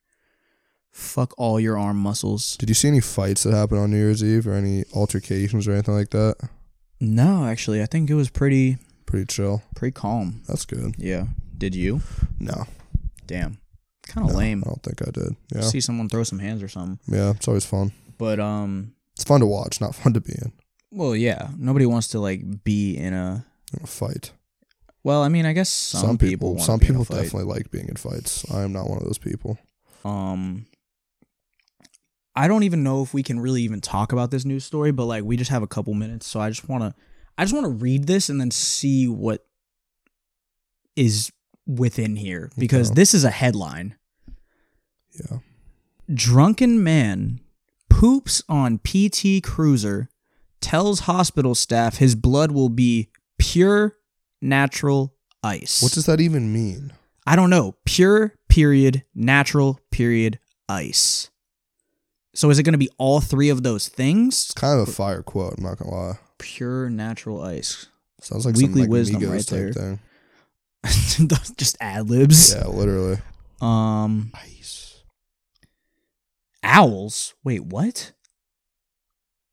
[0.92, 4.22] fuck all your arm muscles." Did you see any fights that happened on New Year's
[4.22, 6.36] Eve or any altercations or anything like that?
[7.00, 8.76] No, actually, I think it was pretty
[9.06, 9.62] Pretty chill.
[9.74, 10.42] pretty calm.
[10.46, 10.94] That's good.
[10.98, 11.24] Yeah.
[11.58, 12.00] Did you?
[12.38, 12.64] No,
[13.26, 13.58] Damn.
[14.06, 14.62] Kind of no, lame.
[14.64, 15.36] I don't think I did.
[15.54, 16.98] Yeah, See someone throw some hands or something.
[17.14, 17.30] yeah.
[17.32, 17.92] It's always fun.
[18.16, 20.52] But um, It's fun to watch, not fun to be in.
[20.90, 21.48] well, yeah.
[21.58, 23.44] Nobody wants to like be in a.
[23.76, 24.32] in a fight.
[25.04, 26.58] Well, I mean, I guess some, people.
[26.58, 28.50] some be in a people definitely like being in fights.
[28.52, 29.58] I am not one of those people.
[30.04, 30.66] Um,
[32.34, 35.04] I don't even know if we can really even talk about this news story, but
[35.06, 36.94] like we just have a couple minutes, so I just want to,
[37.36, 39.44] I just want to read this and then see what
[40.96, 41.30] is
[41.68, 43.94] within here because this is a headline.
[45.12, 45.38] Yeah.
[46.12, 47.40] Drunken man
[47.90, 50.08] poops on PT cruiser,
[50.60, 53.08] tells hospital staff his blood will be
[53.38, 53.96] pure
[54.40, 55.82] natural ice.
[55.82, 56.92] What does that even mean?
[57.26, 57.74] I don't know.
[57.84, 60.38] Pure period natural period
[60.68, 61.30] ice.
[62.34, 64.44] So is it going to be all three of those things?
[64.46, 65.54] It's kind of a fire quote.
[65.58, 66.18] I'm not gonna lie.
[66.38, 67.86] Pure natural ice.
[68.20, 69.72] Sounds like Weekly like wisdom Migos right type there.
[69.72, 70.00] thing.
[71.56, 72.54] Just ad libs.
[72.54, 73.18] Yeah, literally.
[73.60, 75.02] Um, Ice.
[76.62, 77.34] owls.
[77.44, 78.12] Wait, what?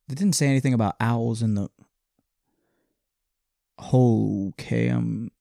[0.08, 1.70] They didn't say anything about owls in the.
[3.94, 5.32] Okay, um.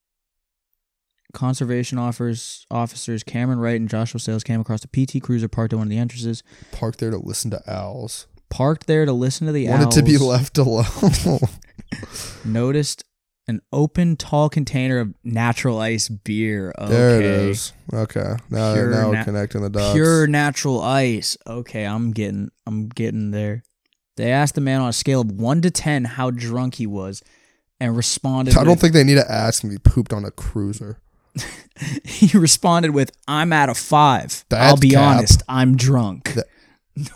[1.33, 5.75] Conservation offers officers Cameron Wright and Joshua Sales came across a PT Cruiser parked at
[5.77, 6.43] one of the entrances.
[6.71, 8.27] Parked there to listen to owls.
[8.49, 9.95] Parked there to listen to the Wanted owls.
[9.97, 10.85] Wanted to be left alone.
[12.45, 13.03] Noticed
[13.47, 16.73] an open, tall container of natural ice beer.
[16.79, 16.91] Okay.
[16.91, 17.73] There it is.
[17.93, 18.35] Okay.
[18.49, 19.93] Now, Pure now we're na- connecting the dots.
[19.93, 21.37] Pure natural ice.
[21.45, 23.63] Okay, I'm getting I'm getting there.
[24.17, 27.21] They asked the man on a scale of one to ten how drunk he was,
[27.79, 28.53] and responded.
[28.57, 30.99] I don't with- think they need to ask he pooped on a cruiser.
[32.05, 34.45] he responded with, "I'm at a five.
[34.49, 35.17] That's I'll be cap.
[35.17, 35.43] honest.
[35.49, 36.47] I'm drunk." That-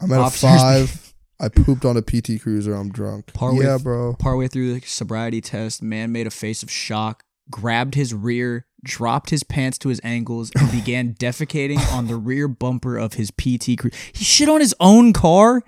[0.00, 1.02] I'm at Officers- a five.
[1.38, 2.74] I pooped on a PT cruiser.
[2.74, 3.32] I'm drunk.
[3.34, 4.14] Partway yeah, bro.
[4.18, 9.30] Partway through the sobriety test, man made a face of shock, grabbed his rear, dropped
[9.30, 13.78] his pants to his ankles, and began defecating on the rear bumper of his PT
[13.78, 13.96] Cruiser.
[14.12, 15.62] He shit on his own car.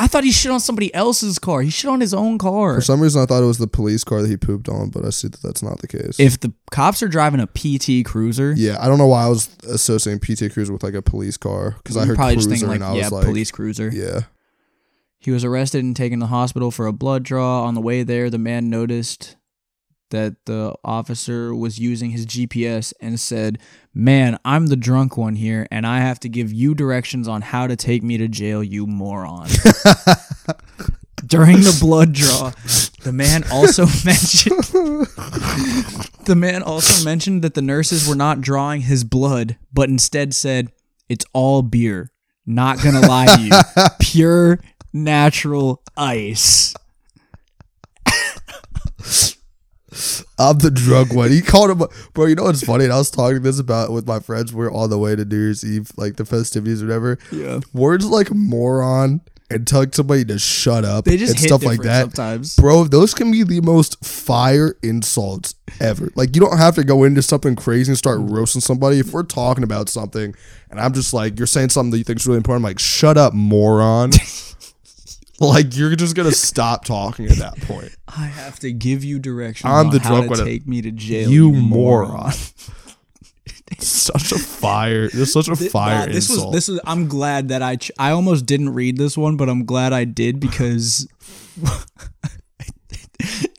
[0.00, 1.60] I thought he shit on somebody else's car.
[1.60, 2.76] He shit on his own car.
[2.76, 5.04] For some reason, I thought it was the police car that he pooped on, but
[5.04, 6.18] I see that that's not the case.
[6.18, 9.54] If the cops are driving a PT Cruiser, yeah, I don't know why I was
[9.68, 12.80] associating PT cruiser with like a police car because I heard probably cruiser just thinking
[12.80, 13.90] like, yeah, like, police cruiser.
[13.92, 14.20] yeah.
[15.18, 17.64] He was arrested and taken to the hospital for a blood draw.
[17.64, 19.36] On the way there, the man noticed
[20.10, 23.58] that the officer was using his GPS and said,
[23.94, 27.66] Man, I'm the drunk one here, and I have to give you directions on how
[27.66, 29.48] to take me to jail, you moron.
[31.26, 32.50] During the blood draw,
[33.02, 34.64] the man also mentioned
[36.24, 40.70] the man also mentioned that the nurses were not drawing his blood, but instead said,
[41.08, 42.12] It's all beer.
[42.46, 43.50] Not gonna lie to you.
[44.00, 44.60] Pure
[44.92, 46.74] natural ice.
[50.38, 51.30] I'm the drug one.
[51.30, 52.26] He called him, bro.
[52.26, 52.84] You know what's funny?
[52.84, 54.54] And I was talking this about with my friends.
[54.54, 57.18] We're on the way to New Year's Eve, like the festivities or whatever.
[57.32, 57.60] Yeah.
[57.72, 62.02] Words like moron and telling somebody to shut up They just and stuff like that.
[62.02, 62.54] sometimes.
[62.56, 66.10] Bro, those can be the most fire insults ever.
[66.14, 68.30] Like you don't have to go into something crazy and start mm.
[68.30, 69.00] roasting somebody.
[69.00, 70.34] If we're talking about something
[70.70, 72.78] and I'm just like, you're saying something that you think is really important, I'm like,
[72.78, 74.12] shut up, moron.
[75.48, 77.94] like you're just gonna stop talking at that point.
[78.08, 80.46] I have to give you directions I'm on the how drunk to one.
[80.46, 81.30] take me to jail.
[81.30, 82.32] You You, moron.
[83.78, 85.04] such a fire.
[85.12, 86.48] It's such a fire nah, this insult.
[86.48, 86.80] was this was.
[86.84, 90.04] I'm glad that I ch- I almost didn't read this one, but I'm glad I
[90.04, 91.08] did because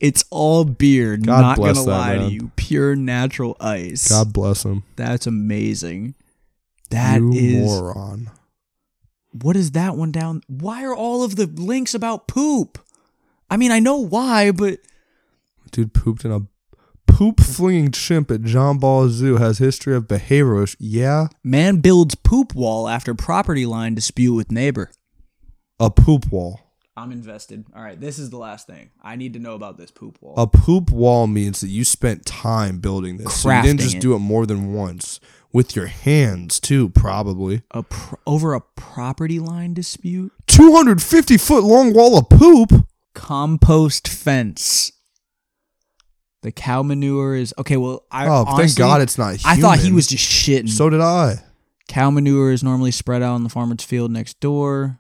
[0.02, 1.18] it's all beer.
[1.18, 2.28] God not bless gonna that lie man.
[2.30, 4.08] to you, pure natural ice.
[4.10, 4.84] God bless him.
[4.96, 6.16] That's amazing.
[6.90, 8.30] That you is moron.
[9.32, 10.42] What is that one down?
[10.48, 12.78] Why are all of the links about poop?
[13.50, 14.80] I mean, I know why, but
[15.72, 16.42] Dude pooped in a
[17.08, 20.74] poop flinging chimp at John Ball Zoo has history of behavioral.
[20.80, 24.92] Yeah, man builds poop wall after property line dispute with neighbor.
[25.80, 26.71] a poop wall.
[26.98, 27.66] I'm invested.
[27.76, 28.90] All right, this is the last thing.
[29.02, 30.34] I need to know about this poop wall.
[30.38, 33.34] A poop wall means that you spent time building this.
[33.42, 34.02] So you didn't just it.
[34.02, 35.20] do it more than once
[35.54, 37.62] with your hands too, probably.
[37.72, 40.34] a pr- over a property line dispute?
[40.48, 42.86] 250 foot long wall of poop.
[43.14, 44.92] Compost fence.
[46.44, 47.78] The cow manure is okay.
[47.78, 50.70] Well, I Oh, thank God it's not I thought he was just shitting.
[50.70, 51.44] So did I.
[51.88, 55.00] cow manure is normally spread out in the farmer's field next door.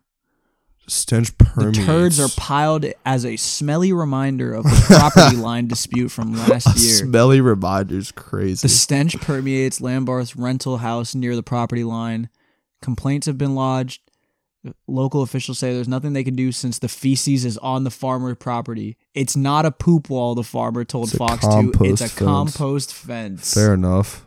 [0.92, 6.34] Stench The turds are piled as a smelly reminder of the property line dispute from
[6.34, 6.96] last year.
[6.96, 8.66] Smelly reminders, crazy.
[8.66, 12.30] The stench permeates Lambarth's rental house near the property line.
[12.82, 14.02] Complaints have been lodged.
[14.86, 18.36] Local officials say there's nothing they can do since the feces is on the farmer
[18.36, 18.98] property.
[19.14, 21.72] It's not a poop wall, the farmer told It's a Fox 2.
[21.86, 22.14] It's a fence.
[22.20, 23.54] compost fence.
[23.54, 24.26] Fair enough.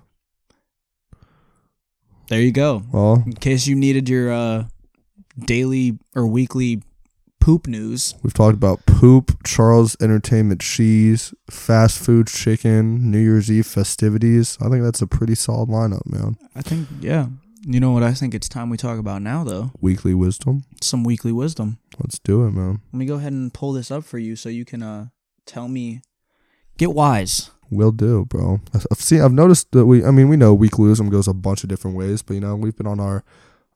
[2.29, 2.83] There you go.
[2.91, 4.65] Well, In case you needed your uh,
[5.39, 6.83] daily or weekly
[7.41, 8.15] poop news.
[8.23, 14.57] we've talked about poop, Charles Entertainment cheese, fast food chicken, New Year's Eve festivities.
[14.63, 16.37] I think that's a pretty solid lineup, man.
[16.55, 17.27] I think, yeah.
[17.67, 19.73] You know what I think it's time we talk about now, though?
[19.81, 20.65] Weekly wisdom.
[20.83, 21.79] Some weekly wisdom.
[21.99, 22.81] Let's do it, man.
[22.93, 25.09] Let me go ahead and pull this up for you so you can uh
[25.47, 26.03] tell me
[26.77, 27.51] get wise.
[27.71, 28.61] Will do, bro.
[28.75, 29.23] I've seen.
[29.23, 30.05] I've noticed that we.
[30.05, 32.55] I mean, we know weekly wisdom goes a bunch of different ways, but you know,
[32.55, 33.25] we've been on our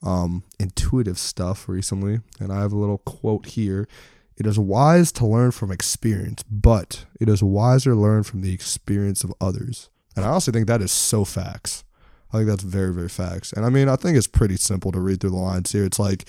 [0.03, 3.89] um, intuitive stuff recently, and I have a little quote here.
[4.37, 8.53] It is wise to learn from experience, but it is wiser to learn from the
[8.53, 9.91] experience of others.
[10.15, 11.85] And I also think that is so facts.
[12.33, 13.53] I think that's very, very facts.
[13.53, 15.85] And I mean, I think it's pretty simple to read through the lines here.
[15.85, 16.29] It's like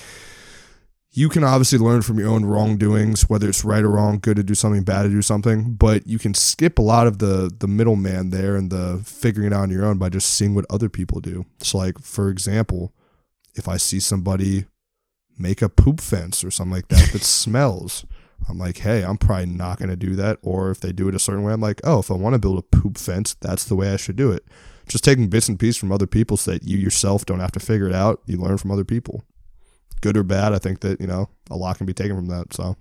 [1.11, 4.43] you can obviously learn from your own wrongdoings, whether it's right or wrong, good to
[4.43, 7.67] do something, bad to do something, but you can skip a lot of the the
[7.67, 10.89] middleman there and the figuring it out on your own by just seeing what other
[10.89, 11.45] people do.
[11.61, 12.93] So like for example,
[13.59, 14.65] if I see somebody
[15.37, 18.05] make a poop fence or something like that that smells,
[18.49, 20.39] I'm like, hey, I'm probably not going to do that.
[20.41, 22.39] Or if they do it a certain way, I'm like, oh, if I want to
[22.39, 24.45] build a poop fence, that's the way I should do it.
[24.87, 27.59] Just taking bits and pieces from other people so that you yourself don't have to
[27.59, 28.21] figure it out.
[28.25, 29.23] You learn from other people.
[30.01, 32.53] Good or bad, I think that, you know, a lot can be taken from that.
[32.53, 32.75] So,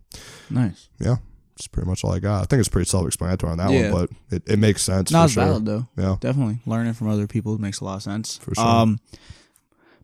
[0.49, 0.89] Nice.
[1.01, 1.17] yeah,
[1.57, 2.43] that's pretty much all I got.
[2.43, 3.91] I think it's pretty self explanatory on that Yeah.
[3.93, 5.11] one, but it, it makes sense.
[5.11, 5.45] Not for as sure.
[5.45, 5.89] valid though.
[5.99, 6.17] Yeah.
[6.21, 8.39] Definitely learning from other people makes a lot of sense.
[8.39, 8.65] For sure.
[8.65, 9.01] Um,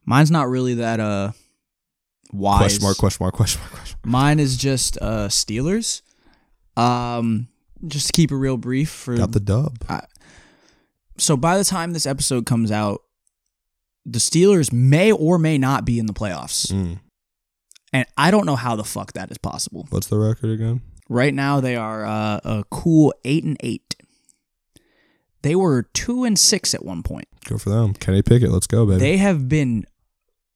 [0.04, 1.32] mine's not really that uh
[2.32, 2.58] wise.
[2.58, 6.02] Question mark, question mark, question mark, question Mine is just uh Steelers.
[6.76, 7.48] Um,
[7.86, 9.16] just to keep it real brief for.
[9.16, 9.78] Got the dub.
[11.16, 13.02] so by the time this episode comes out,
[14.04, 16.72] the Steelers may or may not be in the playoffs.
[16.72, 17.00] Mm.
[17.92, 19.86] And I don't know how the fuck that is possible.
[19.90, 20.82] What's the record again?
[21.08, 23.96] Right now they are uh, a cool 8 and 8.
[25.42, 27.28] They were 2 and 6 at one point.
[27.44, 27.94] Go for them.
[27.94, 28.50] Kenny Pickett.
[28.50, 28.98] Let's go, baby.
[28.98, 29.84] They have been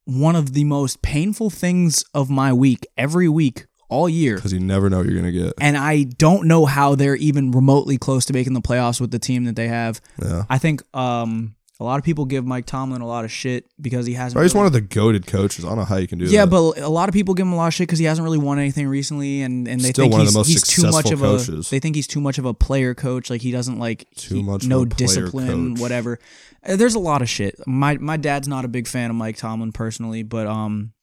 [0.09, 4.35] one of the most painful things of my week every week all year.
[4.35, 5.53] Because you never know what you're going to get.
[5.59, 9.19] And I don't know how they're even remotely close to making the playoffs with the
[9.19, 9.99] team that they have.
[10.21, 10.43] Yeah.
[10.49, 14.05] I think um, a lot of people give Mike Tomlin a lot of shit because
[14.05, 14.39] he hasn't.
[14.39, 15.65] Or he's really- one of the goaded coaches.
[15.65, 16.51] I don't know how you can do yeah, that.
[16.51, 18.37] but a lot of people give him a lot of shit because he hasn't really
[18.37, 20.81] won anything recently, and, and they Still think one of he's, the most he's too
[20.83, 21.63] much of successful a.
[21.63, 23.29] They think he's too much of a player coach.
[23.29, 25.81] Like he doesn't like Too he- much no discipline, coach.
[25.81, 26.19] whatever.
[26.67, 27.55] Uh, There's a lot of shit.
[27.67, 30.93] My my dad's not a big fan of Mike Tomlin personally, but um,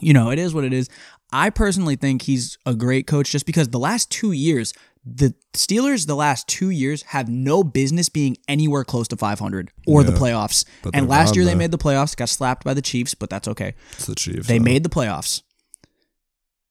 [0.00, 0.88] you know it is what it is.
[1.32, 4.72] I personally think he's a great coach just because the last two years,
[5.04, 10.02] the Steelers, the last two years have no business being anywhere close to 500 or
[10.04, 10.64] the playoffs.
[10.94, 13.74] And last year they made the playoffs, got slapped by the Chiefs, but that's okay.
[13.92, 14.48] It's the Chiefs.
[14.48, 15.42] They made the playoffs.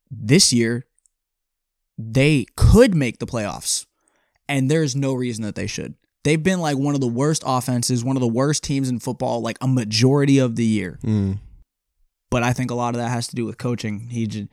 [0.09, 0.85] This year,
[1.97, 3.85] they could make the playoffs,
[4.47, 5.95] and there's no reason that they should.
[6.27, 9.39] They've been like one of the worst offenses, one of the worst teams in football,
[9.39, 10.99] like a majority of the year.
[11.01, 11.39] Mm.
[12.29, 14.09] But I think a lot of that has to do with coaching.
[14.09, 14.49] He just,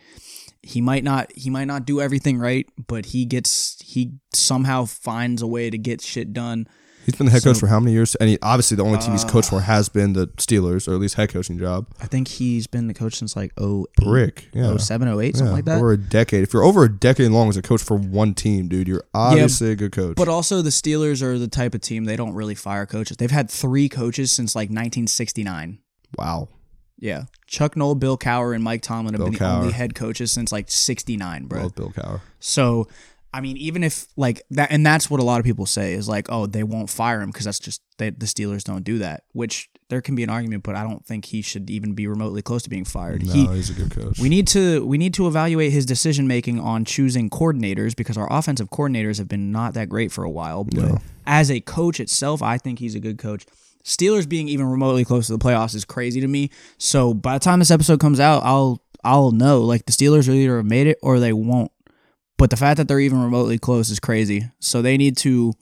[0.63, 5.43] he might not he might not do everything right, but he gets he somehow finds
[5.43, 6.69] a way to get shit done.
[7.05, 8.15] He's been the head coach So- for how many years?
[8.17, 10.95] And he, obviously, the only team he's coached Uh, for has been the Steelers, or
[10.95, 11.87] at least head coaching job.
[12.01, 14.49] I think he's been the coach since like oh Brick.
[14.55, 14.77] Yeah.
[14.77, 15.77] 07, 08, Yeah, something like that.
[15.79, 16.43] Over a decade.
[16.43, 19.71] If you're over a decade long as a coach for one team, dude, you're obviously
[19.71, 20.17] a good coach.
[20.17, 23.17] But also, the Steelers are the type of team they don't really fire coaches.
[23.19, 25.79] They've had three coaches since like 1969.
[26.19, 26.49] wow.
[26.97, 29.59] Yeah, Chuck Noll, Bill Cowher, and Mike Tomlin have Bill been the Cowher.
[29.63, 31.63] only head coaches since like 69, bro.
[31.63, 32.21] Love Bill Cowher.
[32.39, 32.87] So,
[33.35, 36.09] I mean, even if like that, and that's what a lot of people say is
[36.09, 39.25] like, oh, they won't fire him because that's just they, the Steelers don't do that.
[39.33, 42.43] Which there can be an argument, but I don't think he should even be remotely
[42.43, 43.27] close to being fired.
[43.27, 44.21] No, he he's a good coach.
[44.21, 48.29] we need to we need to evaluate his decision making on choosing coordinators because our
[48.33, 50.63] offensive coordinators have been not that great for a while.
[50.63, 50.99] But No.
[51.27, 53.47] as a coach itself, I think he's a good coach.
[53.85, 56.51] Steelers being even remotely close to the playoffs is crazy to me.
[56.79, 60.37] So by the time this episode comes out, I'll I'll know like the Steelers will
[60.37, 61.71] either have made it or they won't.
[62.45, 64.51] But the fact that they're even remotely close is crazy.
[64.61, 65.55] So they need to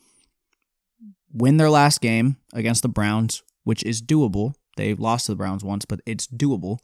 [1.33, 4.55] win their last game against the Browns, which is doable.
[4.77, 6.79] They've lost to the Browns once, but it's doable.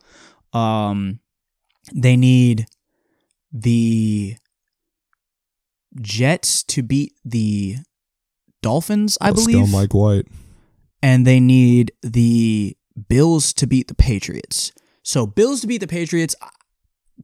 [0.53, 1.19] Um,
[1.93, 2.67] they need
[3.53, 4.37] the
[6.01, 7.79] Jets to beat the
[8.63, 10.29] Dolphins, I Let's believe, go, Mike White.
[11.03, 12.77] and they need the
[13.09, 14.71] Bills to beat the Patriots.
[15.03, 16.37] So Bills to beat the Patriots,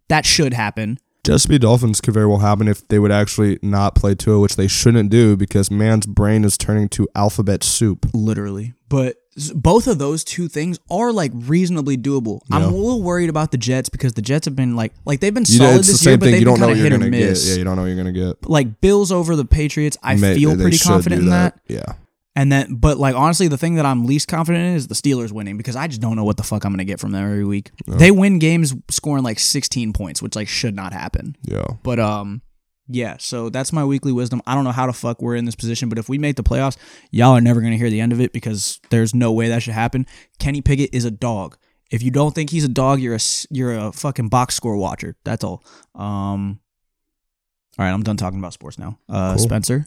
[0.09, 0.99] that should happen.
[1.25, 4.57] Just be Dolphins could very well happen if they would actually not play Tua, which
[4.57, 8.07] they shouldn't do because man's brain is turning to alphabet soup.
[8.13, 8.75] literally.
[8.91, 9.17] But
[9.55, 12.41] both of those two things are like reasonably doable.
[12.53, 15.35] I'm a little worried about the Jets because the Jets have been like like they've
[15.35, 16.93] been You, solid it's the this year, but they've You don't been kind of hit
[16.93, 17.29] or gonna get.
[17.31, 17.49] miss.
[17.51, 18.49] Yeah, you don't know what you're gonna get.
[18.49, 21.59] Like Bills over the Patriots, I May- feel pretty confident do in that.
[21.67, 21.83] Yeah.
[22.37, 25.31] And then, but like honestly, the thing that I'm least confident in is the Steelers
[25.31, 27.45] winning because I just don't know what the fuck I'm gonna get from them every
[27.45, 27.71] week.
[27.87, 31.37] They win games scoring like 16 points, which like should not happen.
[31.43, 31.65] Yeah.
[31.85, 32.43] But um,
[32.89, 33.17] yeah.
[33.21, 34.43] So that's my weekly wisdom.
[34.49, 36.43] I don't know how the fuck we're in this position, but if we make the
[36.43, 36.77] playoffs,
[37.13, 39.75] y'all are never gonna hear the end of it because there's no way that should
[39.75, 40.05] happen.
[40.41, 41.57] Kenny Pickett is a dog.
[41.93, 43.21] If you don't think he's a dog, you're a
[43.51, 45.15] you're a fucking box score watcher.
[45.25, 45.63] That's all.
[45.95, 46.59] Um.
[47.79, 48.99] All right, I'm done talking about sports now.
[49.09, 49.45] Uh, Cool.
[49.45, 49.87] Spencer,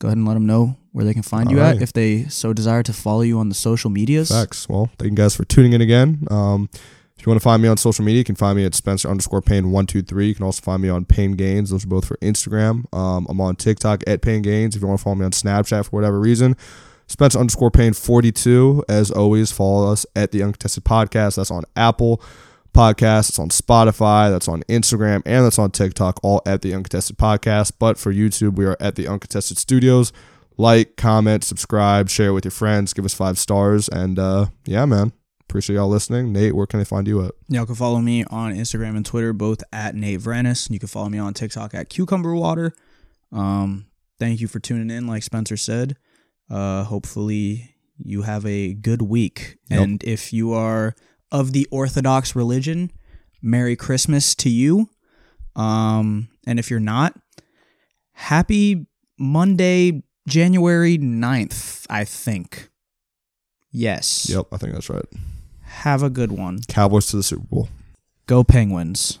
[0.00, 2.24] go ahead and let them know where they can find you All at if they
[2.24, 4.30] so desire to follow you on the social medias.
[4.30, 4.68] Facts.
[4.68, 6.26] Well, thank you guys for tuning in again.
[6.30, 6.68] Um,
[7.16, 9.08] if you want to find me on social media, you can find me at Spencer
[9.08, 10.28] underscore Payne one two three.
[10.28, 11.70] You can also find me on Pain Gains.
[11.70, 12.92] Those are both for Instagram.
[12.94, 14.74] Um, I'm on TikTok at Pain Gains.
[14.74, 16.56] If you want to follow me on Snapchat for whatever reason,
[17.06, 18.82] Spencer underscore Payne forty two.
[18.88, 21.36] As always, follow us at the Uncontested Podcast.
[21.36, 22.22] That's on Apple
[22.80, 23.28] Podcasts.
[23.28, 24.30] It's on Spotify.
[24.30, 26.18] That's on Instagram and that's on TikTok.
[26.22, 27.72] All at the Uncontested Podcast.
[27.78, 30.14] But for YouTube, we are at the Uncontested Studios.
[30.56, 35.12] Like, comment, subscribe, share with your friends, give us five stars, and uh, yeah, man
[35.48, 36.32] appreciate y'all listening.
[36.32, 37.32] Nate, where can they find you at?
[37.48, 40.70] Y'all can follow me on Instagram and Twitter, both at Nate Vranes.
[40.70, 42.72] You can follow me on TikTok at Cucumber Water.
[43.32, 43.86] Um,
[44.20, 45.96] thank you for tuning in, like Spencer said.
[46.48, 49.56] Uh, hopefully you have a good week.
[49.70, 49.80] Yep.
[49.80, 50.94] And if you are
[51.32, 52.90] of the Orthodox religion,
[53.42, 54.88] Merry Christmas to you.
[55.56, 57.14] Um, and if you're not,
[58.12, 58.86] happy
[59.18, 62.68] Monday, January 9th, I think.
[63.70, 64.28] Yes.
[64.28, 65.04] Yep, I think that's right.
[65.62, 66.60] Have a good one.
[66.68, 67.68] Cowboys to the Super Bowl.
[68.26, 69.19] Go Penguins.